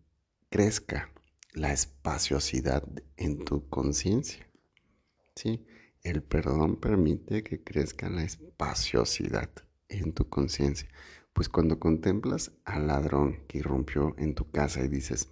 crezca 0.49 1.11
la 1.53 1.73
espaciosidad 1.73 2.87
en 3.17 3.43
tu 3.43 3.67
conciencia. 3.67 4.47
¿sí? 5.35 5.65
El 6.03 6.21
perdón 6.21 6.79
permite 6.79 7.43
que 7.43 7.63
crezca 7.63 8.09
la 8.09 8.23
espaciosidad 8.23 9.49
en 9.89 10.13
tu 10.13 10.29
conciencia. 10.29 10.87
Pues 11.33 11.49
cuando 11.49 11.79
contemplas 11.79 12.51
al 12.65 12.87
ladrón 12.87 13.43
que 13.47 13.59
irrumpió 13.59 14.13
en 14.19 14.35
tu 14.35 14.51
casa 14.51 14.83
y 14.83 14.89
dices, 14.89 15.29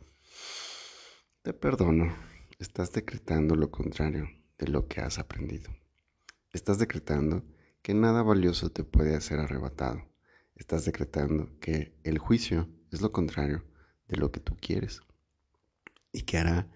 te 1.44 1.54
perdono, 1.54 2.16
estás 2.58 2.92
decretando 2.94 3.56
lo 3.56 3.70
contrario 3.70 4.28
de 4.58 4.68
lo 4.70 4.88
que 4.88 5.02
has 5.02 5.20
aprendido. 5.20 5.72
Estás 6.52 6.80
decretando 6.80 7.44
que 7.82 7.94
nada 7.94 8.24
valioso 8.24 8.70
te 8.70 8.84
puede 8.84 9.16
hacer 9.16 9.40
arrebatado. 9.40 10.08
Estás 10.56 10.86
decretando 10.86 11.58
que 11.60 11.98
el 12.04 12.18
juicio 12.18 12.70
es 12.92 13.02
lo 13.02 13.12
contrario 13.12 13.64
de 14.08 14.18
lo 14.18 14.32
que 14.32 14.40
tú 14.40 14.56
quieres 14.60 15.02
y 16.12 16.24
que 16.24 16.38
hará 16.38 16.68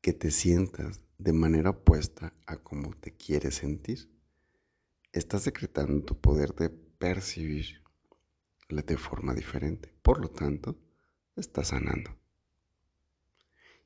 que 0.00 0.12
te 0.12 0.30
sientas 0.30 1.00
de 1.18 1.32
manera 1.32 1.70
opuesta 1.70 2.34
a 2.46 2.56
como 2.56 2.94
te 2.94 3.14
quieres 3.14 3.56
sentir. 3.56 4.10
Estás 5.12 5.44
decretando 5.44 6.04
tu 6.04 6.20
poder 6.20 6.54
de 6.54 6.70
percibir 6.70 7.82
de 8.68 8.96
forma 8.96 9.34
diferente. 9.34 9.92
Por 10.02 10.20
lo 10.20 10.30
tanto, 10.30 10.78
estás 11.36 11.68
sanando. 11.68 12.16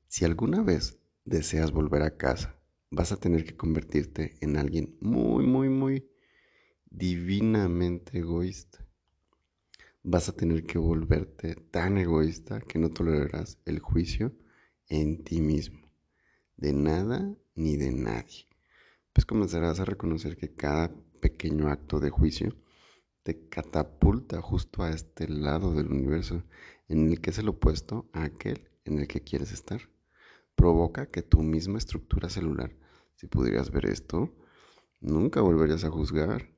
Si 0.06 0.24
alguna 0.24 0.62
vez 0.62 0.98
deseas 1.24 1.72
volver 1.72 2.02
a 2.02 2.16
casa, 2.16 2.56
vas 2.90 3.10
a 3.10 3.16
tener 3.16 3.44
que 3.44 3.56
convertirte 3.56 4.36
en 4.40 4.56
alguien 4.56 4.96
muy, 5.00 5.46
muy, 5.46 5.68
muy 5.68 6.13
divinamente 6.96 8.18
egoísta. 8.18 8.86
Vas 10.04 10.28
a 10.28 10.36
tener 10.36 10.64
que 10.64 10.78
volverte 10.78 11.56
tan 11.56 11.98
egoísta 11.98 12.60
que 12.60 12.78
no 12.78 12.90
tolerarás 12.90 13.58
el 13.64 13.80
juicio 13.80 14.32
en 14.88 15.24
ti 15.24 15.40
mismo, 15.40 15.90
de 16.56 16.72
nada 16.72 17.34
ni 17.56 17.76
de 17.76 17.90
nadie. 17.90 18.46
Pues 19.12 19.26
comenzarás 19.26 19.80
a 19.80 19.84
reconocer 19.84 20.36
que 20.36 20.54
cada 20.54 20.94
pequeño 21.20 21.68
acto 21.68 21.98
de 21.98 22.10
juicio 22.10 22.54
te 23.24 23.48
catapulta 23.48 24.40
justo 24.40 24.84
a 24.84 24.90
este 24.90 25.28
lado 25.28 25.74
del 25.74 25.90
universo 25.90 26.44
en 26.88 27.10
el 27.10 27.20
que 27.20 27.30
es 27.30 27.38
el 27.38 27.48
opuesto 27.48 28.08
a 28.12 28.24
aquel 28.24 28.70
en 28.84 29.00
el 29.00 29.08
que 29.08 29.22
quieres 29.22 29.50
estar. 29.50 29.80
Provoca 30.54 31.06
que 31.06 31.22
tu 31.22 31.42
misma 31.42 31.78
estructura 31.78 32.28
celular, 32.28 32.76
si 33.16 33.26
pudieras 33.26 33.72
ver 33.72 33.86
esto, 33.86 34.32
nunca 35.00 35.40
volverías 35.40 35.84
a 35.84 35.90
juzgar, 35.90 36.53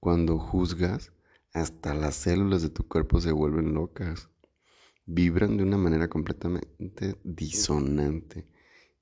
cuando 0.00 0.38
juzgas, 0.38 1.12
hasta 1.52 1.94
las 1.94 2.14
células 2.14 2.62
de 2.62 2.70
tu 2.70 2.86
cuerpo 2.86 3.20
se 3.20 3.32
vuelven 3.32 3.74
locas. 3.74 4.28
Vibran 5.06 5.56
de 5.56 5.62
una 5.64 5.78
manera 5.78 6.08
completamente 6.08 7.16
disonante 7.24 8.46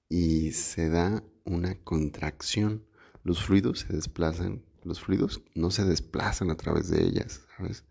y 0.08 0.52
se 0.52 0.88
da 0.88 1.22
una 1.44 1.74
contracción. 1.82 2.86
Los 3.24 3.42
fluidos 3.44 3.80
se 3.80 3.92
desplazan, 3.92 4.64
los 4.84 5.00
fluidos 5.00 5.42
no 5.54 5.70
se 5.70 5.84
desplazan 5.84 6.50
a 6.50 6.56
través 6.56 6.88
de 6.88 7.02
ellas, 7.02 7.42
¿sabes? 7.56 7.84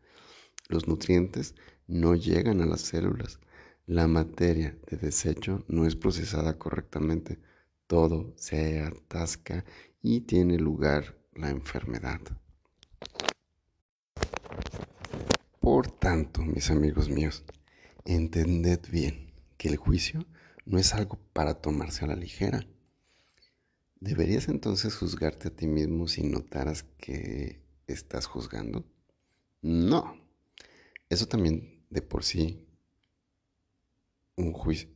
Los 0.69 0.87
nutrientes 0.87 1.55
no 1.87 2.15
llegan 2.15 2.61
a 2.61 2.65
las 2.65 2.81
células. 2.81 3.39
La 3.85 4.07
materia 4.07 4.79
de 4.89 4.97
desecho 4.97 5.63
no 5.67 5.85
es 5.85 5.95
procesada 5.95 6.57
correctamente. 6.57 7.39
Todo 7.85 8.33
se 8.35 8.81
atasca 8.81 9.63
y 10.01 10.21
tiene 10.21 10.57
lugar 10.57 11.19
la 11.33 11.49
enfermedad. 11.49 12.21
Por 15.85 15.99
tanto, 15.99 16.41
mis 16.41 16.71
amigos 16.71 17.09
míos, 17.09 17.43
entended 18.05 18.79
bien 18.89 19.31
que 19.55 19.67
el 19.67 19.77
juicio 19.77 20.25
no 20.65 20.79
es 20.79 20.95
algo 20.95 21.19
para 21.31 21.61
tomarse 21.61 22.03
a 22.03 22.07
la 22.07 22.15
ligera. 22.15 22.65
¿Deberías 23.99 24.47
entonces 24.47 24.95
juzgarte 24.95 25.49
a 25.49 25.55
ti 25.55 25.67
mismo 25.67 26.07
si 26.07 26.23
notaras 26.23 26.87
que 26.97 27.61
estás 27.85 28.25
juzgando? 28.25 28.83
No. 29.61 30.19
Eso 31.07 31.27
también 31.27 31.85
de 31.91 32.01
por 32.01 32.23
sí 32.23 32.67
un 34.37 34.53
juicio 34.53 34.89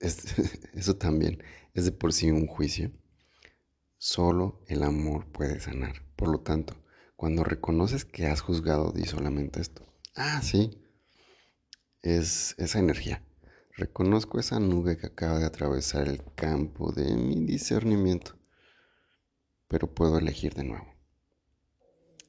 eso 0.00 0.96
también 0.96 1.40
es 1.72 1.84
de 1.84 1.92
por 1.92 2.12
sí 2.12 2.32
un 2.32 2.48
juicio. 2.48 2.90
Solo 3.96 4.64
el 4.66 4.82
amor 4.82 5.24
puede 5.30 5.60
sanar. 5.60 6.02
Por 6.16 6.30
lo 6.30 6.40
tanto, 6.40 6.74
cuando 7.14 7.44
reconoces 7.44 8.04
que 8.04 8.26
has 8.26 8.40
juzgado, 8.40 8.90
di 8.90 9.04
solamente 9.04 9.60
esto. 9.60 9.91
Ah, 10.14 10.42
sí. 10.42 10.78
Es 12.02 12.54
esa 12.58 12.78
energía. 12.78 13.24
Reconozco 13.76 14.38
esa 14.38 14.60
nube 14.60 14.98
que 14.98 15.06
acaba 15.06 15.38
de 15.38 15.46
atravesar 15.46 16.08
el 16.08 16.22
campo 16.34 16.92
de 16.92 17.16
mi 17.16 17.46
discernimiento, 17.46 18.36
pero 19.68 19.94
puedo 19.94 20.18
elegir 20.18 20.52
de 20.52 20.64
nuevo. 20.64 20.92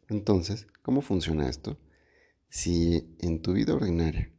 Entonces, 0.07 0.67
¿cómo 0.81 1.01
funciona 1.01 1.49
esto? 1.49 1.77
Si 2.47 3.17
en 3.19 3.41
tu 3.41 3.53
vida 3.53 3.73
ordinaria, 3.73 4.31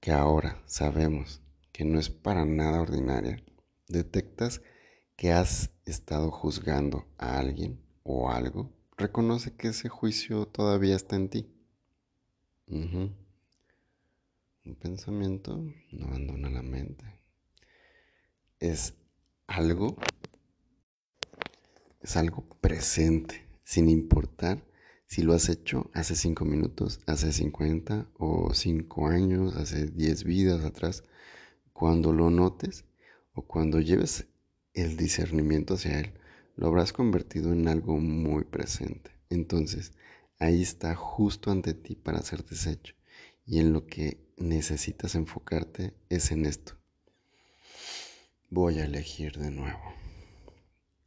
que 0.00 0.12
ahora 0.12 0.62
sabemos 0.64 1.42
que 1.72 1.84
no 1.84 1.98
es 1.98 2.08
para 2.08 2.46
nada 2.46 2.80
ordinaria, 2.80 3.44
detectas 3.88 4.62
que 5.16 5.32
has 5.32 5.70
estado 5.84 6.30
juzgando 6.30 7.06
a 7.18 7.38
alguien 7.38 7.84
o 8.02 8.30
algo, 8.30 8.72
reconoce 8.96 9.54
que 9.54 9.68
ese 9.68 9.90
juicio 9.90 10.46
todavía 10.46 10.96
está 10.96 11.16
en 11.16 11.28
ti. 11.28 11.59
Un 12.70 13.16
pensamiento 14.78 15.56
no 15.90 16.06
abandona 16.06 16.50
la 16.50 16.62
mente. 16.62 17.04
Es 18.60 18.94
algo, 19.48 19.96
es 22.00 22.16
algo 22.16 22.46
presente, 22.60 23.44
sin 23.64 23.88
importar 23.88 24.64
si 25.06 25.22
lo 25.22 25.32
has 25.34 25.48
hecho 25.48 25.90
hace 25.94 26.14
cinco 26.14 26.44
minutos, 26.44 27.00
hace 27.06 27.32
50 27.32 28.06
o 28.16 28.54
cinco 28.54 29.08
años, 29.08 29.56
hace 29.56 29.86
10 29.86 30.22
vidas 30.22 30.64
atrás. 30.64 31.02
Cuando 31.72 32.12
lo 32.12 32.30
notes 32.30 32.84
o 33.32 33.42
cuando 33.42 33.80
lleves 33.80 34.28
el 34.74 34.96
discernimiento 34.96 35.74
hacia 35.74 35.98
él, 35.98 36.12
lo 36.54 36.68
habrás 36.68 36.92
convertido 36.92 37.52
en 37.52 37.66
algo 37.66 37.98
muy 37.98 38.44
presente. 38.44 39.10
Entonces, 39.28 39.92
ahí 40.40 40.62
está 40.62 40.96
justo 40.96 41.52
ante 41.52 41.74
ti 41.74 41.94
para 41.94 42.22
ser 42.22 42.44
deshecho. 42.44 42.96
Y 43.46 43.60
en 43.60 43.72
lo 43.72 43.86
que 43.86 44.26
necesitas 44.36 45.14
enfocarte 45.14 45.94
es 46.08 46.32
en 46.32 46.46
esto. 46.46 46.76
Voy 48.48 48.80
a 48.80 48.86
elegir 48.86 49.38
de 49.38 49.52
nuevo. 49.52 49.80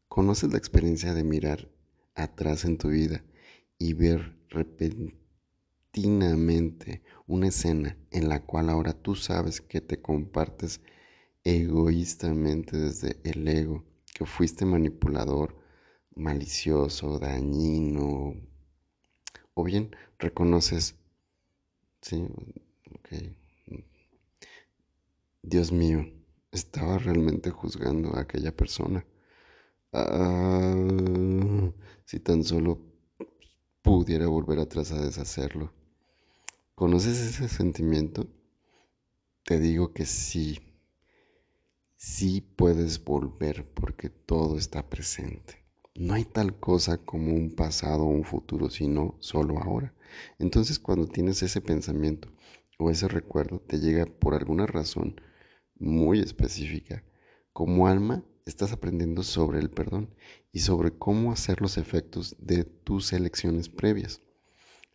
¿Conoces 0.07 0.51
la 0.51 0.57
experiencia 0.57 1.13
de 1.13 1.23
mirar 1.23 1.69
atrás 2.15 2.63
en 2.63 2.77
tu 2.77 2.89
vida 2.89 3.23
y 3.77 3.93
ver 3.93 4.37
repentinamente 4.49 7.01
una 7.25 7.47
escena 7.47 7.97
en 8.11 8.29
la 8.29 8.45
cual 8.45 8.69
ahora 8.69 8.93
tú 8.93 9.15
sabes 9.15 9.61
que 9.61 9.81
te 9.81 9.99
compartes 10.01 10.81
egoístamente 11.43 12.77
desde 12.77 13.19
el 13.23 13.47
ego, 13.47 13.83
que 14.13 14.25
fuiste 14.25 14.65
manipulador, 14.65 15.57
malicioso, 16.15 17.17
dañino, 17.19 18.35
o 19.53 19.63
bien 19.63 19.95
reconoces, 20.19 20.95
sí, 22.01 22.27
ok, 22.95 23.09
Dios 25.41 25.71
mío, 25.71 26.05
estaba 26.51 26.97
realmente 26.97 27.49
juzgando 27.49 28.15
a 28.15 28.21
aquella 28.21 28.55
persona. 28.55 29.05
Ah, 29.91 30.73
si 32.05 32.19
tan 32.19 32.43
solo 32.43 32.79
pudiera 33.81 34.27
volver 34.27 34.59
atrás 34.59 34.91
a 34.91 35.03
deshacerlo. 35.03 35.71
¿Conoces 36.75 37.19
ese 37.19 37.47
sentimiento? 37.49 38.27
Te 39.43 39.59
digo 39.59 39.93
que 39.93 40.05
sí, 40.05 40.59
sí 41.97 42.41
puedes 42.41 43.03
volver 43.03 43.67
porque 43.73 44.09
todo 44.09 44.57
está 44.57 44.89
presente. 44.89 45.62
No 45.95 46.15
hay 46.15 46.25
tal 46.25 46.59
cosa 46.59 46.97
como 46.97 47.33
un 47.33 47.51
pasado 47.55 48.03
o 48.03 48.07
un 48.07 48.23
futuro, 48.23 48.69
sino 48.69 49.15
solo 49.19 49.59
ahora. 49.59 49.93
Entonces 50.39 50.79
cuando 50.79 51.07
tienes 51.07 51.43
ese 51.43 51.61
pensamiento 51.61 52.29
o 52.79 52.89
ese 52.89 53.07
recuerdo, 53.07 53.59
te 53.59 53.79
llega 53.79 54.05
por 54.05 54.33
alguna 54.33 54.65
razón 54.65 55.21
muy 55.75 56.19
específica. 56.19 57.03
Como 57.51 57.87
alma, 57.87 58.23
estás 58.45 58.71
aprendiendo 58.71 59.21
sobre 59.21 59.59
el 59.59 59.69
perdón 59.69 60.09
y 60.51 60.59
sobre 60.59 60.91
cómo 60.91 61.31
hacer 61.31 61.61
los 61.61 61.77
efectos 61.77 62.35
de 62.39 62.63
tus 62.63 63.13
elecciones 63.13 63.69
previas. 63.69 64.21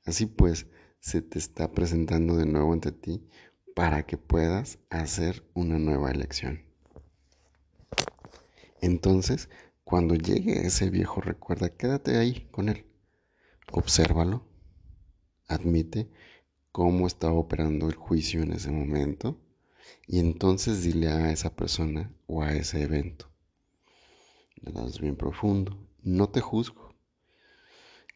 Así 0.04 0.26
pues, 0.26 0.66
se 0.98 1.22
te 1.22 1.38
está 1.38 1.70
presentando 1.70 2.36
de 2.36 2.46
nuevo 2.46 2.72
ante 2.72 2.90
ti 2.90 3.22
para 3.74 4.04
que 4.04 4.18
puedas 4.18 4.80
hacer 4.90 5.44
una 5.54 5.78
nueva 5.78 6.10
elección. 6.10 6.62
Entonces, 8.80 9.48
cuando 9.88 10.16
llegue 10.16 10.66
ese 10.66 10.90
viejo 10.90 11.22
recuerda, 11.22 11.70
quédate 11.70 12.18
ahí 12.18 12.46
con 12.50 12.68
él. 12.68 12.84
Obsérvalo. 13.72 14.46
Admite 15.46 16.10
cómo 16.72 17.06
está 17.06 17.32
operando 17.32 17.88
el 17.88 17.94
juicio 17.94 18.42
en 18.42 18.52
ese 18.52 18.70
momento. 18.70 19.40
Y 20.06 20.18
entonces 20.18 20.82
dile 20.82 21.08
a 21.08 21.32
esa 21.32 21.56
persona 21.56 22.12
o 22.26 22.42
a 22.42 22.52
ese 22.52 22.82
evento. 22.82 23.30
Le 24.56 24.72
bien 25.00 25.16
profundo. 25.16 25.88
No 26.02 26.28
te 26.28 26.42
juzgo. 26.42 26.94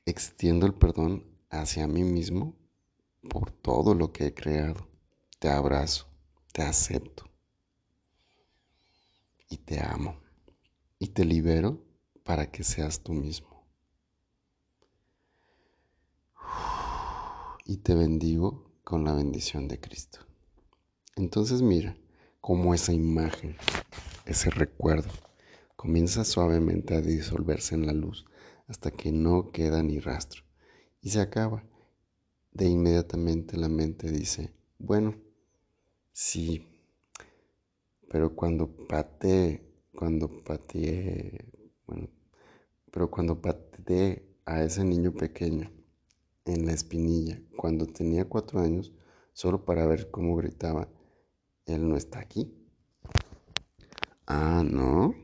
Extiendo 0.04 0.66
el 0.66 0.74
perdón 0.74 1.24
hacia 1.48 1.86
mí 1.86 2.04
mismo 2.04 2.54
por 3.30 3.50
todo 3.50 3.94
lo 3.94 4.12
que 4.12 4.26
he 4.26 4.34
creado. 4.34 4.90
Te 5.38 5.48
abrazo, 5.48 6.06
te 6.52 6.60
acepto 6.60 7.30
y 9.48 9.56
te 9.56 9.80
amo 9.80 10.20
y 11.02 11.08
te 11.08 11.24
libero 11.24 11.82
para 12.22 12.52
que 12.52 12.62
seas 12.62 13.00
tú 13.00 13.12
mismo. 13.12 13.66
Y 17.64 17.78
te 17.78 17.96
bendigo 17.96 18.70
con 18.84 19.02
la 19.02 19.12
bendición 19.12 19.66
de 19.66 19.80
Cristo. 19.80 20.20
Entonces 21.16 21.60
mira 21.60 21.96
cómo 22.40 22.72
esa 22.72 22.92
imagen, 22.92 23.56
ese 24.26 24.50
recuerdo, 24.50 25.10
comienza 25.74 26.24
suavemente 26.24 26.94
a 26.94 27.00
disolverse 27.00 27.74
en 27.74 27.86
la 27.86 27.94
luz 27.94 28.24
hasta 28.68 28.92
que 28.92 29.10
no 29.10 29.50
queda 29.50 29.82
ni 29.82 29.98
rastro 29.98 30.44
y 31.00 31.10
se 31.10 31.20
acaba 31.20 31.64
de 32.52 32.66
inmediatamente 32.66 33.56
la 33.56 33.68
mente 33.68 34.08
dice, 34.08 34.52
bueno, 34.78 35.16
sí, 36.12 36.64
pero 38.08 38.36
cuando 38.36 38.70
pateé, 38.86 39.71
cuando 39.94 40.42
pateé, 40.42 41.44
bueno, 41.86 42.08
pero 42.90 43.10
cuando 43.10 43.40
pateé 43.40 44.26
a 44.46 44.62
ese 44.62 44.84
niño 44.84 45.12
pequeño 45.12 45.70
en 46.44 46.66
la 46.66 46.72
espinilla, 46.72 47.40
cuando 47.56 47.86
tenía 47.86 48.28
cuatro 48.28 48.60
años, 48.60 48.92
solo 49.32 49.64
para 49.64 49.86
ver 49.86 50.10
cómo 50.10 50.36
gritaba, 50.36 50.88
él 51.66 51.88
no 51.88 51.96
está 51.96 52.20
aquí. 52.20 52.52
Ah, 54.26 54.64
no, 54.64 55.14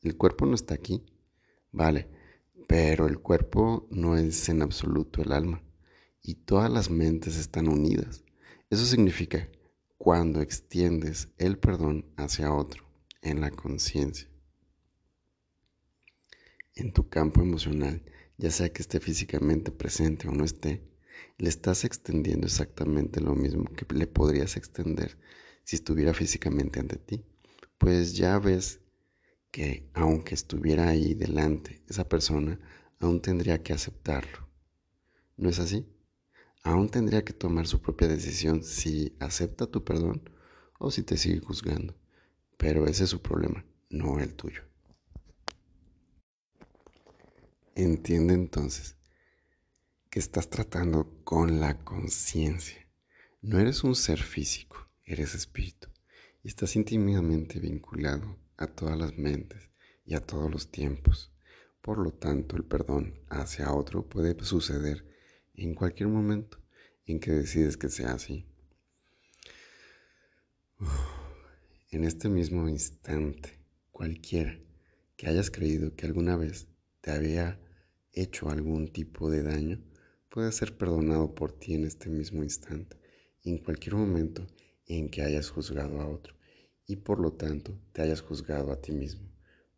el 0.00 0.16
cuerpo 0.16 0.46
no 0.46 0.54
está 0.54 0.74
aquí. 0.74 1.04
Vale, 1.70 2.08
pero 2.66 3.06
el 3.06 3.20
cuerpo 3.20 3.86
no 3.90 4.16
es 4.16 4.48
en 4.48 4.62
absoluto 4.62 5.22
el 5.22 5.32
alma 5.32 5.62
y 6.22 6.34
todas 6.34 6.70
las 6.70 6.90
mentes 6.90 7.36
están 7.36 7.68
unidas. 7.68 8.24
Eso 8.70 8.84
significa 8.84 9.48
cuando 9.98 10.40
extiendes 10.40 11.28
el 11.38 11.58
perdón 11.58 12.06
hacia 12.16 12.52
otro 12.52 12.91
en 13.22 13.40
la 13.40 13.50
conciencia, 13.50 14.28
en 16.74 16.92
tu 16.92 17.08
campo 17.08 17.40
emocional, 17.40 18.02
ya 18.36 18.50
sea 18.50 18.72
que 18.72 18.82
esté 18.82 19.00
físicamente 19.00 19.70
presente 19.70 20.28
o 20.28 20.32
no 20.32 20.44
esté, 20.44 20.82
le 21.38 21.48
estás 21.48 21.84
extendiendo 21.84 22.46
exactamente 22.46 23.20
lo 23.20 23.34
mismo 23.34 23.64
que 23.64 23.86
le 23.94 24.06
podrías 24.06 24.56
extender 24.56 25.18
si 25.64 25.76
estuviera 25.76 26.12
físicamente 26.14 26.80
ante 26.80 26.96
ti. 26.96 27.24
Pues 27.78 28.14
ya 28.14 28.38
ves 28.38 28.80
que 29.50 29.90
aunque 29.94 30.34
estuviera 30.34 30.88
ahí 30.88 31.14
delante, 31.14 31.82
esa 31.88 32.08
persona 32.08 32.58
aún 33.00 33.20
tendría 33.22 33.62
que 33.62 33.72
aceptarlo. 33.72 34.48
¿No 35.36 35.48
es 35.48 35.58
así? 35.58 35.86
aún 36.64 36.88
tendría 36.88 37.24
que 37.24 37.32
tomar 37.32 37.66
su 37.66 37.80
propia 37.80 38.08
decisión 38.08 38.62
si 38.62 39.14
acepta 39.18 39.66
tu 39.66 39.84
perdón 39.84 40.22
o 40.78 40.90
si 40.90 41.02
te 41.02 41.16
sigue 41.16 41.40
juzgando. 41.40 41.94
Pero 42.56 42.86
ese 42.86 43.04
es 43.04 43.10
su 43.10 43.20
problema, 43.20 43.64
no 43.90 44.18
el 44.20 44.34
tuyo. 44.34 44.62
Entiende 47.74 48.34
entonces 48.34 48.96
que 50.10 50.18
estás 50.18 50.50
tratando 50.50 51.22
con 51.24 51.58
la 51.58 51.82
conciencia. 51.84 52.86
No 53.40 53.58
eres 53.58 53.82
un 53.82 53.94
ser 53.94 54.18
físico, 54.18 54.88
eres 55.04 55.34
espíritu 55.34 55.88
y 56.42 56.48
estás 56.48 56.76
íntimamente 56.76 57.60
vinculado 57.60 58.38
a 58.56 58.66
todas 58.66 58.98
las 58.98 59.16
mentes 59.16 59.70
y 60.04 60.14
a 60.14 60.20
todos 60.20 60.50
los 60.50 60.70
tiempos. 60.70 61.32
Por 61.80 61.98
lo 61.98 62.12
tanto, 62.12 62.56
el 62.56 62.64
perdón 62.64 63.20
hacia 63.28 63.72
otro 63.72 64.08
puede 64.08 64.38
suceder 64.44 65.04
en 65.54 65.74
cualquier 65.74 66.08
momento 66.08 66.58
en 67.06 67.18
que 67.18 67.32
decides 67.32 67.76
que 67.76 67.88
sea 67.88 68.12
así. 68.12 68.46
En 71.92 72.04
este 72.04 72.30
mismo 72.30 72.70
instante, 72.70 73.50
cualquiera 73.90 74.58
que 75.14 75.26
hayas 75.26 75.50
creído 75.50 75.94
que 75.94 76.06
alguna 76.06 76.38
vez 76.38 76.66
te 77.02 77.10
había 77.10 77.60
hecho 78.14 78.48
algún 78.48 78.88
tipo 78.88 79.30
de 79.30 79.42
daño, 79.42 79.78
puede 80.30 80.52
ser 80.52 80.78
perdonado 80.78 81.34
por 81.34 81.52
ti 81.52 81.74
en 81.74 81.84
este 81.84 82.08
mismo 82.08 82.42
instante, 82.42 82.96
en 83.44 83.58
cualquier 83.58 83.96
momento 83.96 84.46
en 84.86 85.10
que 85.10 85.20
hayas 85.20 85.50
juzgado 85.50 86.00
a 86.00 86.08
otro 86.08 86.34
y 86.86 86.96
por 86.96 87.20
lo 87.20 87.34
tanto 87.34 87.78
te 87.92 88.00
hayas 88.00 88.22
juzgado 88.22 88.72
a 88.72 88.80
ti 88.80 88.92
mismo. 88.92 89.30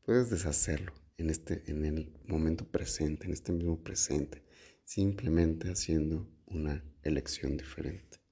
Puedes 0.04 0.30
deshacerlo 0.30 0.92
en, 1.18 1.30
este, 1.30 1.68
en 1.68 1.84
el 1.84 2.12
momento 2.28 2.64
presente, 2.64 3.26
en 3.26 3.32
este 3.32 3.50
mismo 3.50 3.82
presente, 3.82 4.44
simplemente 4.84 5.68
haciendo 5.68 6.28
una 6.46 6.84
elección 7.02 7.56
diferente. 7.56 8.23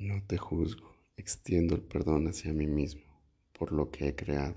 No 0.00 0.22
te 0.22 0.38
juzgo, 0.38 0.94
extiendo 1.16 1.74
el 1.74 1.82
perdón 1.82 2.28
hacia 2.28 2.52
mí 2.52 2.68
mismo 2.68 3.02
por 3.52 3.72
lo 3.72 3.90
que 3.90 4.06
he 4.06 4.14
creado. 4.14 4.54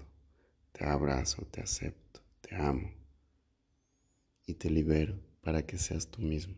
Te 0.72 0.86
abrazo, 0.86 1.48
te 1.50 1.62
acepto, 1.62 2.22
te 2.42 2.54
amo 2.56 2.94
y 4.46 4.54
te 4.54 4.70
libero 4.70 5.20
para 5.42 5.66
que 5.66 5.80
seas 5.80 6.12
tú 6.12 6.22
mismo 6.22 6.54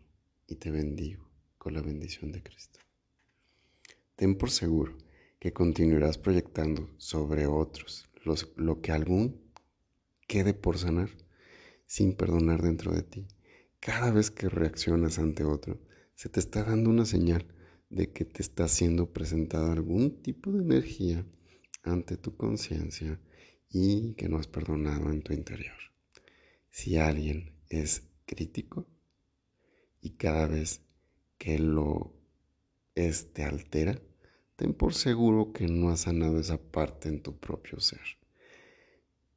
y 0.46 0.56
te 0.56 0.70
bendigo 0.70 1.26
con 1.56 1.72
la 1.72 1.80
bendición 1.80 2.30
de 2.30 2.42
Cristo. 2.42 2.78
Ten 4.16 4.36
por 4.36 4.50
seguro 4.50 4.98
que 5.38 5.54
continuarás 5.54 6.18
proyectando 6.18 6.90
sobre 6.98 7.46
otros 7.46 8.04
lo 8.56 8.82
que 8.82 8.92
algún 8.92 9.50
quede 10.28 10.52
por 10.52 10.76
sanar 10.76 11.08
sin 11.86 12.12
perdonar 12.12 12.60
dentro 12.60 12.92
de 12.92 13.02
ti. 13.02 13.26
Cada 13.80 14.10
vez 14.10 14.30
que 14.30 14.50
reaccionas 14.50 15.18
ante 15.18 15.42
otro, 15.42 15.80
se 16.14 16.28
te 16.28 16.38
está 16.38 16.64
dando 16.64 16.90
una 16.90 17.06
señal 17.06 17.46
de 17.94 18.10
que 18.10 18.24
te 18.24 18.42
está 18.42 18.66
siendo 18.66 19.12
presentada 19.12 19.72
algún 19.72 20.20
tipo 20.20 20.50
de 20.50 20.62
energía 20.64 21.24
ante 21.84 22.16
tu 22.16 22.36
conciencia 22.36 23.20
y 23.70 24.14
que 24.14 24.28
no 24.28 24.38
has 24.38 24.48
perdonado 24.48 25.12
en 25.12 25.22
tu 25.22 25.32
interior. 25.32 25.76
Si 26.70 26.96
alguien 26.96 27.52
es 27.68 28.02
crítico 28.26 28.88
y 30.00 30.10
cada 30.10 30.48
vez 30.48 30.80
que 31.38 31.58
lo 31.58 32.12
es 32.96 33.32
te 33.32 33.44
altera, 33.44 34.00
ten 34.56 34.74
por 34.74 34.94
seguro 34.94 35.52
que 35.52 35.68
no 35.68 35.90
has 35.90 36.00
sanado 36.00 36.40
esa 36.40 36.58
parte 36.58 37.08
en 37.08 37.22
tu 37.22 37.38
propio 37.38 37.78
ser. 37.78 38.18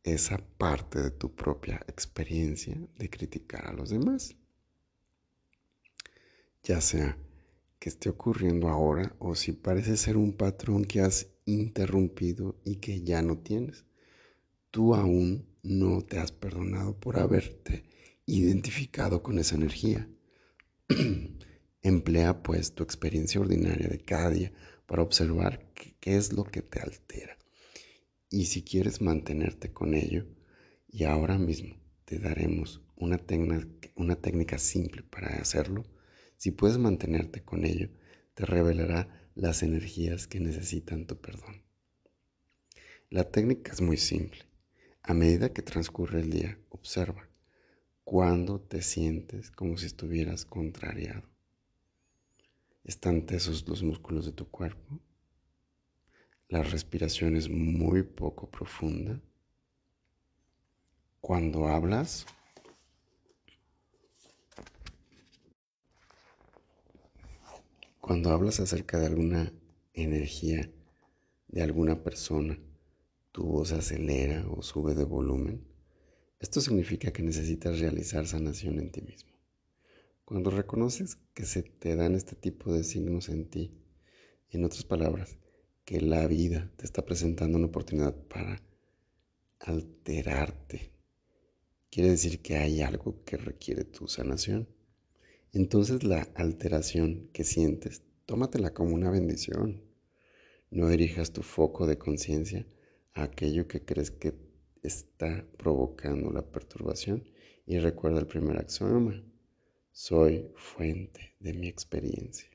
Esa 0.04 0.38
parte 0.58 1.00
de 1.00 1.12
tu 1.12 1.36
propia 1.36 1.80
experiencia 1.88 2.76
de 2.98 3.10
criticar 3.10 3.68
a 3.68 3.74
los 3.74 3.90
demás. 3.90 4.36
ya 6.64 6.82
sea 6.82 7.18
que 7.80 7.90
esté 7.90 8.10
ocurriendo 8.10 8.70
ahora 8.70 9.16
o 9.20 9.36
si 9.36 9.52
parece 9.52 9.98
ser 9.98 10.18
un 10.18 10.34
patrón 10.34 10.86
que 10.86 11.02
has 11.02 11.28
interrumpido 11.46 12.60
y 12.66 12.78
que 12.78 13.02
ya 13.02 13.22
no 13.22 13.38
tienes. 13.38 13.86
Tú 14.72 14.96
aún 14.96 15.48
no 15.64 16.02
te 16.02 16.20
has 16.20 16.32
perdonado 16.32 17.00
por 17.00 17.20
haberte 17.20 17.84
identificado 18.26 19.24
con 19.24 19.40
esa 19.40 19.56
energía. 19.56 20.10
Emplea 21.82 22.44
pues 22.44 22.74
tu 22.74 22.84
experiencia 22.84 23.40
ordinaria 23.40 23.88
de 23.88 24.00
cada 24.00 24.30
día 24.30 24.52
para 24.86 25.04
observar 25.04 25.72
qué 25.74 26.18
es 26.18 26.34
lo 26.34 26.44
que 26.44 26.62
te 26.62 26.80
altera. 26.80 27.38
Y 28.30 28.46
si 28.46 28.64
quieres 28.64 29.02
mantenerte 29.02 29.72
con 29.72 29.94
ello, 29.94 30.26
y 30.90 31.04
ahora 31.04 31.38
mismo 31.38 31.78
te 32.06 32.20
daremos 32.20 32.82
una, 32.96 33.22
una 33.96 34.16
técnica 34.16 34.58
simple 34.58 35.04
para 35.04 35.28
hacerlo, 35.38 35.86
si 36.38 36.52
puedes 36.52 36.78
mantenerte 36.78 37.44
con 37.44 37.66
ello, 37.66 37.90
te 38.34 38.46
revelará 38.46 39.30
las 39.36 39.64
energías 39.64 40.28
que 40.28 40.40
necesitan 40.40 41.06
tu 41.06 41.20
perdón. 41.20 41.64
La 43.10 43.30
técnica 43.32 43.72
es 43.72 43.82
muy 43.82 43.98
simple. 43.98 44.46
A 45.02 45.14
medida 45.14 45.54
que 45.54 45.62
transcurre 45.62 46.20
el 46.22 46.30
día, 46.30 46.60
observa 46.70 47.28
cuándo 48.04 48.62
te 48.62 48.82
sientes 48.82 49.52
como 49.52 49.78
si 49.78 49.86
estuvieras 49.86 50.46
contrariado. 50.46 51.24
¿Están 52.84 53.26
tesos 53.26 53.68
los 53.68 53.84
músculos 53.84 54.26
de 54.26 54.32
tu 54.32 54.50
cuerpo? 54.50 55.00
La 56.50 56.64
respiración 56.64 57.36
es 57.36 57.50
muy 57.50 58.04
poco 58.04 58.50
profunda. 58.50 59.22
Cuando 61.20 61.68
hablas, 61.68 62.26
cuando 68.08 68.32
hablas 68.32 68.62
acerca 68.62 68.98
de 68.98 69.08
alguna 69.08 69.54
energía 69.92 70.72
de 71.50 71.62
alguna 71.62 72.06
persona, 72.06 72.58
tu 73.34 73.44
voz 73.44 73.74
acelera 73.74 74.48
o 74.50 74.62
sube 74.62 74.96
de 74.96 75.04
volumen. 75.04 75.68
Esto 76.40 76.62
significa 76.62 77.12
que 77.12 77.22
necesitas 77.22 77.82
realizar 77.82 78.26
sanación 78.26 78.80
en 78.80 78.94
ti 78.94 79.02
mismo. 79.02 79.34
Cuando 80.24 80.52
reconoces 80.52 81.18
que 81.34 81.44
se 81.44 81.64
te 81.64 81.98
dan 81.98 82.16
este 82.16 82.38
tipo 82.38 82.72
de 82.72 82.86
signos 82.86 83.28
en 83.28 83.50
ti, 83.50 83.78
en 84.52 84.64
otras 84.64 84.86
palabras, 84.86 85.38
que 85.84 86.00
la 86.00 86.26
vida 86.28 86.72
te 86.78 86.86
está 86.86 87.04
presentando 87.04 87.58
una 87.58 87.68
oportunidad 87.68 88.16
para 88.16 88.64
alterarte, 89.60 90.94
quiere 91.90 92.12
decir 92.12 92.42
que 92.42 92.56
hay 92.56 92.80
algo 92.82 93.26
que 93.26 93.36
requiere 93.36 93.84
tu 93.84 94.08
sanación. 94.08 94.77
Entonces 95.58 96.04
la 96.04 96.22
alteración 96.36 97.32
que 97.34 97.44
sientes, 97.44 98.04
tómatela 98.28 98.76
como 98.76 98.94
una 98.94 99.10
bendición. 99.10 99.82
No 100.70 100.88
dirijas 100.88 101.34
tu 101.34 101.42
foco 101.42 101.88
de 101.88 101.98
conciencia 101.98 102.68
a 103.16 103.24
aquello 103.24 103.68
que 103.68 103.84
crees 103.84 104.12
que 104.12 104.36
está 104.84 105.48
provocando 105.58 106.30
la 106.30 106.44
perturbación 106.44 107.28
y 107.66 107.80
recuerda 107.80 108.20
el 108.20 108.28
primer 108.28 108.60
axioma. 108.60 109.24
Soy 109.92 110.48
fuente 110.56 111.34
de 111.40 111.54
mi 111.54 111.68
experiencia. 111.68 112.52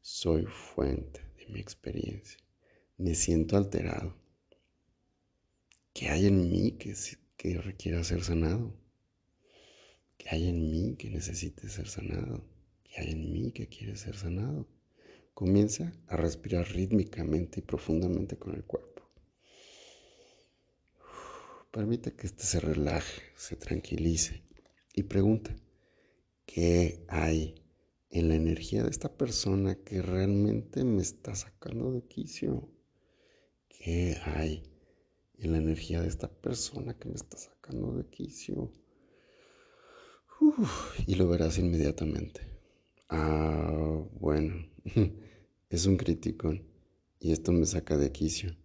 Soy 0.00 0.46
fuente 0.46 1.20
de 1.36 1.52
mi 1.52 1.60
experiencia. 1.60 2.38
Me 2.96 3.14
siento 3.14 3.58
alterado. 3.58 4.16
¿Qué 5.92 6.08
hay 6.08 6.28
en 6.28 6.50
mí 6.50 6.78
que, 6.78 6.94
que 7.36 7.60
requiera 7.60 8.02
ser 8.04 8.24
sanado? 8.24 8.81
¿Qué 10.22 10.28
hay 10.30 10.48
en 10.48 10.70
mí 10.70 10.94
que 10.96 11.10
necesite 11.10 11.68
ser 11.68 11.88
sanado? 11.88 12.44
¿Qué 12.84 13.00
hay 13.00 13.10
en 13.10 13.32
mí 13.32 13.50
que 13.50 13.66
quiere 13.66 13.96
ser 13.96 14.14
sanado? 14.14 14.68
Comienza 15.34 15.92
a 16.06 16.16
respirar 16.16 16.68
rítmicamente 16.68 17.58
y 17.58 17.62
profundamente 17.62 18.36
con 18.36 18.54
el 18.54 18.62
cuerpo. 18.62 19.02
Permite 21.72 22.14
que 22.14 22.28
éste 22.28 22.44
se 22.44 22.60
relaje, 22.60 23.22
se 23.34 23.56
tranquilice 23.56 24.44
y 24.94 25.02
pregunta, 25.02 25.56
¿Qué 26.46 27.04
hay 27.08 27.54
en 28.10 28.28
la 28.28 28.34
energía 28.34 28.84
de 28.84 28.90
esta 28.90 29.16
persona 29.16 29.74
que 29.74 30.02
realmente 30.02 30.84
me 30.84 31.00
está 31.00 31.34
sacando 31.34 31.90
de 31.90 32.02
quicio? 32.02 32.68
¿Qué 33.68 34.18
hay 34.22 34.62
en 35.38 35.52
la 35.52 35.58
energía 35.58 36.00
de 36.00 36.08
esta 36.08 36.28
persona 36.28 36.96
que 36.96 37.08
me 37.08 37.14
está 37.14 37.38
sacando 37.38 37.96
de 37.96 38.06
quicio? 38.06 38.70
Y 41.06 41.14
lo 41.14 41.28
verás 41.28 41.58
inmediatamente. 41.58 42.40
Ah, 43.08 44.02
bueno, 44.20 44.66
es 45.70 45.86
un 45.86 45.96
crítico 45.96 46.54
y 47.20 47.32
esto 47.32 47.52
me 47.52 47.66
saca 47.66 47.96
de 47.96 48.12
quicio. 48.12 48.56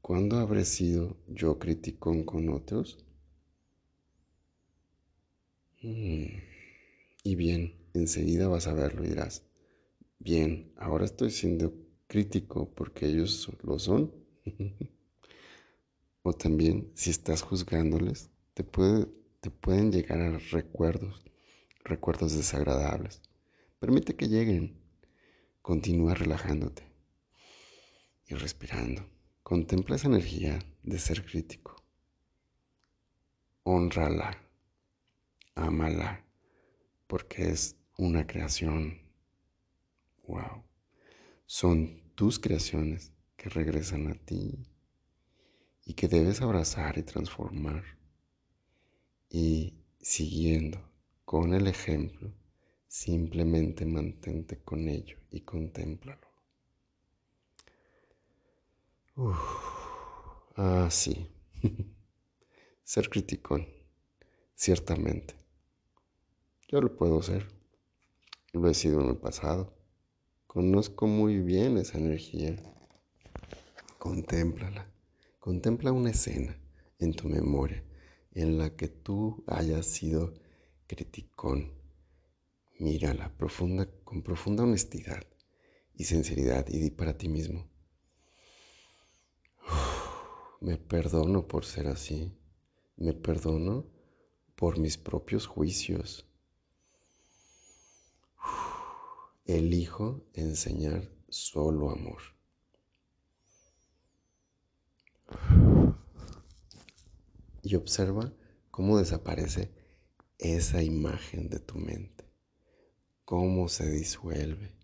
¿Cuándo 0.00 0.38
habré 0.38 0.64
sido 0.64 1.16
yo 1.28 1.58
criticón 1.58 2.24
con 2.24 2.48
otros? 2.50 2.98
Hmm. 5.82 6.26
Y 7.22 7.36
bien, 7.36 7.74
enseguida 7.94 8.48
vas 8.48 8.66
a 8.66 8.74
verlo 8.74 9.04
y 9.04 9.08
dirás, 9.08 9.44
bien, 10.18 10.72
ahora 10.76 11.04
estoy 11.06 11.30
siendo 11.30 11.74
crítico 12.06 12.72
porque 12.74 13.06
ellos 13.06 13.50
lo 13.62 13.78
son. 13.78 14.12
o 16.22 16.32
también, 16.32 16.90
si 16.94 17.10
estás 17.10 17.42
juzgándoles, 17.42 18.30
te, 18.54 18.64
puede, 18.64 19.06
te 19.44 19.50
pueden 19.50 19.92
llegar 19.92 20.22
a 20.22 20.38
recuerdos, 20.38 21.22
recuerdos 21.84 22.34
desagradables. 22.34 23.20
Permite 23.78 24.16
que 24.16 24.28
lleguen. 24.28 24.80
Continúa 25.60 26.14
relajándote 26.14 26.82
y 28.26 28.36
respirando. 28.36 29.06
Contempla 29.42 29.96
esa 29.96 30.08
energía 30.08 30.58
de 30.82 30.98
ser 30.98 31.26
crítico. 31.26 31.84
Honrala. 33.64 34.42
Ámala 35.54 36.24
porque 37.06 37.50
es 37.50 37.76
una 37.98 38.26
creación. 38.26 38.98
Wow. 40.26 40.64
Son 41.44 42.00
tus 42.14 42.38
creaciones 42.38 43.12
que 43.36 43.50
regresan 43.50 44.10
a 44.10 44.14
ti 44.14 44.66
y 45.84 45.92
que 45.92 46.08
debes 46.08 46.40
abrazar 46.40 46.96
y 46.96 47.02
transformar. 47.02 47.93
Y 49.36 49.74
siguiendo 50.00 50.78
con 51.24 51.54
el 51.54 51.66
ejemplo, 51.66 52.32
simplemente 52.86 53.84
mantente 53.84 54.62
con 54.62 54.88
ello 54.88 55.16
y 55.28 55.40
contémplalo. 55.40 56.28
ah, 60.54 60.86
sí. 60.88 61.26
Ser 62.84 63.08
criticón, 63.08 63.66
ciertamente. 64.54 65.34
Yo 66.68 66.80
lo 66.80 66.96
puedo 66.96 67.20
ser. 67.20 67.48
Lo 68.52 68.68
he 68.68 68.74
sido 68.74 69.00
en 69.00 69.08
el 69.08 69.16
pasado. 69.16 69.76
Conozco 70.46 71.08
muy 71.08 71.40
bien 71.40 71.76
esa 71.76 71.98
energía. 71.98 72.54
Contémplala. 73.98 74.86
Contempla 75.40 75.90
una 75.90 76.10
escena 76.10 76.56
en 77.00 77.12
tu 77.14 77.28
memoria 77.28 77.82
en 78.34 78.58
la 78.58 78.76
que 78.76 78.88
tú 78.88 79.44
hayas 79.46 79.86
sido 79.86 80.34
criticón. 80.86 81.72
Mírala 82.78 83.34
profunda, 83.36 83.88
con 84.04 84.22
profunda 84.22 84.64
honestidad 84.64 85.24
y 85.94 86.04
sinceridad 86.04 86.66
y 86.68 86.78
di 86.78 86.90
para 86.90 87.16
ti 87.16 87.28
mismo. 87.28 87.68
me 90.60 90.76
perdono 90.76 91.46
por 91.46 91.64
ser 91.64 91.86
así. 91.86 92.32
Me 92.96 93.12
perdono 93.12 93.86
por 94.56 94.78
mis 94.78 94.96
propios 94.98 95.46
juicios 95.46 96.26
elijo 99.46 100.24
enseñar 100.32 101.10
solo 101.28 101.90
amor. 101.90 102.22
Y 107.64 107.74
observa 107.74 108.32
cómo 108.70 108.98
desaparece 108.98 109.72
esa 110.38 110.82
imagen 110.82 111.48
de 111.48 111.58
tu 111.58 111.78
mente, 111.78 112.24
cómo 113.24 113.68
se 113.68 113.90
disuelve 113.90 114.76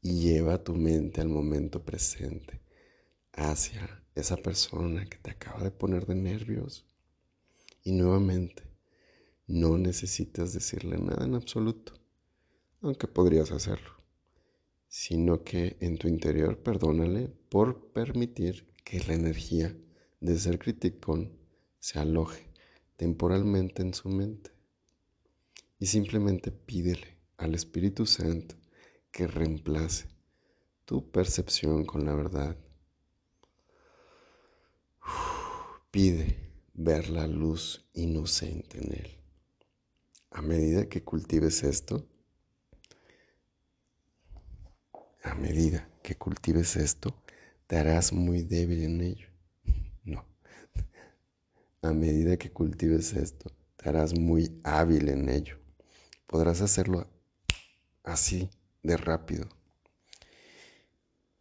y 0.00 0.20
lleva 0.20 0.62
tu 0.62 0.74
mente 0.74 1.20
al 1.20 1.28
momento 1.28 1.84
presente, 1.84 2.62
hacia 3.32 4.04
esa 4.14 4.36
persona 4.36 5.04
que 5.04 5.18
te 5.18 5.32
acaba 5.32 5.64
de 5.64 5.72
poner 5.72 6.06
de 6.06 6.14
nervios. 6.14 6.86
Y 7.82 7.92
nuevamente, 7.92 8.62
no 9.48 9.76
necesitas 9.76 10.52
decirle 10.52 10.98
nada 10.98 11.24
en 11.24 11.34
absoluto 11.34 12.00
aunque 12.82 13.06
podrías 13.06 13.52
hacerlo, 13.52 13.90
sino 14.88 15.42
que 15.42 15.76
en 15.80 15.98
tu 15.98 16.08
interior 16.08 16.62
perdónale 16.62 17.28
por 17.48 17.92
permitir 17.92 18.72
que 18.84 19.00
la 19.00 19.14
energía 19.14 19.76
de 20.20 20.38
ser 20.38 20.58
criticón 20.58 21.41
se 21.82 21.98
aloje 21.98 22.48
temporalmente 22.96 23.82
en 23.82 23.92
su 23.92 24.08
mente 24.08 24.52
y 25.80 25.86
simplemente 25.86 26.52
pídele 26.52 27.18
al 27.38 27.56
Espíritu 27.56 28.06
Santo 28.06 28.54
que 29.10 29.26
reemplace 29.26 30.06
tu 30.84 31.10
percepción 31.10 31.84
con 31.84 32.04
la 32.04 32.14
verdad. 32.14 32.56
Pide 35.90 36.38
ver 36.72 37.10
la 37.10 37.26
luz 37.26 37.84
inocente 37.94 38.78
en 38.78 38.92
él. 38.92 39.18
A 40.30 40.40
medida 40.40 40.88
que 40.88 41.02
cultives 41.02 41.64
esto, 41.64 42.06
a 45.24 45.34
medida 45.34 45.90
que 46.04 46.14
cultives 46.14 46.76
esto, 46.76 47.20
te 47.66 47.76
harás 47.76 48.12
muy 48.12 48.44
débil 48.44 48.84
en 48.84 49.00
ello. 49.00 49.31
A 51.82 51.92
medida 51.92 52.36
que 52.36 52.52
cultives 52.52 53.12
esto, 53.12 53.50
te 53.76 53.88
harás 53.88 54.16
muy 54.16 54.60
hábil 54.62 55.08
en 55.08 55.28
ello. 55.28 55.58
Podrás 56.28 56.60
hacerlo 56.60 57.08
así 58.04 58.48
de 58.84 58.96
rápido. 58.96 59.48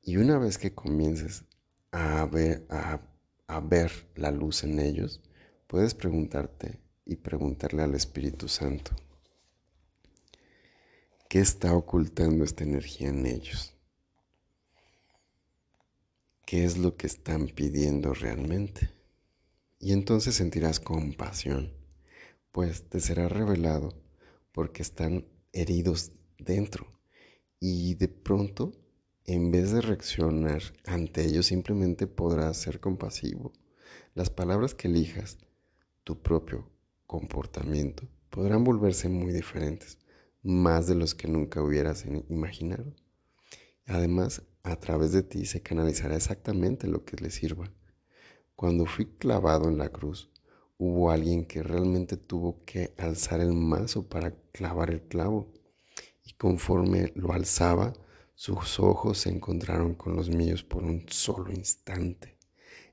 Y 0.02 0.18
una 0.18 0.40
vez 0.40 0.58
que 0.58 0.74
comiences 0.74 1.46
a 1.92 2.26
ver, 2.26 2.66
a 2.70 3.60
ver 3.60 3.92
la 4.16 4.32
luz 4.32 4.64
en 4.64 4.80
ellos, 4.80 5.22
puedes 5.68 5.94
preguntarte 5.94 6.80
y 7.06 7.18
preguntarle 7.18 7.84
al 7.84 7.94
Espíritu 7.94 8.48
Santo, 8.48 8.96
¿qué 11.30 11.40
está 11.40 11.76
ocultando 11.76 12.44
esta 12.44 12.64
energía 12.64 13.10
en 13.10 13.28
ellos? 13.28 13.76
¿Qué 16.46 16.66
es 16.66 16.80
lo 16.80 16.98
que 16.98 17.06
están 17.06 17.46
pidiendo 17.46 18.14
realmente? 18.16 19.01
Y 19.84 19.94
entonces 19.94 20.36
sentirás 20.36 20.80
compasión, 20.80 21.74
pues 22.52 22.88
te 22.88 23.00
será 23.00 23.28
revelado 23.28 24.00
porque 24.52 24.84
están 24.84 25.26
heridos 25.54 26.12
dentro. 26.38 26.86
Y 27.60 27.96
de 27.96 28.08
pronto, 28.08 28.74
en 29.26 29.50
vez 29.50 29.72
de 29.72 29.82
reaccionar 29.82 30.62
ante 30.86 31.26
ellos, 31.26 31.48
simplemente 31.48 32.06
podrás 32.06 32.58
ser 32.58 32.80
compasivo. 32.80 33.54
Las 34.14 34.30
palabras 34.30 34.76
que 34.76 34.88
elijas, 34.88 35.40
tu 36.04 36.22
propio 36.22 36.70
comportamiento, 37.08 38.08
podrán 38.30 38.64
volverse 38.64 39.10
muy 39.10 39.34
diferentes, 39.34 39.98
más 40.44 40.86
de 40.86 40.94
los 40.94 41.16
que 41.16 41.28
nunca 41.28 41.64
hubieras 41.64 42.06
imaginado. 42.30 42.94
Además, 43.88 44.44
a 44.62 44.76
través 44.76 45.12
de 45.12 45.24
ti 45.24 45.48
se 45.48 45.64
canalizará 45.64 46.16
exactamente 46.16 46.86
lo 46.86 47.04
que 47.04 47.18
le 47.18 47.32
sirva. 47.32 47.74
Cuando 48.62 48.86
fui 48.86 49.08
clavado 49.08 49.70
en 49.70 49.80
la 49.80 49.90
cruz, 49.90 50.30
hubo 50.78 51.10
alguien 51.10 51.46
que 51.46 51.64
realmente 51.64 52.16
tuvo 52.16 52.64
que 52.64 52.94
alzar 53.00 53.42
el 53.42 53.54
mazo 53.54 54.08
para 54.08 54.36
clavar 54.52 54.92
el 54.92 55.02
clavo 55.02 55.52
y 56.24 56.34
conforme 56.34 57.12
lo 57.16 57.34
alzaba, 57.34 57.94
sus 58.36 58.80
ojos 58.80 59.18
se 59.18 59.30
encontraron 59.30 59.96
con 59.96 60.16
los 60.16 60.30
míos 60.30 60.64
por 60.64 60.84
un 60.84 61.08
solo 61.10 61.52
instante. 61.52 62.38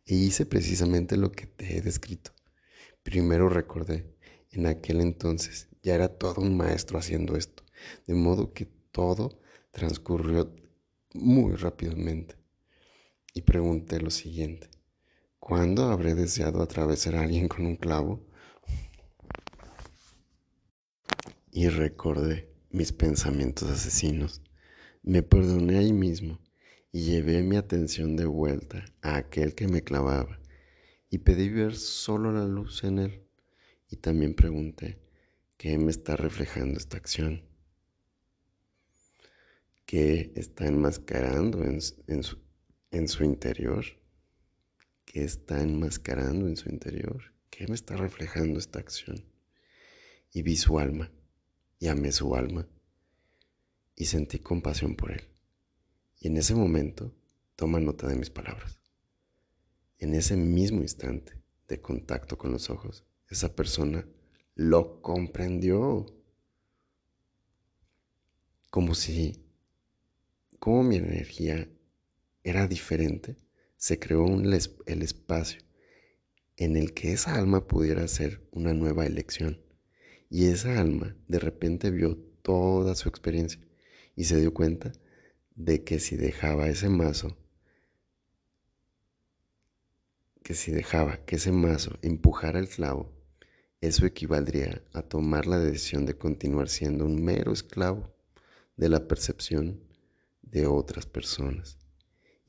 E 0.07 0.15
hice 0.15 0.47
precisamente 0.47 1.19
lo 1.19 1.33
que 1.33 1.47
te 1.47 1.77
he 1.77 1.83
descrito. 1.83 2.31
Primero 3.03 3.51
recordé, 3.51 4.17
en 4.51 4.67
aquel 4.69 5.03
entonces 5.03 5.69
ya 5.83 5.95
era 5.95 6.09
todo 6.09 6.41
un 6.41 6.57
maestro 6.57 6.99
haciendo 6.99 7.37
esto, 7.37 7.63
de 8.07 8.15
modo 8.15 8.55
que 8.55 8.65
todo 8.91 9.39
transcurrió 9.71 10.51
muy 11.13 11.57
rápidamente. 11.57 12.37
Y 13.35 13.43
pregunté 13.43 14.01
lo 14.01 14.11
siguiente, 14.11 14.71
¿cuándo 15.49 15.85
habré 15.85 16.15
deseado 16.15 16.61
atravesar 16.61 17.17
a 17.17 17.23
alguien 17.23 17.49
con 17.49 17.65
un 17.65 17.77
clavo? 17.77 18.23
Y 21.51 21.69
recordé, 21.71 22.53
mis 22.69 22.93
pensamientos 22.93 23.71
asesinos. 23.71 24.43
Me 25.03 25.23
perdoné 25.23 25.79
ahí 25.79 25.95
mismo 25.95 26.39
y 26.93 27.07
llevé 27.07 27.43
mi 27.43 27.57
atención 27.57 28.15
de 28.15 28.27
vuelta 28.27 28.85
a 29.01 29.17
aquel 29.17 29.55
que 29.55 29.69
me 29.69 29.83
clavaba 29.83 30.39
y 31.09 31.17
pedí 31.17 31.49
ver 31.49 31.77
solo 31.77 32.31
la 32.31 32.45
luz 32.45 32.85
en 32.85 32.99
él. 32.99 33.27
Y 33.91 33.97
también 33.97 34.35
pregunté, 34.35 35.01
¿qué 35.57 35.79
me 35.79 35.91
está 35.91 36.15
reflejando 36.15 36.79
esta 36.79 36.99
acción? 36.99 37.43
¿Qué 39.87 40.31
está 40.37 40.67
enmascarando 40.67 41.65
en, 41.65 41.81
su, 41.81 42.39
en 42.91 43.09
su 43.09 43.25
interior? 43.25 43.87
¿Qué 45.11 45.25
está 45.25 45.63
enmascarando 45.63 46.47
en 46.49 46.59
su 46.59 46.69
interior? 46.69 47.33
¿Qué 47.49 47.67
me 47.67 47.75
está 47.75 47.97
reflejando 47.97 48.59
esta 48.59 48.79
acción? 48.79 49.25
Y 50.35 50.43
vi 50.43 50.55
su 50.59 50.79
alma 50.79 51.11
y 51.79 51.89
amé 51.89 52.13
su 52.13 52.35
alma 52.35 52.69
y 53.97 54.05
sentí 54.05 54.39
compasión 54.39 54.97
por 54.97 55.13
él. 55.13 55.27
Y 56.21 56.27
en 56.27 56.37
ese 56.37 56.55
momento, 56.55 57.17
toma 57.57 57.81
nota 57.81 58.07
de 58.07 58.17
mis 58.17 58.29
palabras. 58.29 58.81
En 59.99 60.15
ese 60.15 60.37
mismo 60.37 60.83
instante 60.83 61.43
de 61.69 61.81
contacto 61.81 62.37
con 62.37 62.53
los 62.53 62.69
ojos, 62.69 63.03
esa 63.31 63.57
persona 63.57 64.07
lo 64.57 65.01
comprendió. 65.01 66.05
Como 68.69 68.95
si, 68.95 69.43
como 70.59 70.83
mi 70.83 70.97
energía 70.97 71.67
era 72.43 72.67
diferente, 72.67 73.39
se 73.79 73.99
creó 74.01 74.25
un, 74.25 74.45
el 74.53 75.03
espacio 75.03 75.61
en 76.57 76.77
el 76.77 76.93
que 76.93 77.13
esa 77.13 77.37
alma 77.37 77.67
pudiera 77.69 78.03
hacer 78.03 78.43
una 78.51 78.75
nueva 78.75 79.07
elección 79.07 79.61
y 80.29 80.47
esa 80.47 80.81
alma 80.81 81.17
de 81.29 81.39
repente 81.39 81.91
vio 81.91 82.17
toda 82.43 82.97
su 82.97 83.09
experiencia 83.09 83.61
y 84.17 84.25
se 84.25 84.41
dio 84.41 84.53
cuenta 84.53 84.93
de 85.55 85.85
que 85.85 86.01
si 86.01 86.17
dejaba 86.17 86.69
ese 86.69 86.89
mazo, 86.89 87.37
que 90.43 90.55
si 90.55 90.73
dejaba 90.73 91.25
que 91.25 91.37
ese 91.37 91.53
mazo 91.53 91.99
empujara 92.03 92.59
el 92.59 92.69
clavo, 92.69 93.13
eso 93.81 94.07
equivaldría 94.07 94.83
a 94.93 95.03
tomar 95.03 95.47
la 95.47 95.61
decisión 95.61 96.05
de 96.05 96.19
continuar 96.19 96.69
siendo 96.69 97.05
un 97.05 97.23
mero 97.23 97.53
esclavo 97.53 98.13
de 98.77 98.89
la 98.89 99.07
percepción 99.07 99.81
de 100.43 100.67
otras 100.67 101.07
personas. 101.07 101.78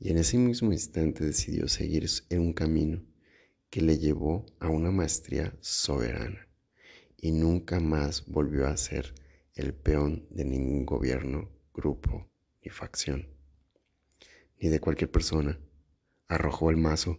Y 0.00 0.10
en 0.10 0.16
ese 0.16 0.38
mismo 0.38 0.72
instante 0.72 1.24
decidió 1.24 1.68
seguir 1.68 2.08
en 2.30 2.40
un 2.40 2.52
camino 2.54 3.04
que 3.68 3.82
le 3.82 3.98
llevó 3.98 4.46
a 4.58 4.70
una 4.70 4.90
maestría 4.90 5.54
soberana 5.60 6.48
y 7.18 7.32
nunca 7.32 7.80
más 7.80 8.24
volvió 8.26 8.66
a 8.66 8.76
ser 8.78 9.14
el 9.54 9.74
peón 9.74 10.26
de 10.30 10.46
ningún 10.46 10.86
gobierno, 10.86 11.50
grupo 11.74 12.30
ni 12.62 12.70
facción, 12.70 13.28
ni 14.58 14.70
de 14.70 14.80
cualquier 14.80 15.10
persona. 15.10 15.60
Arrojó 16.28 16.70
el 16.70 16.78
mazo. 16.78 17.18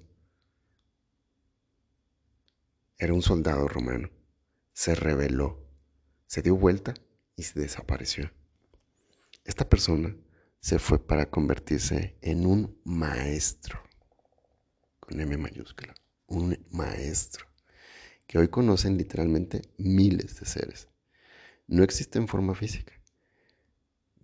Era 2.98 3.14
un 3.14 3.22
soldado 3.22 3.68
romano. 3.68 4.10
Se 4.74 4.96
rebeló, 4.96 5.68
se 6.26 6.42
dio 6.42 6.56
vuelta 6.56 6.96
y 7.36 7.44
se 7.44 7.60
desapareció. 7.60 8.32
Esta 9.44 9.70
persona 9.70 10.16
se 10.62 10.78
fue 10.78 11.00
para 11.06 11.30
convertirse 11.30 12.18
en 12.22 12.46
un 12.46 12.80
maestro, 12.84 13.82
con 15.00 15.20
M 15.20 15.36
mayúscula, 15.36 15.96
un 16.28 16.56
maestro 16.70 17.48
que 18.28 18.38
hoy 18.38 18.48
conocen 18.48 18.96
literalmente 18.96 19.64
miles 19.78 20.40
de 20.40 20.46
seres. 20.46 20.88
No 21.68 21.84
existe 21.84 22.20
en 22.20 22.28
forma 22.28 22.54
física. 22.54 22.94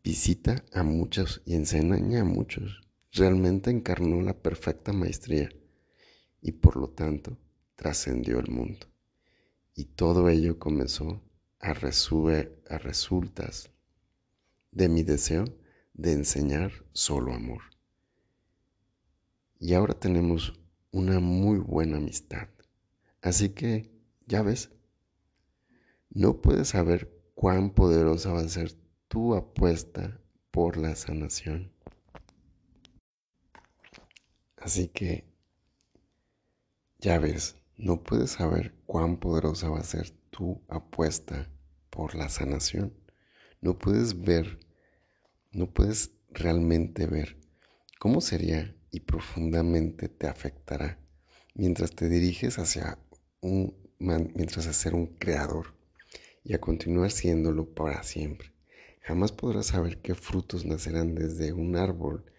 Visita 0.03 0.63
a 0.73 0.83
muchos 0.83 1.41
y 1.43 1.55
enseña 1.55 2.21
a 2.21 2.23
muchos. 2.23 2.81
Realmente 3.11 3.71
encarnó 3.71 4.21
la 4.21 4.39
perfecta 4.39 4.93
maestría 4.93 5.49
y 6.39 6.51
por 6.51 6.77
lo 6.77 6.89
tanto 6.89 7.35
trascendió 7.75 8.39
el 8.39 8.51
mundo. 8.51 8.85
Y 9.73 9.85
todo 9.85 10.29
ello 10.29 10.59
comenzó 10.59 11.23
a, 11.59 11.71
a 11.71 12.77
resultas 12.77 13.71
de 14.71 14.87
mi 14.87 15.01
deseo 15.01 15.45
de 15.97 16.13
enseñar 16.13 16.71
solo 16.93 17.33
amor. 17.33 17.61
Y 19.59 19.73
ahora 19.73 19.93
tenemos 19.93 20.53
una 20.91 21.19
muy 21.19 21.59
buena 21.59 21.97
amistad. 21.97 22.47
Así 23.21 23.49
que 23.49 23.91
ya 24.27 24.43
ves, 24.43 24.71
no 26.09 26.41
puedes 26.41 26.69
saber 26.69 27.11
cuán 27.35 27.71
poderosa 27.71 28.31
va 28.31 28.39
a 28.39 28.47
ser 28.47 28.73
tu 29.07 29.35
apuesta 29.35 30.19
por 30.51 30.77
la 30.77 30.95
sanación. 30.95 31.71
Así 34.57 34.87
que, 34.87 35.25
ya 36.99 37.19
ves, 37.19 37.55
no 37.77 38.03
puedes 38.03 38.31
saber 38.31 38.73
cuán 38.85 39.17
poderosa 39.17 39.69
va 39.69 39.79
a 39.79 39.83
ser 39.83 40.09
tu 40.29 40.61
apuesta 40.67 41.47
por 41.89 42.15
la 42.15 42.29
sanación. 42.29 42.93
No 43.61 43.77
puedes 43.77 44.19
ver, 44.19 44.59
no 45.57 45.65
puedes 45.65 46.11
realmente 46.29 47.07
ver 47.07 47.35
cómo 47.97 48.21
sería 48.21 48.75
y 48.91 48.99
profundamente 48.99 50.07
te 50.07 50.27
afectará 50.27 50.99
mientras 51.55 51.95
te 51.95 52.07
diriges 52.09 52.59
hacia 52.59 52.99
un 53.41 53.75
mientras 53.97 54.67
a 54.67 54.73
ser 54.73 54.93
un 54.93 55.07
creador 55.17 55.73
y 56.43 56.53
a 56.53 56.61
continuar 56.61 57.09
siéndolo 57.09 57.73
para 57.73 58.03
siempre. 58.03 58.51
Jamás 59.01 59.31
podrás 59.31 59.65
saber 59.65 59.97
qué 59.97 60.13
frutos 60.13 60.63
nacerán 60.63 61.15
desde 61.15 61.53
un 61.53 61.75
árbol 61.75 62.31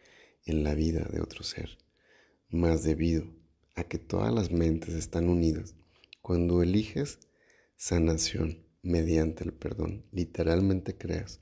en 0.47 0.63
la 0.63 0.75
vida 0.75 1.09
de 1.11 1.21
otro 1.21 1.43
ser, 1.43 1.77
más 2.51 2.85
debido 2.85 3.25
a 3.75 3.83
que 3.83 3.99
todas 3.99 4.33
las 4.33 4.53
mentes 4.53 4.95
están 4.95 5.29
unidas. 5.29 5.75
Cuando 6.23 6.63
eliges 6.63 7.19
sanación 7.75 8.63
mediante 8.83 9.43
el 9.43 9.53
perdón, 9.53 10.05
literalmente 10.13 10.97
creas 10.97 11.41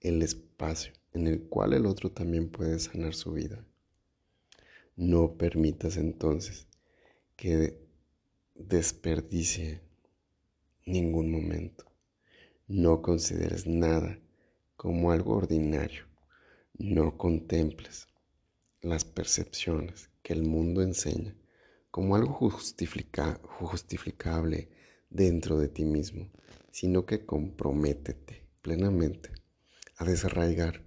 el 0.00 0.22
espacio 0.22 0.92
en 1.12 1.26
el 1.26 1.42
cual 1.42 1.72
el 1.72 1.86
otro 1.86 2.10
también 2.10 2.50
puede 2.50 2.78
sanar 2.78 3.14
su 3.14 3.32
vida. 3.32 3.64
No 4.96 5.34
permitas 5.34 5.96
entonces 5.96 6.66
que 7.36 7.78
desperdicie 8.54 9.80
ningún 10.84 11.30
momento. 11.30 11.84
No 12.66 13.02
consideres 13.02 13.66
nada 13.66 14.18
como 14.76 15.12
algo 15.12 15.36
ordinario. 15.36 16.06
No 16.74 17.16
contemples 17.16 18.08
las 18.80 19.04
percepciones 19.04 20.10
que 20.22 20.32
el 20.32 20.42
mundo 20.42 20.82
enseña 20.82 21.34
como 21.90 22.16
algo 22.16 22.34
justificable 22.34 24.68
dentro 25.10 25.58
de 25.58 25.68
ti 25.68 25.84
mismo, 25.84 26.30
sino 26.70 27.06
que 27.06 27.24
comprométete 27.24 28.46
plenamente 28.62 29.30
a 29.96 30.04
desarraigar 30.04 30.82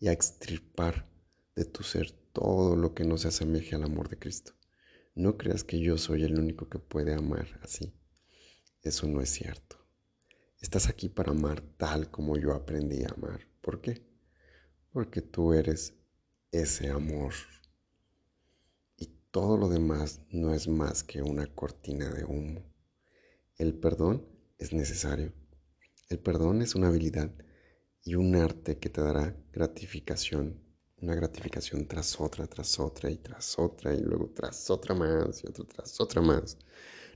y 0.00 0.08
a 0.08 0.12
extirpar 0.12 1.08
de 1.54 1.64
tu 1.64 1.82
ser 1.82 2.12
todo 2.32 2.76
lo 2.76 2.94
que 2.94 3.04
no 3.04 3.18
se 3.18 3.28
asemeje 3.28 3.74
al 3.74 3.82
amor 3.82 4.08
de 4.08 4.18
Cristo. 4.18 4.52
No 5.14 5.36
creas 5.36 5.64
que 5.64 5.80
yo 5.80 5.98
soy 5.98 6.22
el 6.22 6.38
único 6.38 6.68
que 6.68 6.78
puede 6.78 7.14
amar 7.14 7.58
así. 7.62 7.92
Eso 8.82 9.08
no 9.08 9.20
es 9.20 9.30
cierto. 9.30 9.76
Estás 10.60 10.88
aquí 10.88 11.08
para 11.08 11.32
amar 11.32 11.60
tal 11.76 12.10
como 12.10 12.36
yo 12.36 12.54
aprendí 12.54 13.02
a 13.02 13.08
amar. 13.08 13.40
¿Por 13.60 13.80
qué? 13.80 14.06
Porque 14.92 15.20
tú 15.20 15.52
eres 15.52 15.94
ese 16.52 16.88
amor. 16.90 17.34
Y 18.96 19.06
todo 19.30 19.56
lo 19.56 19.68
demás 19.68 20.20
no 20.30 20.54
es 20.54 20.68
más 20.68 21.02
que 21.02 21.22
una 21.22 21.46
cortina 21.46 22.08
de 22.10 22.24
humo. 22.24 22.62
El 23.56 23.74
perdón 23.74 24.24
es 24.58 24.72
necesario. 24.72 25.32
El 26.08 26.20
perdón 26.20 26.62
es 26.62 26.74
una 26.74 26.88
habilidad 26.88 27.32
y 28.08 28.14
un 28.14 28.34
arte 28.36 28.78
que 28.78 28.88
te 28.88 29.02
dará 29.02 29.36
gratificación, 29.52 30.58
una 31.02 31.14
gratificación 31.14 31.86
tras 31.86 32.18
otra, 32.18 32.46
tras 32.46 32.80
otra 32.80 33.10
y 33.10 33.18
tras 33.18 33.58
otra 33.58 33.94
y 33.94 34.00
luego 34.00 34.30
tras 34.34 34.70
otra 34.70 34.94
más 34.94 35.44
y 35.44 35.46
otra 35.46 35.66
tras 35.66 36.00
otra 36.00 36.22
más. 36.22 36.56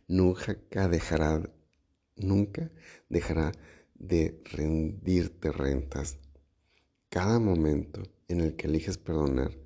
Nunca 0.07 0.55
dejará, 0.89 1.51
nunca 2.17 2.71
dejará 3.09 3.53
de 3.95 4.43
rendirte 4.45 5.51
rentas. 5.51 6.19
Cada 7.09 7.39
momento 7.39 8.03
en 8.29 8.43
el 8.43 8.55
que 8.55 8.67
eliges 8.67 8.99
perdonar, 8.99 9.57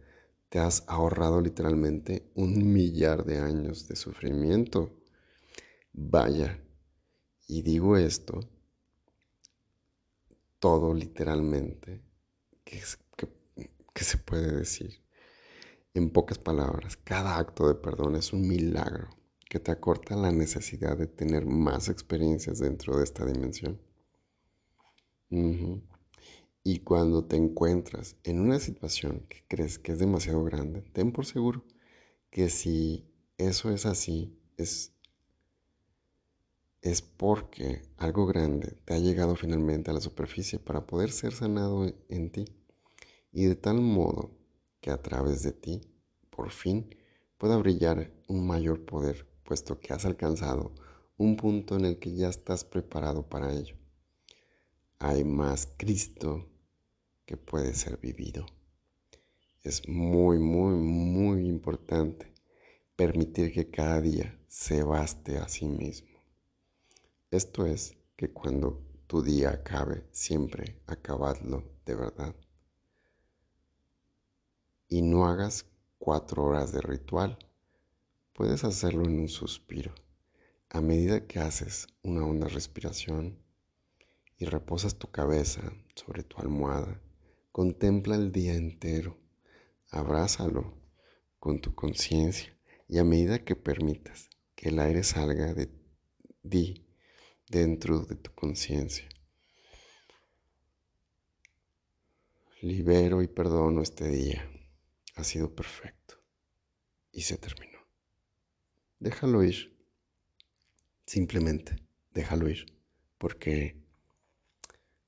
te 0.48 0.60
has 0.60 0.84
ahorrado 0.86 1.40
literalmente 1.40 2.30
un 2.36 2.72
millar 2.72 3.24
de 3.24 3.38
años 3.38 3.88
de 3.88 3.96
sufrimiento. 3.96 4.92
Vaya, 5.92 6.56
y 7.48 7.62
digo 7.62 7.96
esto 7.96 8.48
todo 10.66 10.92
literalmente 10.92 12.02
que, 12.64 12.80
se 14.02 14.18
puede 14.18 14.56
decir. 14.56 15.00
En 15.94 16.10
pocas 16.10 16.40
palabras, 16.40 16.96
cada 16.96 17.38
acto 17.38 17.68
de 17.68 17.76
perdón 17.76 18.16
es 18.16 18.32
un 18.32 18.48
milagro 18.48 19.08
que 19.48 19.60
te 19.60 19.70
acorta 19.70 20.16
la 20.16 20.32
necesidad 20.32 20.98
de 20.98 21.06
tener 21.06 21.46
más 21.46 21.88
experiencias 21.88 22.58
dentro 22.58 22.98
de 22.98 23.04
esta 23.04 23.24
dimensión. 23.24 23.80
Y 26.64 26.80
cuando 26.80 27.24
te 27.24 27.36
encuentras 27.36 28.16
en 28.24 28.40
una 28.40 28.58
situación 28.58 29.24
que 29.28 29.44
crees 29.46 29.78
que 29.78 29.92
es 29.92 30.00
demasiado 30.00 30.42
grande, 30.42 30.82
ten 30.82 31.12
por 31.12 31.26
seguro 31.26 31.62
que 32.28 32.48
si 32.48 33.06
eso 33.38 33.70
es 33.70 33.86
así, 33.86 34.36
es 34.56 34.95
es 36.86 37.02
porque 37.02 37.82
algo 37.96 38.26
grande 38.26 38.76
te 38.84 38.94
ha 38.94 38.98
llegado 38.98 39.34
finalmente 39.34 39.90
a 39.90 39.94
la 39.94 40.00
superficie 40.00 40.60
para 40.60 40.86
poder 40.86 41.10
ser 41.10 41.32
sanado 41.32 41.92
en 42.08 42.30
ti 42.30 42.44
y 43.32 43.46
de 43.46 43.56
tal 43.56 43.80
modo 43.80 44.30
que 44.80 44.92
a 44.92 45.02
través 45.02 45.42
de 45.42 45.50
ti, 45.50 45.80
por 46.30 46.52
fin, 46.52 46.94
pueda 47.38 47.56
brillar 47.56 48.12
un 48.28 48.46
mayor 48.46 48.84
poder, 48.84 49.26
puesto 49.42 49.80
que 49.80 49.94
has 49.94 50.04
alcanzado 50.04 50.72
un 51.16 51.36
punto 51.36 51.76
en 51.76 51.86
el 51.86 51.98
que 51.98 52.14
ya 52.14 52.28
estás 52.28 52.64
preparado 52.64 53.28
para 53.28 53.52
ello. 53.52 53.74
Hay 55.00 55.24
más 55.24 55.66
Cristo 55.76 56.46
que 57.24 57.36
puede 57.36 57.74
ser 57.74 57.98
vivido. 57.98 58.46
Es 59.64 59.88
muy, 59.88 60.38
muy, 60.38 60.76
muy 60.76 61.48
importante 61.48 62.32
permitir 62.94 63.52
que 63.52 63.72
cada 63.72 64.00
día 64.00 64.38
se 64.46 64.84
baste 64.84 65.38
a 65.38 65.48
sí 65.48 65.66
mismo. 65.66 66.15
Esto 67.32 67.66
es 67.66 67.96
que 68.16 68.32
cuando 68.32 68.86
tu 69.08 69.20
día 69.20 69.50
acabe, 69.50 70.06
siempre 70.12 70.80
acabadlo 70.86 71.64
de 71.84 71.96
verdad. 71.96 72.36
Y 74.88 75.02
no 75.02 75.26
hagas 75.26 75.66
cuatro 75.98 76.44
horas 76.44 76.70
de 76.70 76.80
ritual. 76.80 77.36
Puedes 78.32 78.62
hacerlo 78.62 79.04
en 79.06 79.18
un 79.18 79.28
suspiro. 79.28 79.92
A 80.70 80.80
medida 80.80 81.26
que 81.26 81.40
haces 81.40 81.88
una 82.04 82.24
honda 82.24 82.46
respiración 82.46 83.36
y 84.38 84.44
reposas 84.44 84.96
tu 84.96 85.10
cabeza 85.10 85.72
sobre 85.96 86.22
tu 86.22 86.38
almohada, 86.38 87.00
contempla 87.50 88.14
el 88.14 88.30
día 88.30 88.54
entero, 88.54 89.18
abrázalo 89.90 90.74
con 91.40 91.60
tu 91.60 91.74
conciencia 91.74 92.56
y 92.86 92.98
a 92.98 93.04
medida 93.04 93.44
que 93.44 93.56
permitas 93.56 94.30
que 94.54 94.68
el 94.68 94.78
aire 94.78 95.02
salga 95.02 95.54
de 95.54 95.68
ti 96.48 96.85
dentro 97.48 98.00
de 98.00 98.16
tu 98.16 98.32
conciencia. 98.34 99.08
Libero 102.62 103.22
y 103.22 103.28
perdono 103.28 103.82
este 103.82 104.08
día. 104.08 104.50
Ha 105.14 105.24
sido 105.24 105.54
perfecto. 105.54 106.16
Y 107.12 107.22
se 107.22 107.36
terminó. 107.36 107.78
Déjalo 108.98 109.42
ir. 109.44 109.76
Simplemente 111.06 111.76
déjalo 112.12 112.48
ir. 112.48 112.66
Porque, 113.18 113.76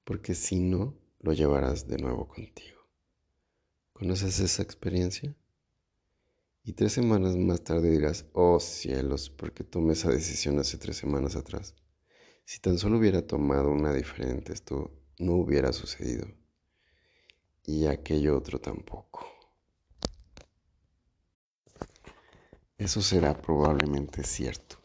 porque 0.05 0.35
si 0.35 0.60
no, 0.60 0.94
lo 1.20 1.32
llevarás 1.32 1.89
de 1.89 1.98
nuevo 1.98 2.28
contigo. 2.28 2.78
¿Conoces 3.93 4.39
esa 4.39 4.62
experiencia? 4.62 5.35
Y 6.65 6.74
tres 6.74 6.93
semanas 6.93 7.35
más 7.36 7.65
tarde 7.65 7.90
dirás, 7.90 8.27
oh 8.32 8.60
cielos, 8.60 9.31
¿por 9.31 9.52
qué 9.52 9.65
tomé 9.65 9.94
esa 9.94 10.10
decisión 10.10 10.59
hace 10.59 10.77
tres 10.77 10.97
semanas 10.97 11.35
atrás? 11.35 11.74
Si 12.51 12.61
tan 12.61 12.79
solo 12.79 12.97
hubiera 12.97 13.27
tomado 13.27 13.70
una 13.70 13.93
diferente, 13.93 14.55
esto 14.55 14.91
no 15.19 15.35
hubiera 15.35 15.70
sucedido. 15.70 16.29
Y 17.66 17.85
aquello 17.85 18.39
otro 18.39 18.59
tampoco. 18.59 19.27
Eso 22.79 23.03
será 23.03 23.35
probablemente 23.35 24.23
cierto. 24.23 24.79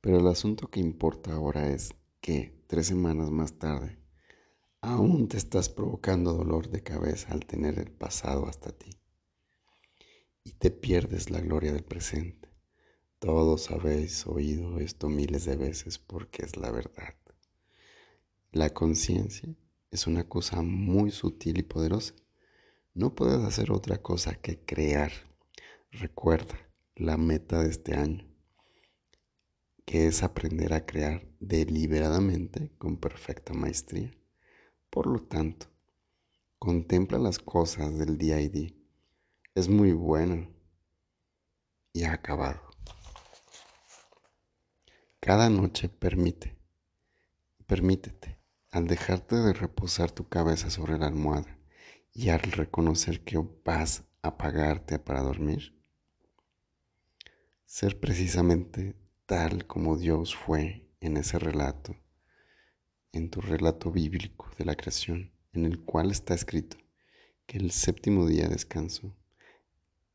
Pero 0.00 0.20
el 0.20 0.26
asunto 0.26 0.68
que 0.68 0.80
importa 0.80 1.34
ahora 1.34 1.68
es 1.68 1.90
que 2.22 2.64
tres 2.66 2.86
semanas 2.86 3.30
más 3.30 3.58
tarde 3.58 3.98
aún 4.80 5.28
te 5.28 5.36
estás 5.36 5.68
provocando 5.68 6.32
dolor 6.32 6.70
de 6.70 6.82
cabeza 6.82 7.30
al 7.34 7.44
tener 7.44 7.78
el 7.78 7.90
pasado 7.90 8.46
hasta 8.46 8.72
ti. 8.72 8.98
Y 10.44 10.52
te 10.52 10.70
pierdes 10.70 11.28
la 11.28 11.42
gloria 11.42 11.74
del 11.74 11.84
presente. 11.84 12.41
Todos 13.22 13.70
habéis 13.70 14.26
oído 14.26 14.80
esto 14.80 15.08
miles 15.08 15.44
de 15.44 15.54
veces 15.54 15.96
porque 15.96 16.44
es 16.44 16.56
la 16.56 16.72
verdad. 16.72 17.14
La 18.50 18.70
conciencia 18.70 19.54
es 19.92 20.08
una 20.08 20.28
cosa 20.28 20.62
muy 20.62 21.12
sutil 21.12 21.58
y 21.58 21.62
poderosa. 21.62 22.14
No 22.94 23.14
puedes 23.14 23.38
hacer 23.44 23.70
otra 23.70 24.02
cosa 24.02 24.34
que 24.34 24.58
crear. 24.58 25.12
Recuerda 25.92 26.58
la 26.96 27.16
meta 27.16 27.62
de 27.62 27.70
este 27.70 27.94
año, 27.94 28.26
que 29.84 30.08
es 30.08 30.24
aprender 30.24 30.74
a 30.74 30.84
crear 30.84 31.24
deliberadamente 31.38 32.72
con 32.76 32.96
perfecta 32.96 33.54
maestría. 33.54 34.12
Por 34.90 35.06
lo 35.06 35.20
tanto, 35.22 35.68
contempla 36.58 37.18
las 37.18 37.38
cosas 37.38 37.96
del 37.96 38.18
día 38.18 38.40
y 38.40 38.48
día. 38.48 38.74
Es 39.54 39.68
muy 39.68 39.92
bueno 39.92 40.52
y 41.92 42.02
ha 42.02 42.14
acabado. 42.14 42.71
Cada 45.24 45.48
noche 45.48 45.88
permite, 45.88 46.58
permítete, 47.68 48.40
al 48.72 48.88
dejarte 48.88 49.36
de 49.36 49.52
reposar 49.52 50.10
tu 50.10 50.28
cabeza 50.28 50.68
sobre 50.68 50.98
la 50.98 51.06
almohada 51.06 51.60
y 52.12 52.30
al 52.30 52.40
reconocer 52.40 53.22
que 53.22 53.38
vas 53.64 54.02
a 54.22 54.30
apagarte 54.30 54.98
para 54.98 55.20
dormir, 55.20 55.80
ser 57.64 58.00
precisamente 58.00 58.96
tal 59.24 59.64
como 59.68 59.96
Dios 59.96 60.34
fue 60.34 60.90
en 60.98 61.16
ese 61.16 61.38
relato, 61.38 61.94
en 63.12 63.30
tu 63.30 63.40
relato 63.40 63.92
bíblico 63.92 64.50
de 64.58 64.64
la 64.64 64.74
creación, 64.74 65.30
en 65.52 65.66
el 65.66 65.84
cual 65.84 66.10
está 66.10 66.34
escrito 66.34 66.78
que 67.46 67.58
el 67.58 67.70
séptimo 67.70 68.26
día 68.26 68.48
descanso. 68.48 69.16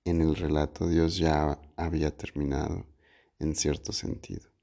En 0.03 0.19
el 0.19 0.35
relato 0.35 0.85
Dios 0.85 1.15
ya 1.15 1.61
había 1.77 2.11
terminado 2.11 2.85
en 3.39 3.55
cierto 3.55 3.93
sentido 3.93 4.56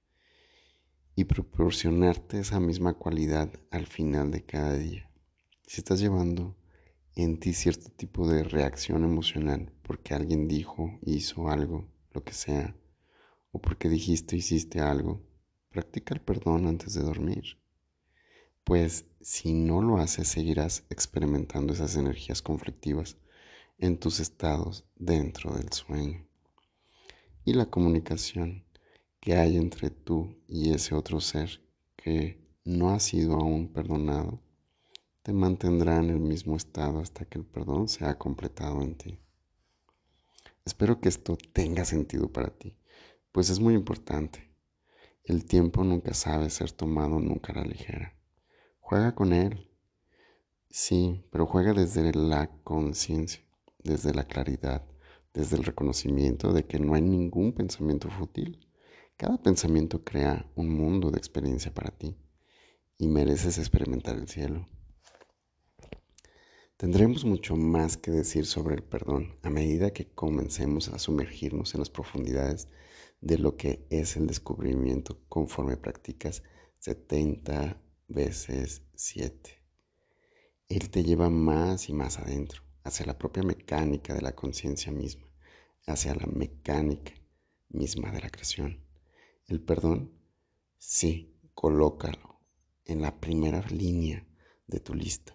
y 1.16 1.24
proporcionarte 1.24 2.41
esa 2.41 2.61
misma 2.61 2.95
cualidad 2.95 3.51
al 3.70 3.86
final 3.86 4.31
de 4.31 4.45
cada 4.45 4.74
día. 4.74 5.11
Si 5.66 5.81
estás 5.81 6.01
llevando 6.01 6.57
en 7.15 7.39
ti 7.39 7.53
cierto 7.53 7.91
tipo 7.91 8.28
de 8.28 8.43
reacción 8.43 9.05
emocional 9.05 9.73
porque 9.82 10.15
alguien 10.15 10.49
dijo, 10.49 10.99
hizo 11.03 11.49
algo, 11.49 11.86
lo 12.12 12.24
que 12.24 12.32
sea, 12.32 12.77
o 13.53 13.61
porque 13.61 13.89
dijiste, 13.89 14.36
hiciste 14.36 14.81
algo, 14.81 15.23
practica 15.70 16.15
el 16.15 16.20
perdón 16.20 16.66
antes 16.66 16.95
de 16.95 17.03
dormir. 17.03 17.59
Pues 18.65 19.07
si 19.20 19.53
no 19.53 19.82
lo 19.82 19.99
haces, 19.99 20.27
seguirás 20.27 20.85
experimentando 20.91 21.73
esas 21.73 21.97
energías 21.97 22.43
conflictivas 22.43 23.16
en 23.78 23.99
tus 23.99 24.20
estados 24.20 24.85
dentro 24.97 25.55
del 25.55 25.70
sueño. 25.73 26.27
Y 27.45 27.53
la 27.53 27.66
comunicación 27.66 28.64
que 29.24 29.36
hay 29.36 29.56
entre 29.56 29.88
tú 29.88 30.36
y 30.46 30.74
ese 30.74 30.94
otro 30.94 31.18
ser 31.18 31.62
que 31.96 32.38
no 32.62 32.90
ha 32.90 33.01
sido 33.01 33.36
aún 33.36 33.72
perdonado 33.72 34.38
te 35.22 35.32
mantendrá 35.32 35.96
en 35.96 36.10
el 36.10 36.20
mismo 36.20 36.56
estado 36.56 36.98
hasta 36.98 37.24
que 37.24 37.38
el 37.38 37.46
perdón 37.46 37.88
sea 37.88 38.18
completado 38.18 38.82
en 38.82 38.94
ti. 38.96 39.18
Espero 40.66 41.01
que 41.01 41.09
esto 41.09 41.38
tenga 41.55 41.86
sentido 41.86 42.30
para 42.30 42.51
ti, 42.51 42.76
pues 43.32 43.48
es 43.48 43.60
muy 43.60 43.72
importante. 43.72 44.55
El 45.24 45.46
tiempo 45.46 45.84
nunca 45.84 46.12
sabe 46.12 46.51
ser 46.51 46.72
tomado 46.72 47.18
nunca 47.18 47.55
a 47.55 47.56
la 47.56 47.64
ligera. 47.64 48.14
Juega 48.78 49.14
con 49.14 49.32
él. 49.32 49.70
Sí, 50.68 51.24
pero 51.30 51.46
juega 51.46 51.72
desde 51.72 52.12
la 52.12 52.51
conciencia, 52.62 53.42
desde 53.78 54.12
la 54.12 54.24
claridad, 54.24 54.84
desde 55.32 55.56
el 55.56 55.64
reconocimiento 55.64 56.52
de 56.52 56.66
que 56.66 56.78
no 56.78 56.92
hay 56.92 57.01
ningún 57.01 57.55
pensamiento 57.55 58.10
fútil. 58.10 58.60
Cada 59.16 59.41
pensamiento 59.41 60.03
crea 60.03 60.51
un 60.57 60.69
mundo 60.69 61.12
de 61.12 61.19
experiencia 61.19 61.73
para 61.73 61.93
ti 61.93 62.16
y 62.99 63.07
mereces 63.07 63.59
experimentar 63.59 64.16
el 64.16 64.28
cielo. 64.28 64.66
Tendremos 66.77 67.24
mucho 67.24 67.55
más 67.55 67.97
que 67.97 68.11
decir 68.11 68.45
sobre 68.45 68.74
el 68.74 68.82
perdón 68.82 69.39
a 69.43 69.51
medida 69.51 69.93
que 69.93 70.11
comencemos 70.11 70.89
a 70.89 70.99
sumergirnos 70.99 71.74
en 71.74 71.81
las 71.81 71.91
profundidades 71.91 72.66
de 73.20 73.39
lo 73.39 73.57
que 73.57 73.86
es 73.89 74.16
el 74.16 74.27
descubrimiento 74.27 75.20
conforme 75.28 75.77
practicas 75.77 76.43
70 76.81 77.81
veces 78.09 78.82
7. 78.97 79.62
Él 80.69 80.91
te 80.91 81.05
lleva 81.05 81.31
más 81.31 81.89
y 81.89 81.93
más 81.93 82.19
adentro, 82.19 82.62
hacia 82.82 83.07
la 83.07 83.16
propia 83.16 83.45
mecánica 83.45 84.12
de 84.12 84.23
la 84.23 84.35
conciencia 84.35 84.91
misma, 84.91 85.28
hacia 85.86 86.16
la 86.16 86.27
mecánica 86.27 87.12
misma 87.69 88.11
de 88.11 88.20
la 88.20 88.31
creación. 88.31 88.84
El 89.46 89.60
perdón, 89.60 90.10
sí, 90.78 91.38
colócalo 91.54 92.40
en 92.86 93.02
la 93.02 93.20
primera 93.20 93.60
línea 93.68 94.26
de 94.66 94.80
tu 94.80 94.94
lista 94.94 95.34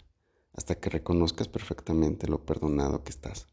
hasta 0.54 0.80
que 0.80 0.90
reconozcas 0.90 1.48
perfectamente 1.48 2.28
lo 2.28 2.44
perdonado 2.44 3.04
que 3.04 3.12
estás. 3.12 3.48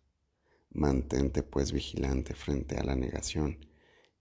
Mantente 0.71 1.43
pues 1.43 1.73
vigilante 1.73 2.35
frente 2.35 2.79
a 2.79 2.85
la 2.85 2.97
negación 2.97 3.67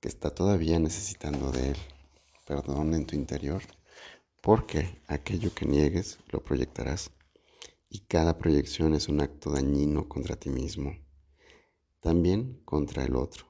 que 0.02 0.10
está 0.10 0.30
todavía 0.30 0.78
necesitando 0.78 1.52
de 1.52 1.70
él. 1.70 1.78
Perdón 2.46 2.94
en 2.94 3.06
tu 3.06 3.16
interior, 3.16 3.64
porque 4.42 5.02
aquello 5.08 5.54
que 5.56 5.66
niegues 5.66 6.20
lo 6.32 6.44
proyectarás 6.44 7.12
y 7.90 8.02
cada 8.02 8.38
proyección 8.38 8.94
es 8.94 9.08
un 9.08 9.22
acto 9.22 9.52
dañino 9.52 10.10
contra 10.10 10.36
ti 10.36 10.50
mismo, 10.50 10.98
también 12.02 12.62
contra 12.66 13.06
el 13.06 13.16
otro, 13.16 13.46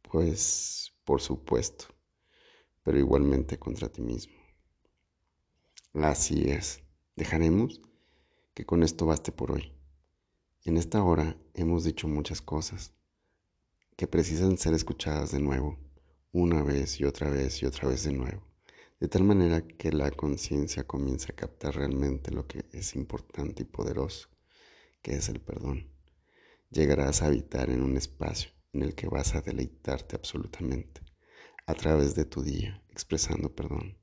pues 0.00 0.92
por 1.04 1.20
supuesto, 1.20 1.86
pero 2.82 2.98
igualmente 2.98 3.58
contra 3.58 3.88
ti 3.88 4.02
mismo. 4.02 4.34
Así 5.94 6.48
es, 6.48 6.82
dejaremos 7.16 7.80
que 8.54 8.64
con 8.64 8.82
esto 8.82 9.06
baste 9.06 9.32
por 9.32 9.52
hoy. 9.52 9.72
En 10.64 10.76
esta 10.76 11.02
hora 11.02 11.36
hemos 11.54 11.84
dicho 11.84 12.06
muchas 12.06 12.40
cosas 12.40 12.92
que 13.96 14.06
precisan 14.06 14.56
ser 14.56 14.74
escuchadas 14.74 15.32
de 15.32 15.40
nuevo, 15.40 15.78
una 16.32 16.62
vez 16.62 17.00
y 17.00 17.04
otra 17.04 17.28
vez 17.28 17.62
y 17.62 17.66
otra 17.66 17.88
vez 17.88 18.04
de 18.04 18.12
nuevo, 18.12 18.42
de 19.00 19.08
tal 19.08 19.24
manera 19.24 19.66
que 19.66 19.90
la 19.90 20.10
conciencia 20.10 20.86
comience 20.86 21.32
a 21.32 21.34
captar 21.34 21.74
realmente 21.74 22.30
lo 22.30 22.46
que 22.46 22.66
es 22.72 22.94
importante 22.94 23.62
y 23.62 23.66
poderoso, 23.66 24.28
que 25.02 25.14
es 25.14 25.28
el 25.28 25.40
perdón. 25.40 25.90
Llegarás 26.70 27.22
a 27.22 27.26
habitar 27.26 27.68
en 27.70 27.82
un 27.82 27.96
espacio 27.96 28.52
en 28.72 28.82
el 28.82 28.94
que 28.94 29.08
vas 29.08 29.34
a 29.34 29.40
deleitarte 29.40 30.14
absolutamente, 30.14 31.00
a 31.70 31.74
través 31.74 32.16
de 32.16 32.24
tu 32.24 32.42
día, 32.42 32.82
expresando 32.90 33.54
perdón, 33.54 33.96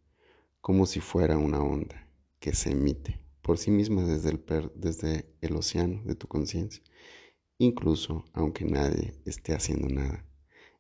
como 0.62 0.86
si 0.86 1.02
fuera 1.02 1.38
una 1.38 1.62
onda 1.62 2.10
que 2.40 2.54
se 2.54 2.72
emite 2.72 3.20
por 3.42 3.58
sí 3.58 3.72
misma 3.72 4.06
desde 4.06 4.30
el, 4.30 4.72
desde 4.76 5.36
el 5.42 5.54
océano 5.54 6.02
de 6.06 6.16
tu 6.16 6.28
conciencia, 6.28 6.82
incluso 7.58 8.24
aunque 8.32 8.64
nadie 8.64 9.22
esté 9.26 9.54
haciendo 9.54 9.90
nada. 9.90 10.26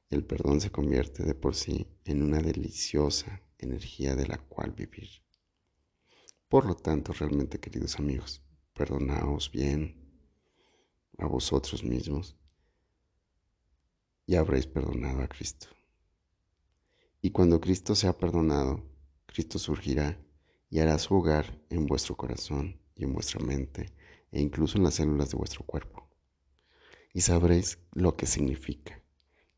El 0.09 0.23
perdón 0.23 0.61
se 0.61 0.71
convierte 0.71 1.23
de 1.23 1.35
por 1.35 1.55
sí 1.55 1.87
en 2.05 2.23
una 2.23 2.39
deliciosa 2.39 3.41
energía 3.57 4.15
de 4.15 4.27
la 4.27 4.37
cual 4.37 4.71
vivir. 4.71 5.09
Por 6.47 6.65
lo 6.65 6.75
tanto, 6.75 7.11
realmente, 7.11 7.59
queridos 7.59 7.99
amigos, 7.99 8.41
perdonaos 8.73 9.51
bien 9.51 9.93
a 11.17 11.25
vosotros 11.25 11.83
mismos 11.83 12.37
y 14.25 14.35
habréis 14.35 14.67
perdonado 14.67 15.21
a 15.21 15.27
Cristo. 15.27 15.76
Y 17.21 17.31
cuando 17.31 17.59
Cristo 17.59 17.95
sea 17.95 18.17
perdonado, 18.17 18.83
Cristo 19.25 19.59
surgirá 19.59 20.19
y 20.69 20.79
hará 20.79 20.97
su 20.99 21.15
hogar 21.15 21.59
en 21.69 21.85
vuestro 21.85 22.15
corazón 22.15 22.79
y 22.95 23.03
en 23.03 23.13
vuestra 23.13 23.39
mente 23.39 23.93
e 24.31 24.41
incluso 24.41 24.77
en 24.77 24.83
las 24.83 24.95
células 24.95 25.31
de 25.31 25.37
vuestro 25.37 25.63
cuerpo. 25.65 26.07
Y 27.13 27.21
sabréis 27.21 27.79
lo 27.93 28.15
que 28.15 28.25
significa 28.25 29.01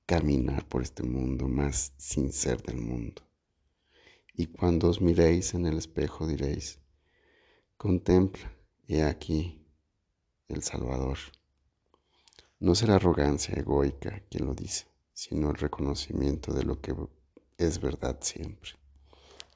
caminar 0.06 0.68
por 0.68 0.82
este 0.82 1.04
mundo 1.04 1.48
más 1.48 1.94
sin 1.98 2.32
ser 2.32 2.62
del 2.64 2.78
mundo. 2.78 3.22
Y 4.34 4.48
cuando 4.48 4.90
os 4.90 5.02
miréis 5.02 5.54
en 5.54 5.66
el 5.66 5.78
espejo 5.78 6.26
diréis, 6.26 6.80
contempla, 7.78 8.52
he 8.88 9.04
aquí 9.04 9.66
el 10.48 10.64
Salvador. 10.64 11.18
No 12.60 12.74
será 12.74 12.96
arrogancia 12.96 13.54
egoica 13.56 14.24
quien 14.30 14.46
lo 14.46 14.54
dice, 14.54 14.88
sino 15.14 15.50
el 15.52 15.58
reconocimiento 15.58 16.54
de 16.54 16.64
lo 16.64 16.82
que 16.82 16.96
es 17.60 17.82
verdad 17.82 18.18
siempre. 18.22 18.72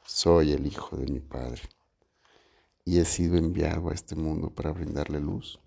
Soy 0.06 0.52
el 0.52 0.68
Hijo 0.68 0.98
de 0.98 1.08
mi 1.08 1.22
Padre 1.22 1.62
y 2.84 3.00
he 3.00 3.06
sido 3.06 3.38
enviado 3.38 3.90
a 3.90 3.94
este 3.94 4.16
mundo 4.16 4.50
para 4.50 4.74
brindarle 4.74 5.22
luz. 5.22 5.58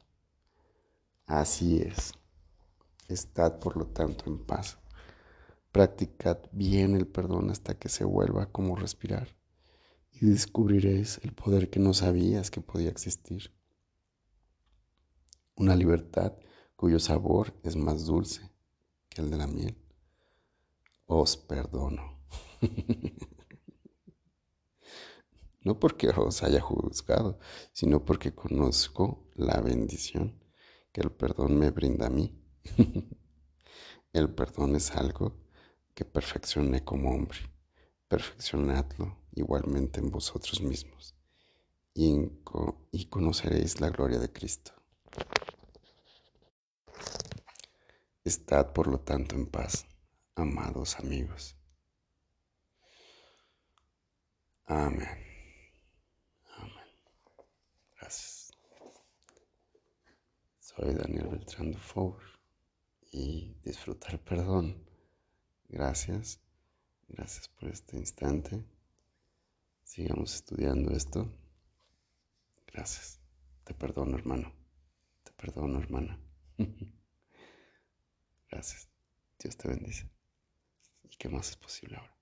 Así 1.25 1.79
es. 1.79 2.13
Estad 3.09 3.59
por 3.59 3.79
lo 3.79 3.87
tanto 3.87 4.27
en 4.27 4.39
paz. 4.45 4.79
Practicad 5.73 6.39
bien 6.53 6.95
el 6.95 7.07
perdón 7.07 7.51
hasta 7.51 7.79
que 7.79 7.89
se 7.89 8.05
vuelva 8.05 8.53
como 8.53 8.77
respirar 8.77 9.35
y 10.13 10.27
descubriréis 10.27 11.19
el 11.23 11.33
poder 11.33 11.71
que 11.71 11.81
no 11.81 11.95
sabías 11.95 12.51
que 12.51 12.61
podía 12.61 12.91
existir. 12.91 13.51
Una 15.55 15.75
libertad 15.75 16.35
cuyo 16.77 16.99
sabor 16.99 17.55
es 17.63 17.77
más 17.77 18.05
dulce 18.05 18.43
que 19.09 19.23
el 19.23 19.31
de 19.31 19.39
la 19.39 19.47
miel. 19.47 19.79
Os 21.07 21.39
perdono. 21.39 22.16
no 25.63 25.79
porque 25.79 26.09
os 26.09 26.43
haya 26.43 26.61
juzgado, 26.61 27.39
sino 27.73 28.05
porque 28.05 28.35
conozco 28.35 29.29
la 29.35 29.61
bendición 29.61 30.39
que 30.93 31.01
el 31.01 31.11
perdón 31.11 31.59
me 31.59 31.71
brinda 31.71 32.07
a 32.07 32.11
mí. 32.11 32.33
el 34.13 34.31
perdón 34.35 34.77
es 34.77 34.93
algo 34.93 35.33
que 35.95 36.05
perfeccioné 36.05 36.85
como 36.85 37.11
hombre. 37.11 37.39
Perfeccionadlo 38.09 39.17
igualmente 39.33 40.01
en 40.01 40.11
vosotros 40.11 40.61
mismos 40.61 41.17
y, 41.97 42.31
y 42.93 43.07
conoceréis 43.07 43.81
la 43.81 43.89
gloria 43.89 44.19
de 44.19 44.31
Cristo. 44.31 44.73
Estad 48.23 48.73
por 48.73 48.87
lo 48.87 49.01
tanto 49.01 49.35
en 49.35 49.47
paz, 49.47 49.87
amados 50.35 50.99
amigos. 50.99 51.57
Amén. 54.67 55.27
Soy 60.59 60.93
Daniel 60.95 61.29
Beltrán 61.29 61.73
Dufour 61.73 62.21
y 63.13 63.55
disfrutar 63.63 64.19
perdón. 64.23 64.85
Gracias, 65.69 66.41
gracias 67.09 67.49
por 67.49 67.71
este 67.71 67.97
instante. 67.97 68.63
Sigamos 69.85 70.35
estudiando 70.35 70.91
esto. 70.91 71.33
Gracias. 72.67 73.21
Te 73.65 73.73
perdono, 73.73 74.19
hermano. 74.19 74.53
Te 75.23 75.33
perdono, 75.33 75.79
hermana. 75.79 76.21
Gracias. 78.51 78.89
Dios 79.39 79.57
te 79.57 79.69
bendice. 79.69 80.11
¿Y 81.05 81.17
qué 81.17 81.29
más 81.29 81.51
es 81.51 81.57
posible 81.57 81.97
ahora? 81.97 82.16